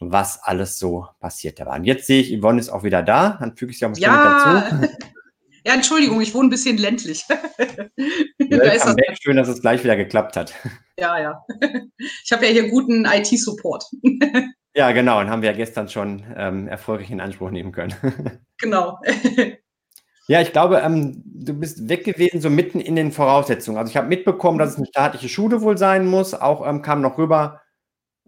was 0.00 0.42
alles 0.42 0.78
so 0.78 1.06
passiert 1.20 1.60
da 1.60 1.66
war. 1.66 1.76
Und 1.76 1.84
jetzt 1.84 2.06
sehe 2.06 2.22
ich, 2.22 2.40
Yvonne 2.40 2.58
ist 2.58 2.70
auch 2.70 2.82
wieder 2.82 3.02
da. 3.02 3.36
Dann 3.38 3.56
füge 3.56 3.72
ich 3.72 3.78
sie 3.78 3.84
auch 3.84 3.90
mal 3.90 3.98
ja. 3.98 4.70
dazu. 4.70 4.88
Ja, 5.66 5.74
Entschuldigung, 5.74 6.22
ich 6.22 6.34
wohne 6.34 6.48
ein 6.48 6.50
bisschen 6.50 6.78
ländlich. 6.78 7.26
da 7.28 7.36
back. 8.48 9.18
Schön, 9.20 9.36
dass 9.36 9.48
es 9.48 9.60
gleich 9.60 9.84
wieder 9.84 9.94
geklappt 9.94 10.36
hat. 10.36 10.54
Ja, 10.98 11.20
ja. 11.20 11.44
Ich 12.24 12.32
habe 12.32 12.46
ja 12.46 12.52
hier 12.52 12.70
guten 12.70 13.04
IT-Support. 13.04 13.84
Ja, 14.74 14.92
genau, 14.92 15.20
und 15.20 15.28
haben 15.28 15.42
wir 15.42 15.50
ja 15.50 15.56
gestern 15.56 15.90
schon 15.90 16.24
ähm, 16.34 16.66
erfolgreich 16.66 17.10
in 17.10 17.20
Anspruch 17.20 17.50
nehmen 17.50 17.72
können. 17.72 17.92
genau. 18.58 18.98
Ja, 20.28 20.40
ich 20.40 20.52
glaube, 20.52 20.78
ähm, 20.78 21.22
du 21.26 21.52
bist 21.52 21.88
weg 21.88 22.04
gewesen, 22.04 22.40
so 22.40 22.48
mitten 22.48 22.80
in 22.80 22.96
den 22.96 23.12
Voraussetzungen. 23.12 23.76
Also 23.76 23.90
ich 23.90 23.96
habe 23.96 24.08
mitbekommen, 24.08 24.58
dass 24.58 24.70
es 24.70 24.76
eine 24.76 24.86
staatliche 24.86 25.28
Schule 25.28 25.60
wohl 25.60 25.76
sein 25.76 26.06
muss. 26.06 26.34
Auch 26.34 26.66
ähm, 26.66 26.82
kam 26.82 27.02
noch 27.02 27.18
rüber, 27.18 27.59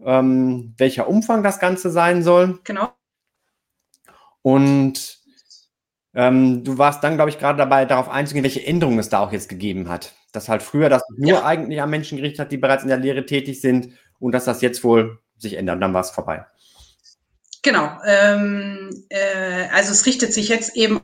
ähm, 0.05 0.73
welcher 0.77 1.07
Umfang 1.07 1.43
das 1.43 1.59
Ganze 1.59 1.89
sein 1.89 2.23
soll. 2.23 2.59
Genau. 2.63 2.93
Und 4.41 5.19
ähm, 6.13 6.63
du 6.63 6.77
warst 6.77 7.03
dann, 7.03 7.15
glaube 7.15 7.29
ich, 7.29 7.39
gerade 7.39 7.57
dabei, 7.57 7.85
darauf 7.85 8.09
einzugehen, 8.09 8.43
welche 8.43 8.65
Änderungen 8.65 8.99
es 8.99 9.09
da 9.09 9.19
auch 9.19 9.31
jetzt 9.31 9.49
gegeben 9.49 9.89
hat. 9.89 10.13
Dass 10.31 10.49
halt 10.49 10.61
früher 10.61 10.89
das 10.89 11.03
nur 11.15 11.39
ja. 11.39 11.45
eigentlich 11.45 11.81
an 11.81 11.89
Menschen 11.89 12.17
gerichtet 12.17 12.39
hat, 12.39 12.51
die 12.51 12.57
bereits 12.57 12.83
in 12.83 12.89
der 12.89 12.97
Lehre 12.97 13.25
tätig 13.25 13.61
sind 13.61 13.93
und 14.19 14.33
dass 14.33 14.45
das 14.45 14.61
jetzt 14.61 14.83
wohl 14.83 15.19
sich 15.37 15.55
ändert. 15.55 15.81
Dann 15.81 15.93
war 15.93 16.01
es 16.01 16.11
vorbei. 16.11 16.45
Genau. 17.63 17.97
Ähm, 18.05 19.05
äh, 19.09 19.67
also 19.71 19.91
es 19.91 20.05
richtet 20.05 20.33
sich 20.33 20.49
jetzt 20.49 20.75
eben 20.75 21.01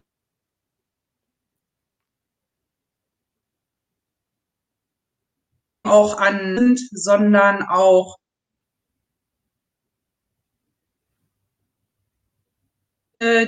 auch 5.84 6.20
an, 6.20 6.78
sondern 6.92 7.64
auch 7.64 8.18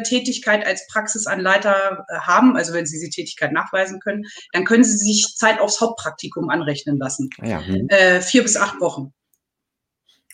Tätigkeit 0.03 0.65
als 0.65 0.87
Praxisanleiter 0.87 2.05
äh, 2.07 2.19
haben, 2.19 2.55
also 2.57 2.73
wenn 2.73 2.85
Sie 2.85 2.99
die 2.99 3.09
Tätigkeit 3.09 3.51
nachweisen 3.51 3.99
können, 3.99 4.25
dann 4.51 4.65
können 4.65 4.83
Sie 4.83 4.97
sich 4.97 5.35
Zeit 5.35 5.59
aufs 5.59 5.79
Hauptpraktikum 5.81 6.49
anrechnen 6.49 6.97
lassen. 6.97 7.29
Ah 7.39 7.47
ja. 7.47 7.65
Hm. 7.65 7.87
Äh, 7.89 8.21
vier 8.21 8.43
bis 8.43 8.57
acht 8.57 8.79
Wochen. 8.81 9.13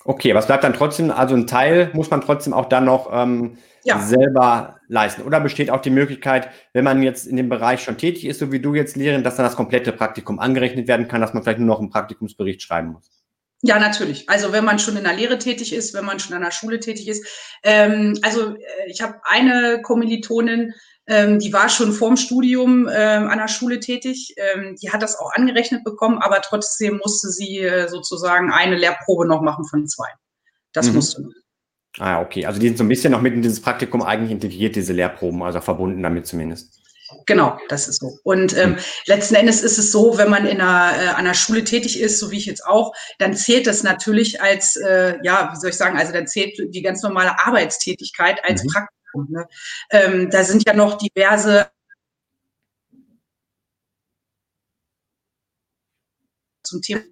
Okay, 0.04 0.34
was 0.34 0.48
bleibt 0.48 0.64
dann 0.64 0.74
trotzdem, 0.74 1.12
also 1.12 1.36
ein 1.36 1.48
Teil 1.48 1.92
muss 1.94 2.10
man 2.10 2.22
trotzdem 2.22 2.54
auch 2.54 2.70
dann 2.70 2.86
noch 2.86 3.10
ähm, 3.12 3.58
ja. 3.84 4.00
selber 4.00 4.80
leisten. 4.88 5.24
Oder 5.24 5.42
besteht 5.42 5.70
auch 5.70 5.82
die 5.82 5.90
Möglichkeit, 5.90 6.50
wenn 6.72 6.86
man 6.86 7.04
jetzt 7.04 7.28
in 7.28 7.36
dem 7.36 7.50
Bereich 7.50 7.84
schon 7.84 7.98
tätig 7.98 8.26
ist, 8.26 8.40
so 8.40 8.52
wie 8.52 8.62
du 8.62 8.74
jetzt 8.74 8.96
lehren, 8.96 9.24
dass 9.24 9.36
dann 9.36 9.46
das 9.46 9.58
komplette 9.58 9.92
Praktikum 9.92 10.40
angerechnet 10.40 10.88
werden 10.88 11.08
kann, 11.08 11.20
dass 11.20 11.34
man 11.34 11.44
vielleicht 11.44 11.60
nur 11.60 11.68
noch 11.68 11.80
einen 11.80 11.90
Praktikumsbericht 11.90 12.62
schreiben 12.62 12.94
muss? 12.94 13.17
Ja, 13.64 13.80
natürlich. 13.80 14.30
Also 14.30 14.52
wenn 14.52 14.66
man 14.66 14.78
schon 14.78 14.98
in 14.98 15.04
der 15.04 15.16
Lehre 15.16 15.40
tätig 15.40 15.74
ist, 15.74 15.94
wenn 15.94 16.06
man 16.06 16.20
schon 16.20 16.36
in 16.36 16.44
der 16.44 16.52
Schule 16.52 16.80
tätig 16.80 17.08
ist. 17.08 17.26
Ähm, 17.64 18.18
also 18.22 18.56
äh, 18.56 18.90
ich 18.90 19.02
habe 19.02 19.20
eine 19.24 19.82
Kommilitonin, 19.82 20.74
ähm, 21.08 21.40
die 21.40 21.54
war 21.54 21.70
schon 21.70 21.92
vorm 21.92 22.18
Studium 22.18 22.88
ähm, 22.92 23.28
an 23.28 23.40
der 23.40 23.48
Schule 23.48 23.80
tätig. 23.80 24.36
Ähm, 24.38 24.76
die 24.82 24.92
hat 24.92 25.02
das 25.02 25.18
auch 25.18 25.32
angerechnet 25.34 25.84
bekommen, 25.84 26.20
aber 26.20 26.42
trotzdem 26.42 27.00
musste 27.04 27.30
sie 27.30 27.60
äh, 27.60 27.88
sozusagen 27.88 28.52
eine 28.52 28.76
Lehrprobe 28.76 29.28
noch 29.28 29.42
machen 29.42 29.66
von 29.66 29.88
zwei. 29.88 30.10
Das 30.74 30.90
mhm. 30.90 30.96
musste. 30.96 31.24
Ah, 31.98 32.22
okay. 32.22 32.46
Also 32.46 32.60
die 32.60 32.68
sind 32.68 32.78
so 32.78 32.84
ein 32.84 32.90
bisschen 32.90 33.12
noch 33.12 33.22
mit 33.22 33.34
in 33.34 33.42
dieses 33.42 33.62
Praktikum 33.62 34.04
eigentlich 34.04 34.32
integriert, 34.32 34.76
diese 34.76 34.94
Lehrproben, 34.94 35.42
also 35.42 35.62
verbunden 35.62 36.04
damit 36.04 36.28
zumindest. 36.28 36.80
Genau, 37.26 37.58
das 37.70 37.88
ist 37.88 38.02
so. 38.02 38.20
Und 38.24 38.56
ähm, 38.58 38.76
hm. 38.76 38.84
letzten 39.06 39.36
Endes 39.36 39.62
ist 39.62 39.78
es 39.78 39.92
so, 39.92 40.18
wenn 40.18 40.30
man 40.30 40.46
in 40.46 40.62
einer, 40.62 41.02
äh, 41.02 41.08
einer 41.16 41.34
Schule 41.34 41.64
tätig 41.64 42.00
ist, 42.00 42.20
so 42.20 42.32
wie 42.32 42.38
ich 42.38 42.46
jetzt 42.46 42.66
auch, 42.66 42.94
dann 43.20 43.36
zählt 43.36 43.68
das 43.68 43.84
natürlich 43.84 44.42
als, 44.42 44.76
äh, 44.76 45.18
ja, 45.24 45.52
wie 45.52 45.60
soll 45.60 45.70
ich 45.70 45.78
sagen, 45.78 45.98
also 45.98 46.12
dann 46.12 46.28
zählt 46.28 46.58
die 46.58 46.82
ganz 46.82 47.02
normale 47.04 47.40
Arbeitstätigkeit 47.40 48.44
als 48.44 48.64
mhm. 48.64 48.68
Praktikum. 48.68 49.28
Ne? 49.30 49.48
Ähm, 49.92 50.30
da 50.30 50.44
sind 50.44 50.64
ja 50.68 50.74
noch 50.74 50.98
diverse 50.98 51.70
zum 56.64 56.82
Thema 56.82 57.04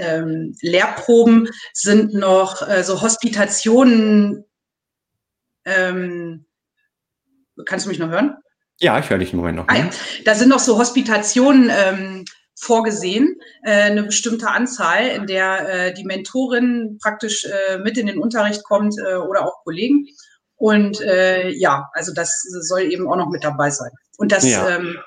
ähm, 0.00 0.56
Lehrproben 0.60 1.48
sind 1.72 2.14
noch 2.14 2.66
äh, 2.66 2.82
so 2.82 3.02
Hospitationen. 3.02 4.44
Ähm, 5.64 6.46
kannst 7.66 7.86
du 7.86 7.90
mich 7.90 7.98
noch 7.98 8.08
hören? 8.08 8.36
Ja, 8.80 8.98
ich 8.98 9.10
höre 9.10 9.18
dich 9.18 9.32
im 9.32 9.38
Moment 9.38 9.56
noch. 9.56 9.68
Ah, 9.68 9.76
ja. 9.76 9.90
Da 10.24 10.34
sind 10.34 10.48
noch 10.48 10.58
so 10.58 10.78
Hospitationen 10.78 11.70
ähm, 11.70 12.24
vorgesehen, 12.58 13.38
äh, 13.62 13.72
eine 13.72 14.04
bestimmte 14.04 14.48
Anzahl, 14.48 15.06
in 15.06 15.26
der 15.26 15.68
äh, 15.68 15.94
die 15.94 16.04
Mentorin 16.04 16.98
praktisch 17.00 17.44
äh, 17.44 17.78
mit 17.78 17.98
in 17.98 18.06
den 18.06 18.18
Unterricht 18.18 18.64
kommt 18.64 18.94
äh, 18.98 19.16
oder 19.16 19.46
auch 19.46 19.62
Kollegen. 19.64 20.06
Und 20.56 21.00
äh, 21.00 21.48
ja, 21.50 21.88
also 21.92 22.12
das 22.12 22.42
soll 22.42 22.92
eben 22.92 23.08
auch 23.08 23.16
noch 23.16 23.30
mit 23.30 23.44
dabei 23.44 23.70
sein. 23.70 23.90
Und 24.18 24.32
das 24.32 24.44
ja. 24.44 24.76
ähm, 24.76 24.98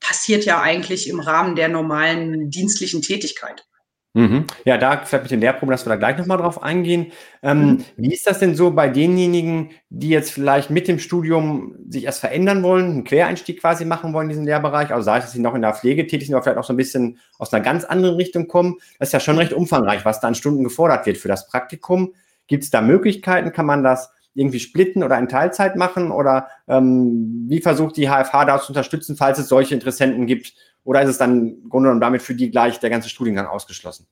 passiert 0.00 0.44
ja 0.44 0.60
eigentlich 0.60 1.08
im 1.08 1.20
Rahmen 1.20 1.56
der 1.56 1.68
normalen 1.68 2.50
dienstlichen 2.50 3.00
Tätigkeit. 3.00 3.64
Mhm. 4.12 4.46
Ja, 4.64 4.76
da 4.76 5.02
vielleicht 5.04 5.24
mit 5.24 5.30
den 5.30 5.40
Lehrproben, 5.40 5.70
dass 5.70 5.86
wir 5.86 5.90
da 5.90 5.96
gleich 5.96 6.18
nochmal 6.18 6.38
drauf 6.38 6.64
eingehen. 6.64 7.12
Ähm, 7.42 7.60
mhm. 7.60 7.84
Wie 7.96 8.12
ist 8.12 8.26
das 8.26 8.40
denn 8.40 8.56
so 8.56 8.72
bei 8.72 8.88
denjenigen, 8.88 9.70
die 9.88 10.08
jetzt 10.08 10.32
vielleicht 10.32 10.68
mit 10.70 10.88
dem 10.88 10.98
Studium 10.98 11.76
sich 11.88 12.04
erst 12.04 12.18
verändern 12.18 12.64
wollen, 12.64 12.86
einen 12.86 13.04
Quereinstieg 13.04 13.60
quasi 13.60 13.84
machen 13.84 14.12
wollen 14.12 14.24
in 14.26 14.30
diesen 14.30 14.46
Lehrbereich? 14.46 14.92
Also 14.92 15.04
sei 15.04 15.18
es, 15.18 15.24
dass 15.26 15.32
sie 15.32 15.40
noch 15.40 15.54
in 15.54 15.62
der 15.62 15.74
Pflege 15.74 16.08
tätig 16.08 16.26
sind, 16.26 16.34
aber 16.34 16.42
vielleicht 16.42 16.58
auch 16.58 16.64
so 16.64 16.72
ein 16.72 16.76
bisschen 16.76 17.18
aus 17.38 17.52
einer 17.52 17.62
ganz 17.62 17.84
anderen 17.84 18.16
Richtung 18.16 18.48
kommen. 18.48 18.78
Das 18.98 19.10
ist 19.10 19.12
ja 19.12 19.20
schon 19.20 19.38
recht 19.38 19.52
umfangreich, 19.52 20.04
was 20.04 20.20
da 20.20 20.26
an 20.26 20.34
Stunden 20.34 20.64
gefordert 20.64 21.06
wird 21.06 21.18
für 21.18 21.28
das 21.28 21.46
Praktikum. 21.46 22.12
Gibt 22.48 22.64
es 22.64 22.70
da 22.70 22.80
Möglichkeiten? 22.82 23.52
Kann 23.52 23.66
man 23.66 23.84
das 23.84 24.10
irgendwie 24.34 24.60
splitten 24.60 25.04
oder 25.04 25.18
in 25.18 25.28
Teilzeit 25.28 25.76
machen? 25.76 26.10
Oder 26.10 26.48
ähm, 26.66 27.44
wie 27.48 27.60
versucht 27.60 27.96
die 27.96 28.08
HFH 28.08 28.44
da 28.44 28.60
zu 28.60 28.68
unterstützen, 28.70 29.16
falls 29.16 29.38
es 29.38 29.48
solche 29.48 29.74
Interessenten 29.74 30.26
gibt, 30.26 30.54
oder 30.90 31.02
ist 31.02 31.10
es 31.10 31.18
dann 31.18 31.46
im 31.62 31.68
Grunde 31.68 31.86
genommen 31.86 32.00
damit 32.00 32.20
für 32.20 32.34
die 32.34 32.50
gleich 32.50 32.80
der 32.80 32.90
ganze 32.90 33.08
Studiengang 33.08 33.46
ausgeschlossen? 33.46 34.08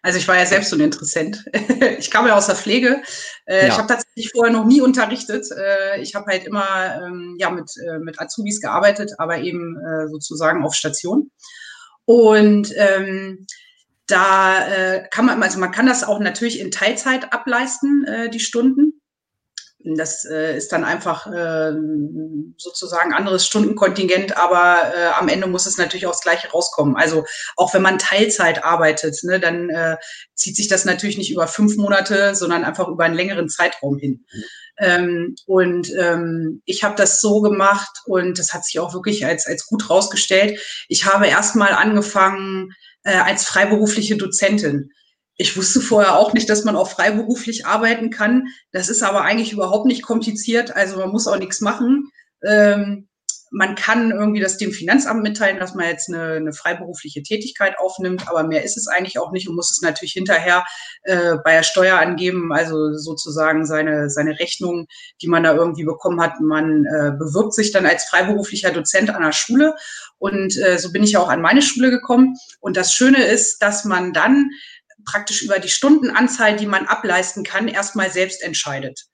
Also 0.00 0.18
ich 0.18 0.26
war 0.26 0.38
ja 0.38 0.46
selbst 0.46 0.70
so 0.70 0.76
ein 0.76 0.80
Interessent. 0.80 1.44
Ich 1.98 2.10
kam 2.10 2.26
ja 2.26 2.34
aus 2.34 2.46
der 2.46 2.56
Pflege. 2.56 3.02
Äh, 3.44 3.66
ja. 3.66 3.68
Ich 3.68 3.76
habe 3.76 3.88
tatsächlich 3.88 4.30
vorher 4.30 4.54
noch 4.54 4.64
nie 4.64 4.80
unterrichtet. 4.80 5.46
Äh, 5.54 6.00
ich 6.00 6.14
habe 6.14 6.32
halt 6.32 6.44
immer 6.44 6.64
ähm, 6.96 7.36
ja, 7.38 7.50
mit, 7.50 7.70
äh, 7.86 7.98
mit 7.98 8.18
Azubis 8.18 8.62
gearbeitet, 8.62 9.12
aber 9.18 9.40
eben 9.40 9.76
sozusagen 10.08 10.64
auf 10.64 10.74
Station. 10.74 11.30
Und 12.06 12.72
ähm, 12.74 13.46
da 14.06 15.04
kann 15.10 15.26
man, 15.26 15.42
also 15.42 15.58
man 15.58 15.72
kann 15.72 15.86
das 15.86 16.04
auch 16.04 16.20
natürlich 16.20 16.58
in 16.58 16.70
Teilzeit 16.70 17.34
ableisten, 17.34 18.06
die 18.32 18.40
Stunden. 18.40 19.01
Das 19.84 20.24
äh, 20.24 20.56
ist 20.56 20.72
dann 20.72 20.84
einfach 20.84 21.26
äh, 21.26 21.72
sozusagen 22.56 23.12
anderes 23.12 23.46
Stundenkontingent, 23.46 24.36
aber 24.36 24.92
äh, 24.94 25.06
am 25.18 25.28
Ende 25.28 25.46
muss 25.46 25.66
es 25.66 25.78
natürlich 25.78 26.06
auch 26.06 26.12
das 26.12 26.20
Gleiche 26.20 26.50
rauskommen. 26.50 26.96
Also 26.96 27.24
auch 27.56 27.74
wenn 27.74 27.82
man 27.82 27.98
Teilzeit 27.98 28.64
arbeitet, 28.64 29.18
ne, 29.24 29.40
dann 29.40 29.70
äh, 29.70 29.96
zieht 30.34 30.56
sich 30.56 30.68
das 30.68 30.84
natürlich 30.84 31.18
nicht 31.18 31.32
über 31.32 31.48
fünf 31.48 31.76
Monate, 31.76 32.34
sondern 32.34 32.64
einfach 32.64 32.88
über 32.88 33.04
einen 33.04 33.16
längeren 33.16 33.48
Zeitraum 33.48 33.98
hin. 33.98 34.24
Mhm. 34.32 34.42
Ähm, 34.78 35.34
und 35.46 35.92
ähm, 35.98 36.62
ich 36.64 36.82
habe 36.82 36.94
das 36.96 37.20
so 37.20 37.40
gemacht 37.40 38.00
und 38.06 38.38
das 38.38 38.54
hat 38.54 38.64
sich 38.64 38.80
auch 38.80 38.94
wirklich 38.94 39.26
als, 39.26 39.46
als 39.46 39.66
gut 39.66 39.90
rausgestellt. 39.90 40.60
Ich 40.88 41.06
habe 41.06 41.26
erstmal 41.26 41.72
angefangen 41.72 42.72
äh, 43.04 43.16
als 43.16 43.44
freiberufliche 43.44 44.16
Dozentin. 44.16 44.90
Ich 45.42 45.56
wusste 45.56 45.80
vorher 45.80 46.16
auch 46.16 46.34
nicht, 46.34 46.48
dass 46.48 46.62
man 46.62 46.76
auch 46.76 46.88
freiberuflich 46.88 47.66
arbeiten 47.66 48.10
kann. 48.10 48.46
Das 48.70 48.88
ist 48.88 49.02
aber 49.02 49.22
eigentlich 49.22 49.52
überhaupt 49.52 49.86
nicht 49.86 50.02
kompliziert. 50.02 50.76
Also 50.76 50.98
man 50.98 51.10
muss 51.10 51.26
auch 51.26 51.36
nichts 51.36 51.60
machen. 51.60 52.12
Ähm, 52.44 53.08
man 53.50 53.74
kann 53.74 54.12
irgendwie 54.12 54.40
das 54.40 54.56
dem 54.56 54.72
Finanzamt 54.72 55.22
mitteilen, 55.22 55.58
dass 55.58 55.74
man 55.74 55.86
jetzt 55.86 56.08
eine, 56.08 56.34
eine, 56.34 56.52
freiberufliche 56.52 57.22
Tätigkeit 57.22 57.78
aufnimmt, 57.78 58.28
aber 58.28 58.44
mehr 58.44 58.64
ist 58.64 58.78
es 58.78 58.86
eigentlich 58.86 59.18
auch 59.18 59.30
nicht 59.30 59.46
und 59.46 59.56
muss 59.56 59.70
es 59.70 59.82
natürlich 59.82 60.12
hinterher 60.12 60.64
äh, 61.02 61.36
bei 61.44 61.52
der 61.52 61.62
Steuer 61.62 61.98
angeben, 61.98 62.52
also 62.52 62.94
sozusagen 62.94 63.66
seine, 63.66 64.08
seine 64.08 64.38
Rechnung, 64.38 64.86
die 65.20 65.28
man 65.28 65.42
da 65.42 65.54
irgendwie 65.54 65.84
bekommen 65.84 66.20
hat. 66.20 66.40
Man 66.40 66.86
äh, 66.86 67.12
bewirbt 67.18 67.52
sich 67.52 67.72
dann 67.72 67.84
als 67.84 68.04
freiberuflicher 68.04 68.70
Dozent 68.70 69.10
an 69.10 69.22
der 69.22 69.32
Schule 69.32 69.74
und 70.22 70.56
äh, 70.56 70.78
so 70.78 70.92
bin 70.92 71.02
ich 71.02 71.16
auch 71.16 71.28
an 71.28 71.42
meine 71.42 71.62
Schule 71.62 71.90
gekommen. 71.90 72.36
Und 72.60 72.76
das 72.76 72.94
Schöne 72.94 73.24
ist, 73.24 73.58
dass 73.58 73.84
man 73.84 74.12
dann 74.12 74.50
praktisch 75.04 75.42
über 75.42 75.58
die 75.58 75.68
Stundenanzahl, 75.68 76.56
die 76.56 76.66
man 76.66 76.86
ableisten 76.86 77.44
kann, 77.44 77.68
erstmal 77.68 78.10
selbst 78.10 78.42
entscheidet. 78.42 79.06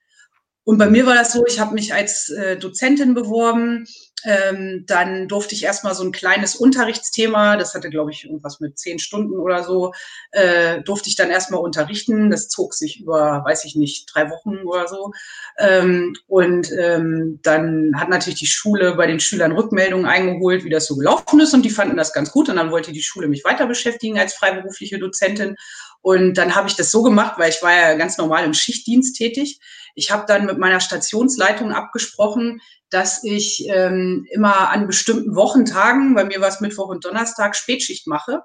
Und 0.68 0.76
bei 0.76 0.90
mir 0.90 1.07
war 1.07 1.14
das 1.14 1.33
so, 1.33 1.46
ich 1.46 1.61
habe 1.61 1.72
mich 1.72 1.94
als 1.94 2.28
äh, 2.28 2.59
Dozentin 2.59 3.14
beworben. 3.14 3.87
Ähm, 4.22 4.85
dann 4.87 5.26
durfte 5.26 5.54
ich 5.54 5.64
erstmal 5.64 5.94
so 5.94 6.04
ein 6.04 6.12
kleines 6.12 6.57
Unterrichtsthema, 6.57 7.57
das 7.57 7.72
hatte, 7.74 7.88
glaube 7.88 8.11
ich, 8.11 8.24
irgendwas 8.24 8.61
mit 8.61 8.78
zehn 8.78 8.98
Stunden 8.98 9.38
oder 9.38 9.64
so, 9.64 9.94
äh, 10.33 10.83
durfte 10.83 11.09
ich 11.09 11.16
dann 11.16 11.31
erstmal 11.31 11.61
unterrichten. 11.61 12.28
Das 12.28 12.48
zog 12.48 12.74
sich 12.74 13.00
über, 13.00 13.42
weiß 13.46 13.64
ich 13.64 13.76
nicht, 13.76 14.11
drei 14.12 14.28
Wochen 14.28 14.59
oder 14.59 14.88
so. 14.88 15.12
Ähm, 15.57 16.14
und 16.26 16.70
ähm, 16.78 17.40
dann 17.42 17.92
hat 17.96 18.11
natürlich 18.11 18.40
die 18.40 18.46
Schule 18.46 18.94
bei 18.94 19.07
den 19.07 19.20
Schülern 19.20 19.52
Rückmeldungen 19.52 20.04
eingeholt, 20.04 20.64
wie 20.64 20.70
das 20.70 20.85
so 20.85 20.96
gelaufen 20.96 21.40
ist. 21.40 21.54
Und 21.54 21.62
die 21.62 21.70
fanden 21.70 21.96
das 21.96 22.12
ganz 22.12 22.31
gut. 22.31 22.50
Und 22.50 22.57
dann 22.57 22.72
wollte 22.72 22.92
die 22.92 23.02
Schule 23.02 23.28
mich 23.28 23.42
weiter 23.42 23.66
beschäftigen 23.66 24.18
als 24.18 24.35
freiberufliche 24.35 24.98
Dozentin. 24.98 25.57
Und 26.00 26.34
dann 26.34 26.54
habe 26.54 26.68
ich 26.68 26.76
das 26.76 26.90
so 26.90 27.02
gemacht, 27.02 27.34
weil 27.38 27.50
ich 27.50 27.62
war 27.62 27.72
ja 27.72 27.94
ganz 27.94 28.18
normal 28.18 28.44
im 28.44 28.54
Schichtdienst 28.54 29.16
tätig. 29.16 29.61
Ich 29.94 30.11
habe 30.11 30.24
dann 30.26 30.46
mit 30.46 30.58
meiner 30.58 30.80
Stationsleitung 30.80 31.72
abgesprochen, 31.72 32.61
dass 32.90 33.24
ich 33.24 33.66
ähm, 33.68 34.26
immer 34.30 34.70
an 34.70 34.87
bestimmten 34.87 35.34
Wochentagen, 35.34 36.14
bei 36.14 36.24
mir 36.24 36.40
war 36.40 36.49
es 36.49 36.61
Mittwoch 36.61 36.88
und 36.88 37.05
Donnerstag, 37.05 37.57
Spätschicht 37.57 38.07
mache. 38.07 38.42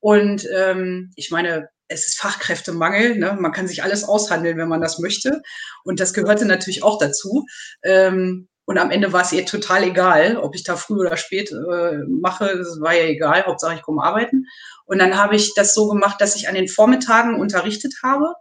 Und 0.00 0.46
ähm, 0.54 1.12
ich 1.16 1.30
meine, 1.30 1.68
es 1.88 2.06
ist 2.06 2.20
Fachkräftemangel. 2.20 3.16
Ne? 3.16 3.36
Man 3.40 3.52
kann 3.52 3.68
sich 3.68 3.82
alles 3.82 4.04
aushandeln, 4.04 4.58
wenn 4.58 4.68
man 4.68 4.80
das 4.80 4.98
möchte. 4.98 5.42
Und 5.84 6.00
das 6.00 6.14
gehörte 6.14 6.44
natürlich 6.44 6.82
auch 6.82 6.98
dazu. 6.98 7.46
Ähm, 7.82 8.48
und 8.66 8.78
am 8.78 8.90
Ende 8.90 9.12
war 9.12 9.22
es 9.22 9.32
ihr 9.32 9.46
total 9.46 9.84
egal, 9.84 10.36
ob 10.36 10.56
ich 10.56 10.64
da 10.64 10.74
früh 10.74 10.98
oder 10.98 11.16
spät 11.16 11.52
äh, 11.52 11.98
mache. 12.08 12.58
Das 12.58 12.80
war 12.80 12.94
ja 12.94 13.04
egal. 13.04 13.44
Hauptsache 13.46 13.76
ich 13.76 13.82
komme 13.82 14.02
arbeiten. 14.02 14.46
Und 14.86 14.98
dann 14.98 15.16
habe 15.16 15.36
ich 15.36 15.54
das 15.54 15.72
so 15.72 15.88
gemacht, 15.88 16.20
dass 16.20 16.34
ich 16.34 16.48
an 16.48 16.56
den 16.56 16.66
Vormittagen 16.66 17.40
unterrichtet 17.40 17.94
habe, 18.02 18.34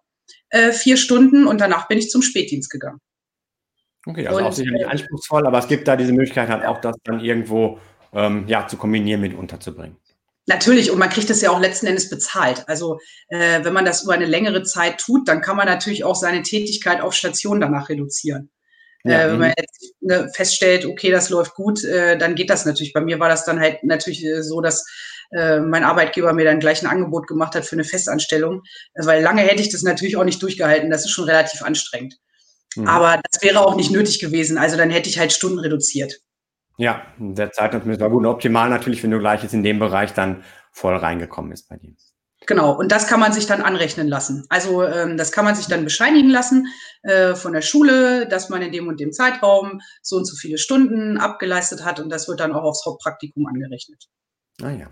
äh, 0.50 0.72
vier 0.72 0.98
Stunden. 0.98 1.46
Und 1.46 1.62
danach 1.62 1.88
bin 1.88 2.00
ich 2.00 2.10
zum 2.10 2.24
Spätdienst 2.24 2.72
gegangen. 2.72 3.00
Okay, 4.08 4.26
also 4.28 4.40
und, 4.40 4.46
auch 4.46 4.54
sicherlich 4.54 4.82
äh, 4.82 4.86
anspruchsvoll, 4.86 5.46
aber 5.46 5.60
es 5.60 5.68
gibt 5.68 5.88
da 5.88 5.96
diese 5.96 6.12
Möglichkeit 6.12 6.50
halt 6.50 6.66
auch, 6.66 6.82
das 6.82 6.96
dann 7.04 7.20
irgendwo 7.20 7.80
ähm, 8.12 8.46
ja, 8.48 8.68
zu 8.68 8.78
kombinieren 8.78 9.22
mit 9.22 9.36
unterzubringen. 9.36 9.98
Natürlich, 10.48 10.90
und 10.90 10.98
man 10.98 11.10
kriegt 11.10 11.30
das 11.30 11.42
ja 11.42 11.52
auch 11.52 11.60
letzten 11.60 11.88
Endes 11.88 12.10
bezahlt. 12.10 12.68
Also 12.68 13.00
äh, 13.30 13.64
wenn 13.64 13.74
man 13.74 13.86
das 13.86 14.04
über 14.04 14.14
eine 14.14 14.26
längere 14.26 14.64
Zeit 14.64 15.00
tut, 15.00 15.28
dann 15.28 15.42
kann 15.42 15.58
man 15.58 15.68
natürlich 15.68 16.04
auch 16.04 16.16
seine 16.16 16.42
Tätigkeit 16.42 17.02
auf 17.02 17.14
Station 17.14 17.60
danach 17.60 17.90
reduzieren. 17.90 18.50
Ja, 19.06 19.22
äh, 19.22 19.32
wenn 19.32 19.40
man 19.40 19.50
mhm. 19.50 19.54
jetzt 19.58 19.94
ne, 20.02 20.30
feststellt, 20.34 20.86
okay, 20.86 21.12
das 21.12 21.30
läuft 21.30 21.54
gut, 21.54 21.84
äh, 21.84 22.18
dann 22.18 22.36
geht 22.36 22.50
das 22.50 22.66
natürlich. 22.66 22.92
Bei 22.92 23.02
mir 23.02 23.20
war 23.20 23.30
das 23.30 23.46
dann 23.46 23.60
halt 23.60 23.84
natürlich 23.84 24.26
äh, 24.26 24.42
so, 24.42 24.62
dass 24.62 24.84
äh, 25.32 25.60
mein 25.60 25.84
Arbeitgeber 25.84 26.34
mir 26.34 26.46
dann 26.46 26.60
gleich 26.60 26.82
ein 26.82 26.90
Angebot 26.90 27.28
gemacht 27.28 27.56
hat 27.56 27.66
für 27.66 27.76
eine 27.76 27.84
Festanstellung. 27.84 28.64
Weil 28.96 29.22
lange 29.22 29.42
hätte 29.42 29.62
ich 29.62 29.70
das 29.70 29.84
natürlich 29.84 30.18
auch 30.18 30.24
nicht 30.24 30.42
durchgehalten. 30.42 30.90
Das 30.90 31.06
ist 31.06 31.12
schon 31.12 31.26
relativ 31.26 31.62
anstrengend. 31.62 32.18
Mhm. 32.76 32.88
Aber 32.88 33.22
das 33.30 33.44
wäre 33.44 33.62
auch 33.62 33.76
nicht 33.76 33.92
nötig 33.92 34.20
gewesen. 34.20 34.58
Also 34.58 34.76
dann 34.76 34.90
hätte 34.90 35.10
ich 35.10 35.20
halt 35.20 35.32
Stunden 35.32 35.60
reduziert. 35.60 36.20
Ja, 36.78 37.06
der 37.18 37.52
Zeitnutz 37.52 38.00
war 38.00 38.10
gut. 38.10 38.26
Optimal 38.26 38.70
natürlich, 38.70 39.04
wenn 39.04 39.12
du 39.12 39.20
gleich 39.20 39.44
jetzt 39.44 39.54
in 39.54 39.64
dem 39.64 39.80
Bereich 39.80 40.14
dann 40.14 40.44
voll 40.72 40.96
reingekommen 40.96 41.52
bist 41.52 41.70
bei 41.70 41.78
dir. 41.78 41.94
Genau, 42.48 42.78
und 42.78 42.92
das 42.92 43.08
kann 43.08 43.20
man 43.20 43.34
sich 43.34 43.48
dann 43.48 43.62
anrechnen 43.62 44.08
lassen. 44.08 44.46
Also 44.50 44.84
ähm, 44.84 45.18
das 45.18 45.32
kann 45.32 45.46
man 45.46 45.56
sich 45.56 45.68
dann 45.68 45.84
bescheinigen 45.84 46.30
lassen 46.30 46.68
äh, 47.04 47.34
von 47.34 47.54
der 47.54 47.62
Schule, 47.62 48.28
dass 48.28 48.50
man 48.50 48.62
in 48.62 48.72
dem 48.72 48.88
und 48.88 49.00
dem 49.00 49.12
Zeitraum 49.12 49.82
so 50.02 50.18
und 50.18 50.26
so 50.26 50.36
viele 50.36 50.58
Stunden 50.58 51.18
abgeleistet 51.18 51.84
hat 51.84 52.00
und 52.00 52.10
das 52.10 52.28
wird 52.28 52.40
dann 52.40 52.54
auch 52.54 52.64
aufs 52.64 52.86
Hauptpraktikum 52.86 53.48
angerechnet. 53.48 54.06
Ah 54.62 54.72
ja. 54.72 54.88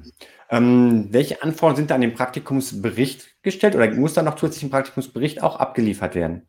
Ähm, 0.49 1.07
welche 1.11 1.41
Anforderungen 1.41 1.77
sind 1.77 1.91
da 1.91 1.95
an 1.95 2.01
den 2.01 2.13
Praktikumsbericht 2.13 3.41
gestellt 3.43 3.75
oder 3.75 3.89
muss 3.91 4.13
da 4.13 4.21
noch 4.21 4.35
zusätzlich 4.35 4.63
ein 4.63 4.71
Praktikumsbericht 4.71 5.41
auch 5.41 5.57
abgeliefert 5.57 6.15
werden? 6.15 6.47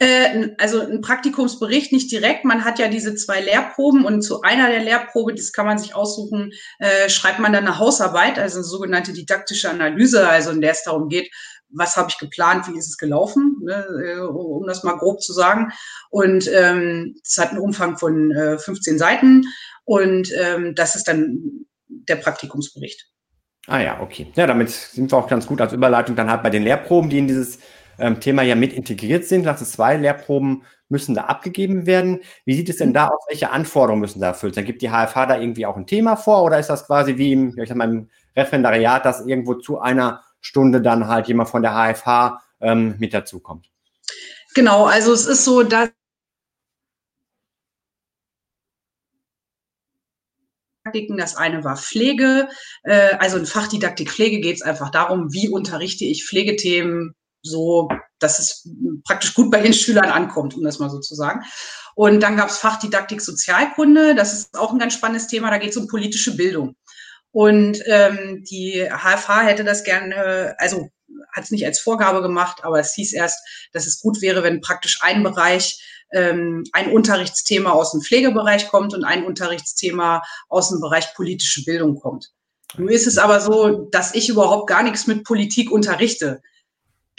Äh, 0.00 0.48
also 0.56 0.80
ein 0.80 1.02
Praktikumsbericht 1.02 1.92
nicht 1.92 2.10
direkt. 2.10 2.46
Man 2.46 2.64
hat 2.64 2.78
ja 2.78 2.88
diese 2.88 3.14
zwei 3.14 3.40
Lehrproben 3.42 4.06
und 4.06 4.22
zu 4.22 4.40
einer 4.40 4.68
der 4.68 4.82
Lehrprobe, 4.82 5.34
das 5.34 5.52
kann 5.52 5.66
man 5.66 5.78
sich 5.78 5.94
aussuchen, 5.94 6.52
äh, 6.78 7.10
schreibt 7.10 7.38
man 7.38 7.52
dann 7.52 7.66
eine 7.66 7.78
Hausarbeit, 7.78 8.38
also 8.38 8.58
eine 8.58 8.64
sogenannte 8.64 9.12
didaktische 9.12 9.68
Analyse, 9.68 10.26
also 10.26 10.52
in 10.52 10.62
der 10.62 10.72
es 10.72 10.84
darum 10.84 11.10
geht, 11.10 11.30
was 11.68 11.96
habe 11.96 12.08
ich 12.10 12.18
geplant, 12.18 12.66
wie 12.66 12.78
ist 12.78 12.88
es 12.88 12.96
gelaufen, 12.96 13.58
ne, 13.62 13.86
äh, 14.02 14.20
um 14.20 14.66
das 14.66 14.84
mal 14.84 14.96
grob 14.96 15.20
zu 15.20 15.34
sagen. 15.34 15.70
Und 16.08 16.50
ähm, 16.50 17.16
es 17.22 17.36
hat 17.36 17.50
einen 17.50 17.60
Umfang 17.60 17.98
von 17.98 18.32
äh, 18.32 18.58
15 18.58 18.98
Seiten 18.98 19.44
und 19.84 20.32
ähm, 20.34 20.74
das 20.74 20.96
ist 20.96 21.08
dann 21.08 21.66
der 21.86 22.16
Praktikumsbericht. 22.16 23.06
Ah 23.66 23.80
ja, 23.80 24.00
okay. 24.00 24.32
Ja, 24.34 24.46
damit 24.46 24.70
sind 24.70 25.12
wir 25.12 25.18
auch 25.18 25.28
ganz 25.28 25.46
gut 25.46 25.60
als 25.60 25.74
Überleitung 25.74 26.16
dann 26.16 26.30
halt 26.30 26.42
bei 26.42 26.48
den 26.48 26.62
Lehrproben, 26.62 27.10
die 27.10 27.18
in 27.18 27.28
dieses 27.28 27.58
ähm, 28.00 28.20
Thema 28.20 28.42
ja 28.42 28.54
mit 28.54 28.72
integriert 28.72 29.24
sind. 29.24 29.42
Klasse 29.42 29.64
zwei 29.64 29.96
Lehrproben 29.96 30.64
müssen 30.88 31.14
da 31.14 31.24
abgegeben 31.24 31.86
werden. 31.86 32.20
Wie 32.44 32.54
sieht 32.54 32.68
es 32.68 32.76
denn 32.76 32.92
da 32.92 33.08
aus? 33.08 33.24
Welche 33.28 33.50
Anforderungen 33.50 34.00
müssen 34.00 34.20
da 34.20 34.28
erfüllt 34.28 34.54
sein? 34.54 34.64
Gibt 34.64 34.82
die 34.82 34.90
HFH 34.90 35.26
da 35.26 35.38
irgendwie 35.38 35.66
auch 35.66 35.76
ein 35.76 35.86
Thema 35.86 36.16
vor 36.16 36.42
oder 36.42 36.58
ist 36.58 36.68
das 36.68 36.86
quasi 36.86 37.16
wie 37.16 37.32
im, 37.32 37.58
ich 37.58 37.68
sag 37.68 37.76
mal, 37.76 37.88
im 37.88 38.10
Referendariat, 38.36 39.04
dass 39.04 39.24
irgendwo 39.24 39.54
zu 39.54 39.80
einer 39.80 40.22
Stunde 40.40 40.80
dann 40.82 41.06
halt 41.06 41.28
jemand 41.28 41.48
von 41.48 41.62
der 41.62 41.72
HFH 41.72 42.42
ähm, 42.60 42.96
mit 42.98 43.14
dazukommt? 43.14 43.70
Genau, 44.54 44.86
also 44.86 45.12
es 45.12 45.26
ist 45.26 45.44
so, 45.44 45.62
dass 45.62 45.90
Das 51.16 51.36
eine 51.36 51.62
war 51.62 51.76
Pflege, 51.76 52.48
äh, 52.82 53.12
also 53.18 53.36
in 53.36 53.46
Fachdidaktik 53.46 54.10
Pflege 54.10 54.40
geht 54.40 54.56
es 54.56 54.62
einfach 54.62 54.90
darum, 54.90 55.32
wie 55.32 55.48
unterrichte 55.48 56.04
ich 56.04 56.24
Pflegethemen 56.26 57.14
so, 57.42 57.88
dass 58.18 58.38
es 58.38 58.68
praktisch 59.04 59.34
gut 59.34 59.50
bei 59.50 59.60
den 59.60 59.72
Schülern 59.72 60.10
ankommt, 60.10 60.54
um 60.54 60.62
das 60.62 60.78
mal 60.78 60.90
so 60.90 61.00
zu 61.00 61.14
sagen. 61.14 61.42
Und 61.94 62.20
dann 62.20 62.36
gab 62.36 62.48
es 62.48 62.58
Fachdidaktik 62.58 63.20
Sozialkunde, 63.20 64.14
das 64.14 64.32
ist 64.32 64.58
auch 64.58 64.72
ein 64.72 64.78
ganz 64.78 64.94
spannendes 64.94 65.26
Thema, 65.26 65.50
da 65.50 65.58
geht 65.58 65.70
es 65.70 65.76
um 65.76 65.88
politische 65.88 66.36
Bildung. 66.36 66.76
Und 67.32 67.82
ähm, 67.86 68.44
die 68.48 68.88
HFH 68.90 69.42
hätte 69.42 69.64
das 69.64 69.84
gerne, 69.84 70.54
also 70.58 70.88
hat 71.32 71.44
es 71.44 71.50
nicht 71.50 71.64
als 71.64 71.80
Vorgabe 71.80 72.22
gemacht, 72.22 72.64
aber 72.64 72.80
es 72.80 72.94
hieß 72.94 73.12
erst, 73.12 73.38
dass 73.72 73.86
es 73.86 74.00
gut 74.00 74.20
wäre, 74.20 74.42
wenn 74.42 74.60
praktisch 74.60 74.98
ein 75.02 75.22
Bereich, 75.22 76.06
ähm, 76.12 76.64
ein 76.72 76.90
Unterrichtsthema 76.90 77.70
aus 77.70 77.92
dem 77.92 78.00
Pflegebereich 78.00 78.68
kommt 78.68 78.94
und 78.94 79.04
ein 79.04 79.24
Unterrichtsthema 79.24 80.22
aus 80.48 80.70
dem 80.70 80.80
Bereich 80.80 81.14
politische 81.14 81.64
Bildung 81.64 82.00
kommt. 82.00 82.30
Nun 82.76 82.88
ist 82.88 83.06
es 83.06 83.18
aber 83.18 83.40
so, 83.40 83.88
dass 83.90 84.14
ich 84.14 84.28
überhaupt 84.28 84.68
gar 84.68 84.82
nichts 84.82 85.06
mit 85.06 85.24
Politik 85.24 85.70
unterrichte 85.70 86.42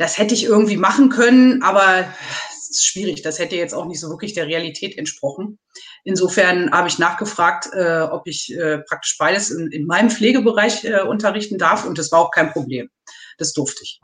das 0.02 0.18
hätte 0.18 0.34
ich 0.34 0.44
irgendwie 0.44 0.78
machen 0.78 1.10
können, 1.10 1.62
aber 1.62 2.06
es 2.50 2.70
ist 2.72 2.86
schwierig. 2.86 3.22
Das 3.22 3.38
hätte 3.38 3.56
jetzt 3.56 3.74
auch 3.74 3.86
nicht 3.86 4.00
so 4.00 4.10
wirklich 4.10 4.34
der 4.34 4.48
Realität 4.48 4.98
entsprochen. 4.98 5.60
Insofern 6.04 6.72
habe 6.72 6.88
ich 6.88 6.98
nachgefragt, 6.98 7.70
äh, 7.74 8.02
ob 8.02 8.28
ich 8.28 8.52
äh, 8.58 8.80
praktisch 8.80 9.18
beides 9.20 9.52
in, 9.52 9.72
in 9.72 9.86
meinem 9.86 10.10
Pflegebereich 10.10 10.84
äh, 10.86 11.02
unterrichten 11.02 11.58
darf 11.60 11.86
und 11.86 11.98
das 11.98 12.12
war 12.12 12.20
auch 12.20 12.32
kein 12.32 12.52
Problem. 12.52 12.90
Das 13.38 13.54
durfte 13.54 13.84
ich. 13.84 14.00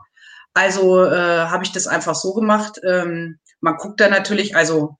Also 0.54 1.04
äh, 1.04 1.10
habe 1.10 1.64
ich 1.64 1.72
das 1.72 1.88
einfach 1.88 2.14
so 2.14 2.32
gemacht. 2.32 2.80
Ähm, 2.86 3.38
man 3.60 3.76
guckt 3.76 4.00
da 4.00 4.08
natürlich, 4.08 4.54
also 4.54 4.96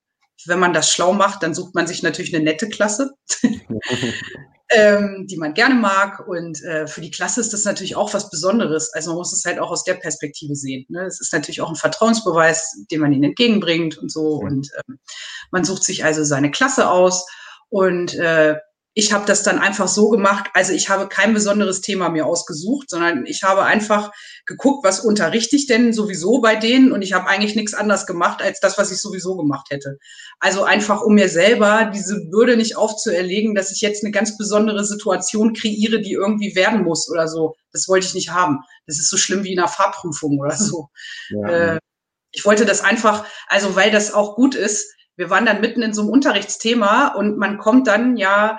wenn 0.46 0.58
man 0.58 0.72
das 0.72 0.90
schlau 0.90 1.12
macht, 1.12 1.42
dann 1.44 1.54
sucht 1.54 1.74
man 1.74 1.86
sich 1.86 2.02
natürlich 2.02 2.34
eine 2.34 2.44
nette 2.44 2.68
Klasse. 2.68 3.12
ähm, 4.70 5.26
die 5.28 5.36
man 5.36 5.54
gerne 5.54 5.74
mag. 5.74 6.26
Und 6.26 6.62
äh, 6.62 6.86
für 6.86 7.00
die 7.00 7.10
Klasse 7.10 7.40
ist 7.40 7.52
das 7.52 7.64
natürlich 7.64 7.96
auch 7.96 8.12
was 8.14 8.30
Besonderes. 8.30 8.92
Also 8.92 9.10
man 9.10 9.18
muss 9.18 9.32
es 9.32 9.44
halt 9.44 9.58
auch 9.58 9.70
aus 9.70 9.84
der 9.84 9.94
Perspektive 9.94 10.54
sehen. 10.54 10.86
Ne? 10.88 11.06
Es 11.06 11.20
ist 11.20 11.32
natürlich 11.32 11.60
auch 11.60 11.70
ein 11.70 11.76
Vertrauensbeweis, 11.76 12.84
den 12.90 13.00
man 13.00 13.12
ihnen 13.12 13.24
entgegenbringt 13.24 13.98
und 13.98 14.12
so. 14.12 14.34
Und 14.34 14.68
ähm, 14.86 14.98
man 15.50 15.64
sucht 15.64 15.84
sich 15.84 16.04
also 16.04 16.24
seine 16.24 16.50
Klasse 16.50 16.90
aus. 16.90 17.26
Und 17.70 18.14
äh, 18.14 18.56
ich 18.98 19.12
habe 19.12 19.26
das 19.26 19.44
dann 19.44 19.60
einfach 19.60 19.86
so 19.86 20.08
gemacht, 20.08 20.50
also 20.54 20.72
ich 20.72 20.88
habe 20.88 21.06
kein 21.06 21.32
besonderes 21.32 21.82
Thema 21.82 22.08
mir 22.08 22.26
ausgesucht, 22.26 22.90
sondern 22.90 23.26
ich 23.26 23.44
habe 23.44 23.62
einfach 23.62 24.10
geguckt, 24.44 24.84
was 24.84 24.98
unterrichte 24.98 25.54
ich 25.54 25.68
denn 25.68 25.92
sowieso 25.92 26.40
bei 26.40 26.56
denen 26.56 26.90
und 26.90 27.02
ich 27.02 27.12
habe 27.12 27.28
eigentlich 27.28 27.54
nichts 27.54 27.74
anderes 27.74 28.06
gemacht 28.06 28.42
als 28.42 28.58
das, 28.58 28.76
was 28.76 28.90
ich 28.90 29.00
sowieso 29.00 29.36
gemacht 29.36 29.68
hätte. 29.70 29.98
Also 30.40 30.64
einfach, 30.64 31.00
um 31.00 31.14
mir 31.14 31.28
selber 31.28 31.92
diese 31.94 32.28
Bürde 32.28 32.56
nicht 32.56 32.76
aufzuerlegen, 32.76 33.54
dass 33.54 33.70
ich 33.70 33.82
jetzt 33.82 34.02
eine 34.02 34.10
ganz 34.10 34.36
besondere 34.36 34.84
Situation 34.84 35.52
kreiere, 35.52 36.00
die 36.00 36.14
irgendwie 36.14 36.56
werden 36.56 36.82
muss 36.82 37.08
oder 37.08 37.28
so. 37.28 37.54
Das 37.70 37.86
wollte 37.86 38.08
ich 38.08 38.14
nicht 38.14 38.30
haben. 38.30 38.64
Das 38.88 38.98
ist 38.98 39.10
so 39.10 39.16
schlimm 39.16 39.44
wie 39.44 39.52
in 39.52 39.60
einer 39.60 39.68
Fahrprüfung 39.68 40.40
oder 40.40 40.56
so. 40.56 40.88
Ja. 41.30 41.48
Äh, 41.48 41.78
ich 42.32 42.44
wollte 42.44 42.64
das 42.64 42.80
einfach, 42.80 43.24
also 43.46 43.76
weil 43.76 43.92
das 43.92 44.12
auch 44.12 44.34
gut 44.34 44.56
ist, 44.56 44.92
wir 45.14 45.30
waren 45.30 45.46
dann 45.46 45.60
mitten 45.60 45.82
in 45.82 45.94
so 45.94 46.02
einem 46.02 46.10
Unterrichtsthema 46.10 47.14
und 47.14 47.38
man 47.38 47.58
kommt 47.58 47.86
dann 47.86 48.16
ja 48.16 48.58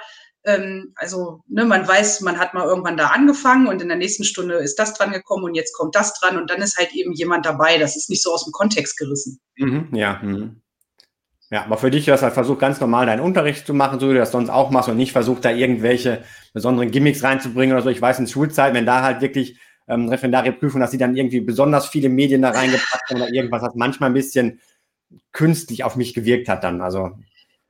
ähm, 0.58 0.94
also 0.96 1.42
ne, 1.48 1.66
man 1.66 1.88
weiß, 1.88 2.22
man 2.22 2.38
hat 2.38 2.54
mal 2.54 2.66
irgendwann 2.66 2.98
da 2.98 3.08
angefangen 3.08 3.68
und 3.68 3.82
in 3.82 3.88
der 3.88 3.98
nächsten 3.98 4.24
Stunde 4.24 4.56
ist 4.56 4.80
das 4.80 4.94
dran 4.94 5.12
gekommen 5.12 5.44
und 5.44 5.56
jetzt 5.56 5.74
kommt 5.74 5.96
das 5.96 6.20
dran 6.20 6.38
und 6.38 6.50
dann 6.50 6.62
ist 6.62 6.78
halt 6.78 6.94
eben 6.94 7.14
jemand 7.14 7.46
dabei. 7.46 7.78
Das 7.78 7.96
ist 7.96 8.10
nicht 8.10 8.24
so 8.24 8.34
aus 8.34 8.46
dem 8.46 8.52
Kontext 8.52 8.98
gerissen. 8.98 9.40
Mhm, 9.58 9.90
ja. 9.94 10.20
Mhm. 10.22 10.62
Ja, 11.52 11.64
aber 11.64 11.78
für 11.78 11.90
dich 11.90 12.08
hast 12.10 12.20
du 12.20 12.26
halt 12.26 12.34
versucht, 12.34 12.60
ganz 12.60 12.80
normal 12.80 13.08
deinen 13.08 13.22
Unterricht 13.22 13.66
zu 13.66 13.74
machen, 13.74 14.00
so 14.00 14.10
wie 14.10 14.14
du 14.14 14.20
das 14.20 14.32
sonst 14.32 14.50
auch 14.50 14.70
machst 14.70 14.88
und 14.88 14.98
nicht 14.98 15.14
versucht, 15.14 15.44
da 15.46 15.50
irgendwelche 15.50 16.24
besonderen 16.54 16.92
Gimmicks 16.92 17.24
reinzubringen 17.24 17.76
oder 17.76 17.84
so. 17.84 17.90
Ich 17.90 18.02
weiß, 18.02 18.20
in 18.20 18.28
Schulzeit, 18.28 18.76
wenn 18.76 18.86
da 18.86 19.02
halt 19.02 19.22
wirklich 19.22 19.60
ähm, 19.88 20.10
Referendarieprüfung, 20.10 20.80
dass 20.80 20.92
sie 20.92 21.00
dann 21.00 21.16
irgendwie 21.16 21.42
besonders 21.42 21.88
viele 21.88 22.10
Medien 22.10 22.44
da 22.44 22.52
reingepackt 22.52 23.10
haben 23.10 23.22
oder 23.22 23.34
irgendwas, 23.34 23.64
was 23.64 23.74
manchmal 23.74 24.12
ein 24.12 24.14
bisschen 24.14 24.62
künstlich 25.32 25.84
auf 25.84 25.96
mich 25.96 26.14
gewirkt 26.14 26.50
hat 26.50 26.64
dann. 26.64 26.82
Also 26.82 27.18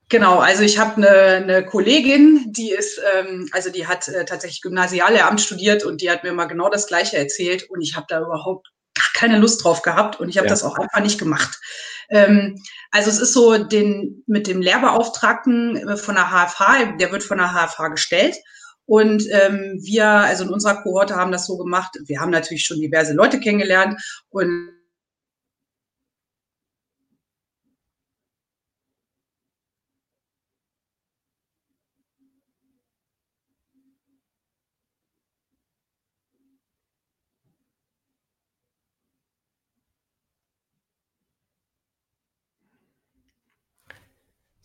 Genau, 0.09 0.39
also 0.39 0.63
ich 0.63 0.79
habe 0.79 0.97
eine, 0.97 1.09
eine 1.09 1.65
Kollegin, 1.65 2.45
die 2.47 2.71
ist, 2.71 2.99
ähm, 3.13 3.47
also 3.51 3.69
die 3.69 3.85
hat 3.85 4.07
äh, 4.07 4.25
tatsächlich 4.25 4.63
Gymnasiallehramt 4.63 5.39
studiert 5.39 5.85
und 5.85 6.01
die 6.01 6.09
hat 6.09 6.23
mir 6.23 6.33
mal 6.33 6.45
genau 6.45 6.69
das 6.69 6.87
Gleiche 6.87 7.17
erzählt 7.17 7.69
und 7.69 7.81
ich 7.81 7.95
habe 7.95 8.07
da 8.09 8.19
überhaupt 8.19 8.71
gar 8.95 9.07
keine 9.13 9.37
Lust 9.37 9.63
drauf 9.63 9.83
gehabt 9.83 10.19
und 10.19 10.27
ich 10.27 10.37
habe 10.37 10.47
ja. 10.47 10.51
das 10.51 10.63
auch 10.63 10.75
einfach 10.75 11.01
nicht 11.01 11.19
gemacht. 11.19 11.59
Ähm, 12.09 12.59
also 12.89 13.11
es 13.11 13.19
ist 13.19 13.33
so, 13.33 13.63
den 13.63 14.23
mit 14.25 14.47
dem 14.47 14.61
Lehrbeauftragten 14.63 15.77
äh, 15.77 15.95
von 15.95 16.15
der 16.15 16.31
HFH, 16.31 16.97
der 16.99 17.11
wird 17.11 17.23
von 17.23 17.37
der 17.37 17.53
HFH 17.53 17.89
gestellt. 17.89 18.35
Und 18.87 19.27
ähm, 19.29 19.79
wir, 19.83 20.07
also 20.07 20.43
in 20.45 20.49
unserer 20.49 20.81
Kohorte 20.81 21.15
haben 21.15 21.31
das 21.31 21.45
so 21.45 21.57
gemacht. 21.57 21.99
Wir 22.07 22.19
haben 22.19 22.31
natürlich 22.31 22.65
schon 22.65 22.81
diverse 22.81 23.13
Leute 23.13 23.39
kennengelernt 23.39 24.01
und 24.29 24.71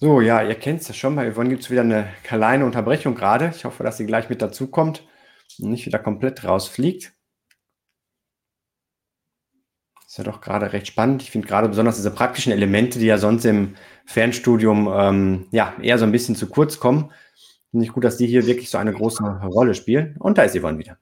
So, 0.05 0.21
ja, 0.21 0.43
ihr 0.43 0.55
kennt 0.55 0.83
es 0.83 0.89
ja 0.89 0.93
schon. 0.93 1.17
Bei 1.17 1.33
Yvonne 1.33 1.49
gibt 1.49 1.63
es 1.63 1.71
wieder 1.71 1.81
eine 1.81 2.07
kleine 2.25 2.67
Unterbrechung 2.67 3.15
gerade. 3.15 3.55
Ich 3.57 3.65
hoffe, 3.65 3.83
dass 3.85 3.97
sie 3.97 4.05
gleich 4.05 4.29
mit 4.29 4.43
dazukommt 4.43 5.03
und 5.59 5.71
nicht 5.71 5.87
wieder 5.87 5.99
komplett 5.99 6.45
rausfliegt. 6.45 7.15
Ist 10.07 10.19
ja 10.19 10.25
doch 10.25 10.43
gerade 10.43 10.75
recht 10.75 10.89
spannend. 10.89 11.23
Ich 11.23 11.31
finde 11.31 11.49
gerade 11.49 11.71
besonders 11.71 11.97
diese 11.97 12.11
praktischen 12.11 12.53
Elemente, 12.53 12.99
die 12.99 13.07
ja 13.07 13.17
sonst 13.17 13.47
im 13.47 13.77
Fernstudium 14.05 14.93
ähm, 14.93 15.47
ja, 15.53 15.73
eher 15.81 15.97
so 15.97 16.05
ein 16.05 16.13
bisschen 16.13 16.37
zu 16.37 16.51
kurz 16.51 16.79
kommen. 16.79 17.11
Finde 17.71 17.87
ich 17.87 17.93
gut, 17.95 18.05
dass 18.05 18.19
die 18.19 18.27
hier 18.27 18.45
wirklich 18.45 18.69
so 18.69 18.77
eine 18.77 18.93
große 18.93 19.25
Rolle 19.25 19.73
spielen. 19.73 20.19
Und 20.19 20.37
da 20.37 20.43
ist 20.43 20.55
Yvonne 20.55 20.77
wieder. 20.77 20.99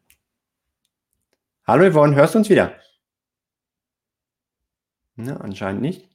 Hallo 1.67 1.91
Yvonne, 1.91 2.15
hörst 2.15 2.37
du 2.37 2.39
uns 2.39 2.51
wieder? 2.51 2.77
Ja, 5.17 5.39
anscheinend 5.39 5.83
nicht. 5.83 6.12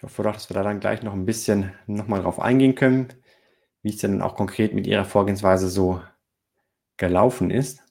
Ich 0.00 0.04
hoffe 0.04 0.22
doch, 0.22 0.32
dass 0.32 0.48
wir 0.48 0.54
da 0.54 0.62
dann 0.62 0.80
gleich 0.80 1.02
noch 1.02 1.12
ein 1.12 1.26
bisschen 1.26 1.74
nochmal 1.86 2.22
drauf 2.22 2.40
eingehen 2.40 2.74
können, 2.74 3.12
wie 3.82 3.90
es 3.90 3.98
denn 3.98 4.22
auch 4.22 4.34
konkret 4.34 4.72
mit 4.72 4.86
Ihrer 4.86 5.04
Vorgehensweise 5.04 5.68
so 5.68 6.00
gelaufen 6.96 7.50
ist. 7.50 7.84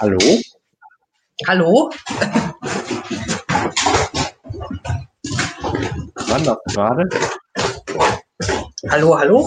Hallo? 0.00 0.18
Hallo? 1.46 1.90
Wann 6.26 6.42
das 6.44 6.58
gerade? 6.74 7.08
Hallo, 8.90 9.16
hallo? 9.16 9.46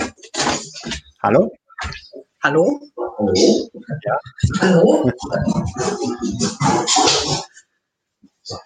Hallo? 1.21 1.51
Hallo? 2.41 2.79
Hallo? 3.17 3.69
Ja. 4.05 4.17
Hallo? 4.61 5.11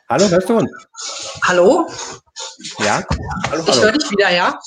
Hallo, 0.10 0.30
hörst 0.30 0.50
du 0.50 0.58
uns? 0.58 0.72
Hallo? 1.44 1.88
Ja? 2.80 3.04
Hallo, 3.50 3.64
ich 3.68 3.82
höre 3.82 3.92
dich 3.94 4.12
wieder, 4.12 4.30
ja? 4.30 4.60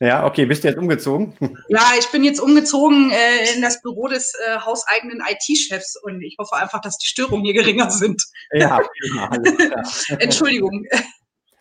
Ja, 0.00 0.24
okay, 0.24 0.46
bist 0.46 0.62
du 0.62 0.68
jetzt 0.68 0.78
umgezogen? 0.78 1.34
Ja, 1.68 1.82
ich 1.98 2.06
bin 2.08 2.22
jetzt 2.24 2.40
umgezogen 2.40 3.10
äh, 3.10 3.54
in 3.54 3.62
das 3.62 3.82
Büro 3.82 4.06
des 4.06 4.32
äh, 4.46 4.58
hauseigenen 4.60 5.20
IT-Chefs 5.28 5.96
und 6.02 6.22
ich 6.22 6.36
hoffe 6.38 6.56
einfach, 6.56 6.80
dass 6.80 6.98
die 6.98 7.06
Störungen 7.06 7.44
hier 7.44 7.54
geringer 7.54 7.90
sind. 7.90 8.22
Ja, 8.52 8.80
Entschuldigung. 10.18 10.86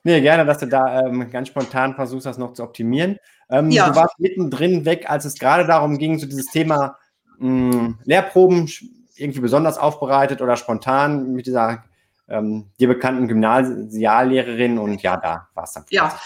Nee, 0.04 0.22
gerne, 0.22 0.46
dass 0.46 0.60
du 0.60 0.68
da 0.68 1.02
ähm, 1.02 1.30
ganz 1.32 1.50
spontan 1.50 1.96
versuchst, 1.96 2.26
das 2.26 2.38
noch 2.38 2.54
zu 2.54 2.64
optimieren. 2.64 3.18
Ähm, 3.50 3.72
ja. 3.72 3.90
Du 3.90 3.96
warst 3.96 4.20
mittendrin 4.20 4.86
weg, 4.86 5.10
als 5.10 5.26
es 5.26 5.36
gerade 5.36 5.66
darum 5.66 5.98
ging, 5.98 6.20
so 6.20 6.28
dieses 6.28 6.48
Thema 6.48 6.98
mh, 7.40 7.74
hm, 7.74 8.00
Lehrproben 8.06 8.70
irgendwie 9.16 9.42
besonders 9.42 9.78
aufbereitet 9.78 10.42
oder 10.42 10.56
spontan 10.56 11.34
mit 11.34 11.48
dieser 11.48 11.84
ähm, 12.30 12.70
dir 12.80 12.88
bekannten 12.88 13.28
Gymnasiallehrerin 13.28 14.78
und 14.78 15.02
ja, 15.02 15.18
da 15.18 15.48
war 15.56 15.64
es 15.64 15.74
dann. 15.74 15.86
Ja, 15.90 16.18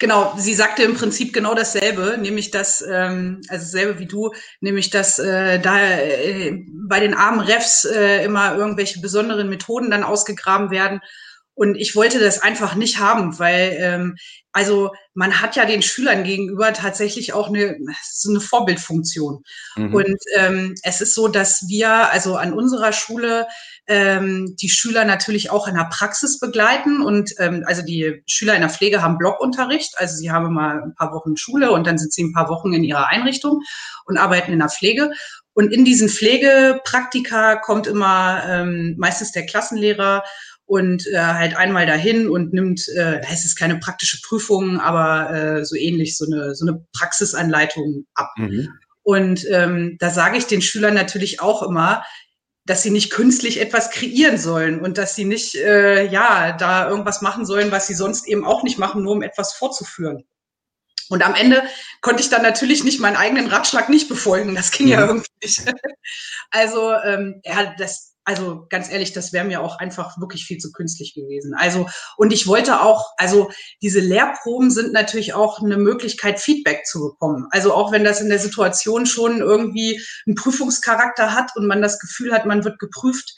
Genau, 0.00 0.32
sie 0.38 0.54
sagte 0.54 0.82
im 0.82 0.94
Prinzip 0.94 1.34
genau 1.34 1.54
dasselbe, 1.54 2.16
nämlich 2.18 2.50
dass, 2.50 2.80
ähm, 2.80 3.42
also 3.48 3.66
dasselbe 3.66 3.98
wie 3.98 4.06
du, 4.06 4.32
nämlich 4.60 4.88
dass 4.88 5.18
äh, 5.18 5.60
da 5.60 5.78
äh, 5.78 6.58
bei 6.88 7.00
den 7.00 7.12
armen 7.12 7.40
Refs 7.40 7.84
äh, 7.84 8.24
immer 8.24 8.56
irgendwelche 8.56 9.00
besonderen 9.00 9.50
Methoden 9.50 9.90
dann 9.90 10.02
ausgegraben 10.02 10.70
werden. 10.70 11.00
Und 11.52 11.74
ich 11.74 11.94
wollte 11.94 12.18
das 12.18 12.40
einfach 12.40 12.76
nicht 12.76 12.98
haben, 12.98 13.38
weil 13.38 13.76
ähm, 13.78 14.16
also 14.52 14.90
man 15.12 15.42
hat 15.42 15.56
ja 15.56 15.66
den 15.66 15.82
Schülern 15.82 16.24
gegenüber 16.24 16.72
tatsächlich 16.72 17.34
auch 17.34 17.48
eine, 17.48 17.76
so 18.10 18.30
eine 18.30 18.40
Vorbildfunktion. 18.40 19.42
Mhm. 19.76 19.94
Und 19.94 20.18
ähm, 20.34 20.74
es 20.82 21.02
ist 21.02 21.14
so, 21.14 21.28
dass 21.28 21.66
wir 21.68 22.10
also 22.10 22.36
an 22.36 22.54
unserer 22.54 22.94
Schule 22.94 23.46
ähm, 23.90 24.54
die 24.60 24.68
Schüler 24.68 25.04
natürlich 25.04 25.50
auch 25.50 25.66
in 25.66 25.74
der 25.74 25.88
Praxis 25.90 26.38
begleiten. 26.38 27.02
Und 27.02 27.34
ähm, 27.38 27.64
also 27.66 27.82
die 27.82 28.22
Schüler 28.26 28.54
in 28.54 28.60
der 28.60 28.70
Pflege 28.70 29.02
haben 29.02 29.18
Blockunterricht. 29.18 29.98
Also 29.98 30.16
sie 30.16 30.30
haben 30.30 30.54
mal 30.54 30.80
ein 30.80 30.94
paar 30.94 31.12
Wochen 31.12 31.36
Schule 31.36 31.72
und 31.72 31.88
dann 31.88 31.98
sind 31.98 32.12
sie 32.12 32.22
ein 32.22 32.32
paar 32.32 32.48
Wochen 32.48 32.72
in 32.72 32.84
ihrer 32.84 33.08
Einrichtung 33.08 33.60
und 34.06 34.16
arbeiten 34.16 34.52
in 34.52 34.60
der 34.60 34.68
Pflege. 34.68 35.10
Und 35.54 35.72
in 35.72 35.84
diesen 35.84 36.08
Pflegepraktika 36.08 37.56
kommt 37.56 37.88
immer 37.88 38.44
ähm, 38.46 38.94
meistens 38.96 39.32
der 39.32 39.44
Klassenlehrer 39.44 40.22
und 40.66 41.08
äh, 41.08 41.18
halt 41.18 41.56
einmal 41.56 41.84
dahin 41.84 42.28
und 42.28 42.52
nimmt, 42.52 42.86
äh, 42.94 43.20
da 43.20 43.28
ist 43.32 43.44
es 43.44 43.56
keine 43.56 43.80
praktische 43.80 44.20
Prüfung, 44.22 44.78
aber 44.78 45.34
äh, 45.34 45.64
so 45.64 45.74
ähnlich 45.74 46.16
so 46.16 46.26
eine, 46.26 46.54
so 46.54 46.64
eine 46.64 46.86
Praxisanleitung 46.96 48.06
ab. 48.14 48.30
Mhm. 48.36 48.68
Und 49.02 49.44
ähm, 49.50 49.96
da 49.98 50.10
sage 50.10 50.38
ich 50.38 50.46
den 50.46 50.62
Schülern 50.62 50.94
natürlich 50.94 51.40
auch 51.40 51.64
immer, 51.64 52.04
dass 52.64 52.82
sie 52.82 52.90
nicht 52.90 53.10
künstlich 53.10 53.60
etwas 53.60 53.90
kreieren 53.90 54.38
sollen 54.38 54.80
und 54.80 54.98
dass 54.98 55.14
sie 55.14 55.24
nicht, 55.24 55.54
äh, 55.54 56.06
ja, 56.06 56.52
da 56.52 56.88
irgendwas 56.88 57.22
machen 57.22 57.46
sollen, 57.46 57.72
was 57.72 57.86
sie 57.86 57.94
sonst 57.94 58.28
eben 58.28 58.44
auch 58.44 58.62
nicht 58.62 58.78
machen, 58.78 59.02
nur 59.02 59.12
um 59.12 59.22
etwas 59.22 59.54
vorzuführen. 59.54 60.24
Und 61.08 61.24
am 61.24 61.34
Ende 61.34 61.64
konnte 62.02 62.22
ich 62.22 62.28
dann 62.28 62.42
natürlich 62.42 62.84
nicht 62.84 63.00
meinen 63.00 63.16
eigenen 63.16 63.48
Ratschlag 63.48 63.88
nicht 63.88 64.08
befolgen. 64.08 64.54
Das 64.54 64.70
ging 64.70 64.86
mhm. 64.86 64.92
ja 64.92 65.06
irgendwie 65.06 65.30
nicht. 65.42 65.62
Also 66.52 66.92
ähm, 66.92 67.40
ja, 67.44 67.74
das, 67.78 68.09
also 68.30 68.66
ganz 68.68 68.90
ehrlich, 68.90 69.12
das 69.12 69.32
wäre 69.32 69.44
mir 69.44 69.60
auch 69.60 69.80
einfach 69.80 70.20
wirklich 70.20 70.44
viel 70.44 70.58
zu 70.58 70.70
künstlich 70.70 71.14
gewesen. 71.14 71.52
Also, 71.54 71.88
und 72.16 72.32
ich 72.32 72.46
wollte 72.46 72.80
auch, 72.80 73.10
also 73.16 73.50
diese 73.82 73.98
Lehrproben 73.98 74.70
sind 74.70 74.92
natürlich 74.92 75.34
auch 75.34 75.60
eine 75.60 75.76
Möglichkeit, 75.76 76.38
Feedback 76.38 76.86
zu 76.86 77.00
bekommen. 77.00 77.48
Also 77.50 77.74
auch 77.74 77.90
wenn 77.90 78.04
das 78.04 78.20
in 78.20 78.28
der 78.28 78.38
Situation 78.38 79.04
schon 79.04 79.40
irgendwie 79.40 80.00
einen 80.26 80.36
Prüfungscharakter 80.36 81.34
hat 81.34 81.50
und 81.56 81.66
man 81.66 81.82
das 81.82 81.98
Gefühl 81.98 82.32
hat, 82.32 82.46
man 82.46 82.62
wird 82.62 82.78
geprüft, 82.78 83.34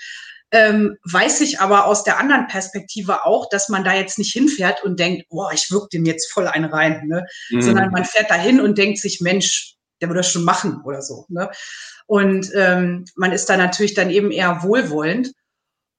ähm, 0.50 0.98
weiß 1.10 1.40
ich 1.40 1.60
aber 1.60 1.86
aus 1.86 2.04
der 2.04 2.18
anderen 2.18 2.46
Perspektive 2.46 3.24
auch, 3.24 3.48
dass 3.48 3.70
man 3.70 3.84
da 3.84 3.94
jetzt 3.94 4.18
nicht 4.18 4.34
hinfährt 4.34 4.84
und 4.84 5.00
denkt, 5.00 5.26
boah, 5.30 5.50
ich 5.54 5.70
wirke 5.70 5.88
dem 5.90 6.04
jetzt 6.04 6.30
voll 6.30 6.46
einen 6.46 6.70
rein, 6.70 7.06
ne? 7.06 7.24
Mhm. 7.48 7.62
sondern 7.62 7.90
man 7.90 8.04
fährt 8.04 8.30
da 8.30 8.34
hin 8.34 8.60
und 8.60 8.76
denkt 8.76 8.98
sich, 8.98 9.22
Mensch, 9.22 9.76
der 10.02 10.08
würde 10.08 10.18
das 10.18 10.30
schon 10.30 10.44
machen 10.44 10.82
oder 10.84 11.00
so. 11.00 11.24
Ne? 11.28 11.48
Und 12.06 12.50
ähm, 12.54 13.04
man 13.14 13.32
ist 13.32 13.48
da 13.48 13.56
natürlich 13.56 13.94
dann 13.94 14.10
eben 14.10 14.32
eher 14.32 14.62
wohlwollend. 14.62 15.32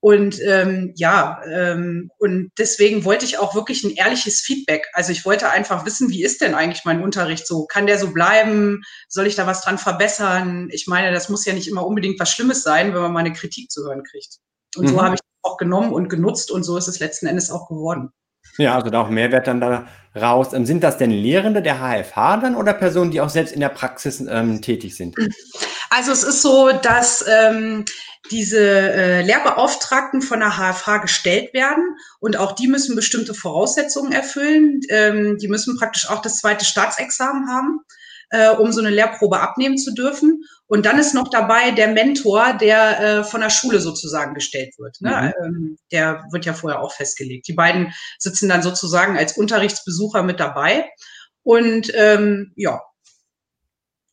Und 0.01 0.41
ähm, 0.41 0.91
ja, 0.97 1.41
ähm, 1.49 2.11
und 2.17 2.51
deswegen 2.57 3.05
wollte 3.05 3.23
ich 3.23 3.37
auch 3.37 3.55
wirklich 3.55 3.85
ein 3.85 3.95
ehrliches 3.95 4.41
Feedback. 4.41 4.85
Also 4.91 5.13
ich 5.13 5.23
wollte 5.23 5.49
einfach 5.49 5.85
wissen, 5.85 6.09
wie 6.09 6.25
ist 6.25 6.41
denn 6.41 6.55
eigentlich 6.55 6.83
mein 6.83 7.01
Unterricht 7.01 7.47
so? 7.47 7.65
Kann 7.67 7.87
der 7.87 7.97
so 7.97 8.11
bleiben? 8.11 8.81
Soll 9.07 9.27
ich 9.27 9.35
da 9.35 9.47
was 9.47 9.61
dran 9.61 9.77
verbessern? 9.77 10.67
Ich 10.73 10.87
meine, 10.87 11.13
das 11.13 11.29
muss 11.29 11.45
ja 11.45 11.53
nicht 11.53 11.69
immer 11.69 11.87
unbedingt 11.87 12.19
was 12.19 12.29
Schlimmes 12.29 12.63
sein, 12.63 12.93
wenn 12.93 13.01
man 13.01 13.13
mal 13.13 13.21
eine 13.21 13.31
Kritik 13.31 13.71
zu 13.71 13.85
hören 13.85 14.03
kriegt. 14.03 14.39
Und 14.75 14.85
mhm. 14.85 14.89
so 14.89 15.01
habe 15.01 15.15
ich 15.15 15.21
auch 15.41 15.55
genommen 15.55 15.93
und 15.93 16.09
genutzt 16.09 16.51
und 16.51 16.63
so 16.63 16.75
ist 16.75 16.89
es 16.89 16.99
letzten 16.99 17.27
Endes 17.27 17.49
auch 17.49 17.69
geworden. 17.69 18.09
Ja, 18.57 18.75
also 18.75 18.89
da 18.89 19.01
auch 19.01 19.09
Mehrwert 19.09 19.47
dann 19.47 19.59
da 19.59 19.87
raus. 20.15 20.53
Ähm, 20.53 20.65
sind 20.65 20.83
das 20.83 20.97
denn 20.97 21.11
Lehrende 21.11 21.61
der 21.61 21.79
HFH 21.79 22.37
dann 22.37 22.55
oder 22.55 22.73
Personen, 22.73 23.11
die 23.11 23.21
auch 23.21 23.29
selbst 23.29 23.53
in 23.53 23.59
der 23.59 23.69
Praxis 23.69 24.23
ähm, 24.27 24.61
tätig 24.61 24.95
sind? 24.95 25.15
Also 25.89 26.11
es 26.11 26.23
ist 26.23 26.41
so, 26.41 26.71
dass 26.71 27.23
ähm, 27.27 27.85
diese 28.31 28.59
äh, 28.59 29.21
Lehrbeauftragten 29.21 30.21
von 30.21 30.39
der 30.39 30.57
HFH 30.57 30.97
gestellt 30.99 31.53
werden 31.53 31.83
und 32.19 32.37
auch 32.37 32.53
die 32.53 32.67
müssen 32.67 32.95
bestimmte 32.95 33.33
Voraussetzungen 33.33 34.11
erfüllen. 34.11 34.81
Ähm, 34.89 35.37
die 35.37 35.47
müssen 35.47 35.77
praktisch 35.77 36.09
auch 36.09 36.21
das 36.21 36.37
zweite 36.37 36.65
Staatsexamen 36.65 37.49
haben 37.49 37.81
äh, 38.33 38.49
um 38.49 38.71
so 38.71 38.81
eine 38.81 38.89
Lehrprobe 38.89 39.39
abnehmen 39.39 39.77
zu 39.77 39.93
dürfen. 39.93 40.43
Und 40.65 40.87
dann 40.87 40.97
ist 40.97 41.13
noch 41.13 41.29
dabei 41.29 41.69
der 41.69 41.89
Mentor, 41.89 42.53
der 42.53 42.99
äh, 42.99 43.23
von 43.23 43.41
der 43.41 43.51
Schule 43.51 43.79
sozusagen 43.79 44.33
gestellt 44.33 44.73
wird. 44.79 44.97
Ne? 45.01 45.33
Mhm. 45.39 45.45
Ähm, 45.45 45.77
der 45.91 46.25
wird 46.31 46.45
ja 46.45 46.53
vorher 46.53 46.81
auch 46.81 46.91
festgelegt. 46.91 47.47
Die 47.47 47.53
beiden 47.53 47.93
sitzen 48.17 48.49
dann 48.49 48.63
sozusagen 48.63 49.17
als 49.17 49.37
Unterrichtsbesucher 49.37 50.23
mit 50.23 50.39
dabei. 50.39 50.89
Und 51.43 51.91
ähm, 51.95 52.53
ja, 52.55 52.81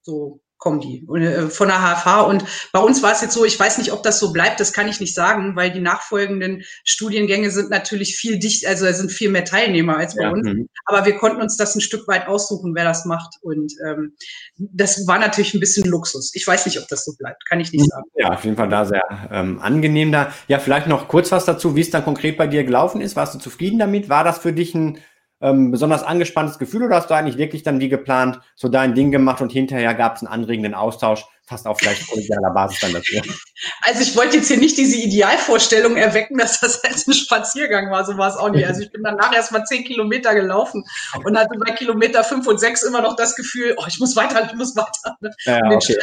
so 0.03 0.41
kommen 0.61 0.79
die 0.79 1.05
äh, 1.09 1.49
von 1.49 1.69
der 1.69 1.79
HFH. 1.79 2.21
Und 2.21 2.45
bei 2.73 2.79
uns 2.79 3.03
war 3.03 3.13
es 3.13 3.23
jetzt 3.23 3.35
so, 3.35 3.45
ich 3.45 3.59
weiß 3.59 3.79
nicht, 3.79 3.93
ob 3.93 4.03
das 4.05 4.21
so 4.21 4.33
bleibt, 4.33 4.61
das 4.61 4.73
kann 4.73 4.87
ich 4.87 5.01
nicht 5.01 5.15
sagen, 5.15 5.57
weil 5.57 5.73
die 5.73 5.81
nachfolgenden 5.81 6.63
Studiengänge 6.85 7.51
sind 7.51 7.71
natürlich 7.71 8.15
viel 8.15 8.39
dicht, 8.39 8.67
also 8.67 8.87
es 8.87 8.99
sind 8.99 9.11
viel 9.11 9.31
mehr 9.31 9.45
Teilnehmer 9.45 9.97
als 9.97 10.15
bei 10.15 10.25
ja, 10.25 10.31
uns. 10.31 10.47
Mh. 10.47 10.67
Aber 10.85 11.07
wir 11.07 11.17
konnten 11.17 11.41
uns 11.41 11.57
das 11.57 11.75
ein 11.75 11.81
Stück 11.81 12.07
weit 12.07 12.29
aussuchen, 12.29 12.75
wer 12.75 12.85
das 12.85 13.07
macht. 13.07 13.37
Und 13.41 13.73
ähm, 13.89 14.15
das 14.57 15.07
war 15.07 15.19
natürlich 15.19 15.55
ein 15.55 15.61
bisschen 15.61 15.89
Luxus. 15.89 16.33
Ich 16.35 16.47
weiß 16.47 16.67
nicht, 16.67 16.79
ob 16.79 16.87
das 16.89 17.05
so 17.05 17.13
bleibt, 17.19 17.45
kann 17.49 17.59
ich 17.59 17.73
nicht 17.73 17.91
sagen. 17.91 18.05
Ja, 18.15 18.35
auf 18.35 18.45
jeden 18.45 18.57
Fall 18.57 18.69
da 18.69 18.85
sehr 18.85 19.03
ähm, 19.33 19.59
angenehm 19.61 20.13
da. 20.13 20.33
Ja, 20.47 20.59
vielleicht 20.59 20.87
noch 20.87 21.09
kurz 21.09 21.33
was 21.33 21.47
dazu, 21.47 21.75
wie 21.75 21.81
es 21.81 21.91
dann 21.91 22.05
konkret 22.05 22.37
bei 22.37 22.47
dir 22.47 22.65
gelaufen 22.65 23.01
ist. 23.01 23.17
Warst 23.17 23.35
du 23.35 23.39
zufrieden 23.39 23.79
damit? 23.79 24.11
War 24.11 24.25
das 24.25 24.39
für 24.39 24.53
dich 24.53 24.75
ein 24.75 24.99
ähm, 25.41 25.71
besonders 25.71 26.03
angespanntes 26.03 26.59
Gefühl 26.59 26.85
oder 26.85 26.97
hast 26.97 27.11
du 27.11 27.15
eigentlich 27.15 27.39
wirklich 27.39 27.63
dann 27.63 27.81
wie 27.81 27.89
geplant 27.89 28.41
so 28.57 28.69
dein 28.69 28.95
Ding 28.95 29.11
gemacht 29.11 29.41
und 29.41 29.53
hinterher 29.53 29.95
gab 29.95 30.17
es 30.17 30.23
einen 30.23 30.33
anregenden 30.33 30.75
Austausch, 30.75 31.25
fast 31.45 31.67
auf 31.67 31.79
vielleicht 31.79 32.07
kollegialer 32.09 32.51
Basis 32.51 32.81
dann 32.81 32.93
dafür? 32.93 33.23
Also 33.83 34.01
ich 34.01 34.17
wollte 34.17 34.39
jetzt 34.39 34.49
hier 34.49 34.57
nicht 34.57 34.79
diese 34.79 34.97
Idealvorstellung 34.97 35.97
erwecken, 35.97 36.39
dass 36.39 36.61
das 36.61 36.81
jetzt 36.83 37.07
ein 37.09 37.13
Spaziergang 37.13 37.91
war, 37.91 38.07
so 38.07 38.17
war 38.17 38.31
es 38.31 38.37
auch 38.37 38.49
nicht. 38.49 38.67
Also 38.67 38.81
ich 38.81 38.91
bin 38.91 39.03
danach 39.03 39.35
erst 39.35 39.53
mal 39.53 39.65
zehn 39.65 39.85
Kilometer 39.85 40.35
gelaufen 40.35 40.83
und 41.25 41.39
hatte 41.39 41.59
bei 41.59 41.73
Kilometer 41.73 42.25
fünf 42.25 42.47
und 42.47 42.59
sechs 42.59 42.83
immer 42.83 43.03
noch 43.03 43.17
das 43.17 43.37
Gefühl, 43.37 43.75
oh, 43.77 43.85
ich 43.87 44.01
muss 44.01 44.17
weiter, 44.17 44.47
ich 44.47 44.55
muss 44.55 44.75
weiter. 44.77 45.17
Ne? 45.21 45.31
Ja, 45.45 45.61
okay. 45.71 45.99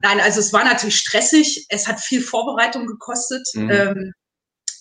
Nein, 0.00 0.20
also 0.20 0.40
es 0.40 0.52
war 0.52 0.64
natürlich 0.64 0.96
stressig, 0.96 1.66
es 1.70 1.88
hat 1.88 2.00
viel 2.00 2.20
Vorbereitung 2.20 2.86
gekostet. 2.86 3.46
Mhm. 3.54 3.70
Ähm, 3.70 4.12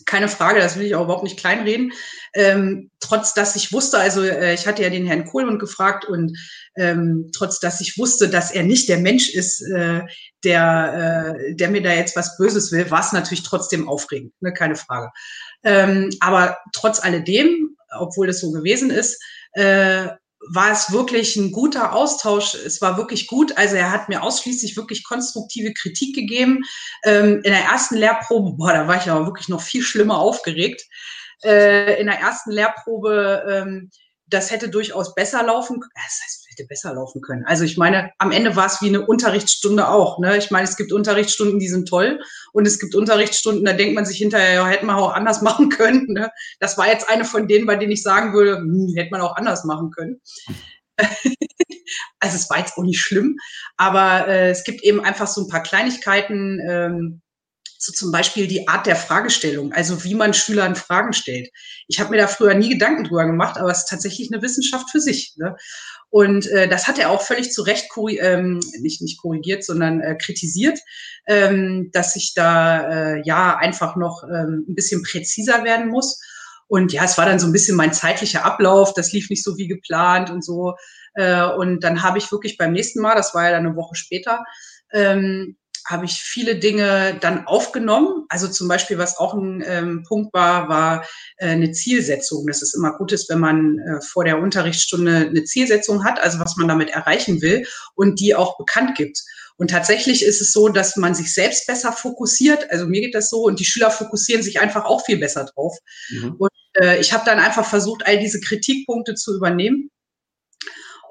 keine 0.06 0.28
Frage, 0.28 0.60
das 0.60 0.78
will 0.78 0.86
ich 0.86 0.96
auch 0.96 1.04
überhaupt 1.04 1.24
nicht 1.24 1.40
kleinreden. 1.40 1.94
Ähm, 2.34 2.90
trotz 3.00 3.34
dass 3.34 3.56
ich 3.56 3.74
wusste, 3.74 3.98
also 3.98 4.24
äh, 4.24 4.54
ich 4.54 4.68
hatte 4.68 4.84
ja 4.84 4.90
den 4.90 5.06
Herrn 5.06 5.26
Kohlmund 5.26 5.60
gefragt 5.60 6.06
und 6.06 6.38
ähm, 6.78 7.30
trotz 7.36 7.60
dass 7.60 7.82
ich 7.82 7.98
wusste, 7.98 8.30
dass 8.30 8.52
er 8.52 8.64
nicht 8.64 8.88
der 8.88 9.00
Mensch 9.00 9.30
ist, 9.30 9.62
äh, 9.62 10.02
der, 10.44 11.36
äh, 11.38 11.56
der 11.56 11.70
mir 11.70 11.82
da 11.82 11.94
jetzt 11.94 12.16
was 12.16 12.38
Böses 12.38 12.72
will, 12.72 12.90
war 12.90 13.02
es 13.02 13.12
natürlich 13.12 13.44
trotzdem 13.44 13.90
aufregend, 13.90 14.34
ne? 14.40 14.54
keine 14.54 14.76
Frage. 14.76 15.12
Ähm, 15.64 16.10
aber 16.20 16.58
trotz 16.74 17.04
alledem, 17.04 17.76
obwohl 17.98 18.28
das 18.28 18.40
so 18.40 18.52
gewesen 18.52 18.90
ist, 18.90 19.22
äh, 19.54 20.08
war 20.50 20.72
es 20.72 20.92
wirklich 20.92 21.36
ein 21.36 21.52
guter 21.52 21.94
Austausch. 21.94 22.56
Es 22.56 22.82
war 22.82 22.98
wirklich 22.98 23.28
gut. 23.28 23.58
Also 23.58 23.76
er 23.76 23.92
hat 23.92 24.10
mir 24.10 24.24
ausschließlich 24.24 24.76
wirklich 24.76 25.04
konstruktive 25.04 25.74
Kritik 25.74 26.16
gegeben. 26.16 26.64
Ähm, 27.04 27.42
in 27.44 27.52
der 27.52 27.64
ersten 27.64 27.96
Lehrprobe, 27.96 28.54
boah, 28.58 28.74
da 28.74 28.88
war 28.88 28.98
ich 28.98 29.10
aber 29.10 29.26
wirklich 29.26 29.50
noch 29.50 29.62
viel 29.62 29.84
schlimmer 29.84 30.18
aufgeregt. 30.20 30.84
Äh, 31.44 32.00
in 32.00 32.08
der 32.08 32.20
ersten 32.20 32.52
Lehrprobe, 32.52 33.44
ähm, 33.50 33.92
das 34.28 34.52
hätte 34.52 34.70
durchaus 34.70 35.14
besser 35.14 35.44
laufen. 35.44 35.80
Das 35.96 36.20
heißt, 36.24 36.48
hätte 36.52 36.68
besser 36.68 36.94
laufen 36.94 37.22
können. 37.22 37.46
Also 37.46 37.64
ich 37.64 37.78
meine, 37.78 38.12
am 38.18 38.32
Ende 38.32 38.56
war 38.56 38.66
es 38.66 38.82
wie 38.82 38.90
eine 38.90 39.06
Unterrichtsstunde 39.06 39.88
auch. 39.88 40.20
Ne? 40.20 40.38
Ich 40.38 40.52
meine, 40.52 40.66
es 40.66 40.78
gibt 40.78 40.92
Unterrichtsstunden, 40.92 41.60
die 41.60 41.70
sind 41.70 41.88
toll 41.88 42.20
und 42.52 42.68
es 42.68 42.80
gibt 42.80 42.94
Unterrichtsstunden, 42.94 43.66
da 43.66 43.74
denkt 43.74 43.96
man 43.96 44.06
sich 44.06 44.18
hinterher, 44.18 44.54
ja, 44.54 44.68
hätte 44.68 44.86
man 44.86 44.98
auch 44.98 45.14
anders 45.14 45.42
machen 45.42 45.70
können. 45.70 46.08
Ne? 46.08 46.30
Das 46.60 46.78
war 46.78 46.88
jetzt 46.88 47.10
eine 47.10 47.26
von 47.26 47.48
denen, 47.48 47.66
bei 47.66 47.76
denen 47.76 47.92
ich 47.92 48.04
sagen 48.04 48.34
würde, 48.34 48.58
hm, 48.58 48.94
hätte 48.96 49.12
man 49.12 49.22
auch 49.22 49.36
anders 49.36 49.64
machen 49.64 49.92
können. 49.92 50.22
also 52.20 52.36
es 52.36 52.50
war 52.50 52.60
jetzt 52.60 52.78
auch 52.78 52.84
nicht 52.84 53.00
schlimm, 53.00 53.38
aber 53.78 54.28
äh, 54.28 54.50
es 54.52 54.64
gibt 54.64 54.84
eben 54.84 55.00
einfach 55.00 55.28
so 55.28 55.42
ein 55.42 55.48
paar 55.48 55.64
Kleinigkeiten, 55.64 56.60
ähm, 56.68 57.22
so 57.82 57.92
zum 57.92 58.12
Beispiel 58.12 58.48
die 58.48 58.68
Art 58.68 58.86
der 58.86 58.96
Fragestellung, 58.96 59.74
also 59.74 60.04
wie 60.04 60.14
man 60.14 60.36
Schülern 60.36 60.76
Fragen 60.76 61.14
stellt. 61.14 61.50
Ich 61.88 62.00
habe 62.00 62.12
mir 62.12 62.18
da 62.18 62.28
früher 62.28 62.54
nie 62.54 62.70
Gedanken 62.70 63.06
drüber 63.06 63.26
gemacht, 63.26 63.58
aber 63.58 63.72
es 63.72 63.80
ist 63.80 63.90
tatsächlich 63.90 64.32
eine 64.32 64.44
Wissenschaft 64.44 64.92
für 64.92 65.00
sich. 65.00 65.34
Ne? 65.38 65.56
Und 66.12 66.46
äh, 66.48 66.68
das 66.68 66.88
hat 66.88 67.00
er 67.00 67.10
auch 67.10 67.22
völlig 67.22 67.52
zu 67.54 67.62
Recht 67.62 67.88
ähm, 68.20 68.60
nicht, 68.82 69.02
nicht 69.02 69.22
korrigiert, 69.22 69.64
sondern 69.64 70.02
äh, 70.02 70.16
kritisiert, 70.16 70.78
ähm, 71.26 71.90
dass 71.94 72.18
ich 72.18 72.34
da 72.36 73.16
äh, 73.16 73.22
ja 73.24 73.56
einfach 73.56 73.96
noch 73.96 74.24
ähm, 74.24 74.66
ein 74.68 74.76
bisschen 74.76 75.04
präziser 75.04 75.64
werden 75.64 75.88
muss. 75.88 76.22
Und 76.68 76.92
ja, 76.92 77.06
es 77.06 77.18
war 77.18 77.26
dann 77.26 77.40
so 77.40 77.48
ein 77.48 77.54
bisschen 77.54 77.78
mein 77.78 77.94
zeitlicher 77.94 78.44
Ablauf, 78.44 78.94
das 78.94 79.14
lief 79.14 79.30
nicht 79.30 79.44
so 79.44 79.58
wie 79.58 79.68
geplant 79.68 80.30
und 80.30 80.44
so. 80.44 80.76
Äh, 81.14 81.46
und 81.46 81.82
dann 81.82 82.04
habe 82.04 82.18
ich 82.18 82.32
wirklich 82.32 82.58
beim 82.58 82.74
nächsten 82.74 83.02
Mal, 83.02 83.16
das 83.16 83.34
war 83.34 83.46
ja 83.46 83.52
dann 83.52 83.66
eine 83.66 83.78
Woche 83.78 83.96
später, 83.96 84.44
ähm, 84.92 85.56
habe 85.86 86.06
ich 86.06 86.14
viele 86.14 86.56
Dinge 86.56 87.18
dann 87.20 87.48
aufgenommen. 87.48 88.26
Also 88.30 88.48
zum 88.48 88.68
Beispiel, 88.68 88.98
was 88.98 89.18
auch 89.18 89.34
ein 89.34 89.64
ähm, 89.66 90.04
Punkt 90.08 90.34
war, 90.34 90.70
war 90.70 91.06
äh, 91.38 91.48
eine 91.48 91.72
Zielsetzung. 91.72 92.48
Das 92.48 92.62
ist 92.62 92.76
immer 92.76 92.98
gut 92.98 93.12
ist, 93.12 93.30
wenn 93.30 93.40
man 93.40 93.80
äh, 93.80 94.02
vor 94.02 94.24
der 94.24 94.40
Unterrichtsstunde 94.40 95.28
eine 95.30 95.44
Zielsetzung 95.44 96.04
hat, 96.04 96.22
also 96.22 96.40
was 96.40 96.58
man 96.58 96.68
damit 96.68 96.90
erreichen 96.90 97.42
will 97.42 97.66
und 97.96 98.20
die 98.20 98.36
auch 98.36 98.58
bekannt 98.58 98.96
gibt. 98.96 99.22
Und 99.58 99.70
tatsächlich 99.70 100.24
ist 100.24 100.42
es 100.42 100.54
so, 100.54 100.70
dass 100.70 100.96
man 100.96 101.14
sich 101.14 101.34
selbst 101.34 101.68
besser 101.68 101.92
fokussiert. 101.92 102.72
Also 102.72 102.88
mir 102.88 103.02
geht 103.02 103.14
das 103.14 103.30
so 103.30 103.44
und 103.44 103.60
die 103.60 103.66
Schüler 103.66 103.92
fokussieren 103.92 104.42
sich 104.42 104.60
einfach 104.60 104.86
auch 104.86 105.06
viel 105.06 105.18
besser 105.18 105.46
drauf. 105.46 105.78
Mhm. 106.10 106.36
Und 106.40 106.50
äh, 106.82 107.00
ich 107.00 107.14
habe 107.14 107.26
dann 107.26 107.40
einfach 107.40 107.66
versucht, 107.66 108.06
all 108.06 108.20
diese 108.20 108.40
Kritikpunkte 108.40 109.16
zu 109.16 109.36
übernehmen 109.36 109.92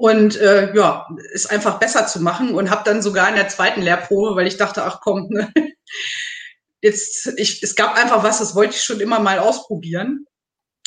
und 0.01 0.40
äh, 0.40 0.74
ja, 0.74 1.07
ist 1.32 1.51
einfach 1.51 1.78
besser 1.78 2.07
zu 2.07 2.22
machen 2.22 2.55
und 2.55 2.70
habe 2.70 2.84
dann 2.86 3.03
sogar 3.03 3.28
in 3.28 3.34
der 3.34 3.48
zweiten 3.48 3.82
Lehrprobe, 3.82 4.34
weil 4.34 4.46
ich 4.46 4.57
dachte, 4.57 4.82
ach 4.82 5.01
komm, 5.03 5.28
ne, 5.28 5.53
jetzt 6.80 7.34
ich, 7.36 7.62
es 7.62 7.76
gab 7.76 7.96
einfach 7.96 8.22
was, 8.22 8.38
das 8.38 8.55
wollte 8.55 8.76
ich 8.76 8.82
schon 8.82 9.01
immer 9.01 9.20
mal 9.20 9.38
ausprobieren, 9.38 10.24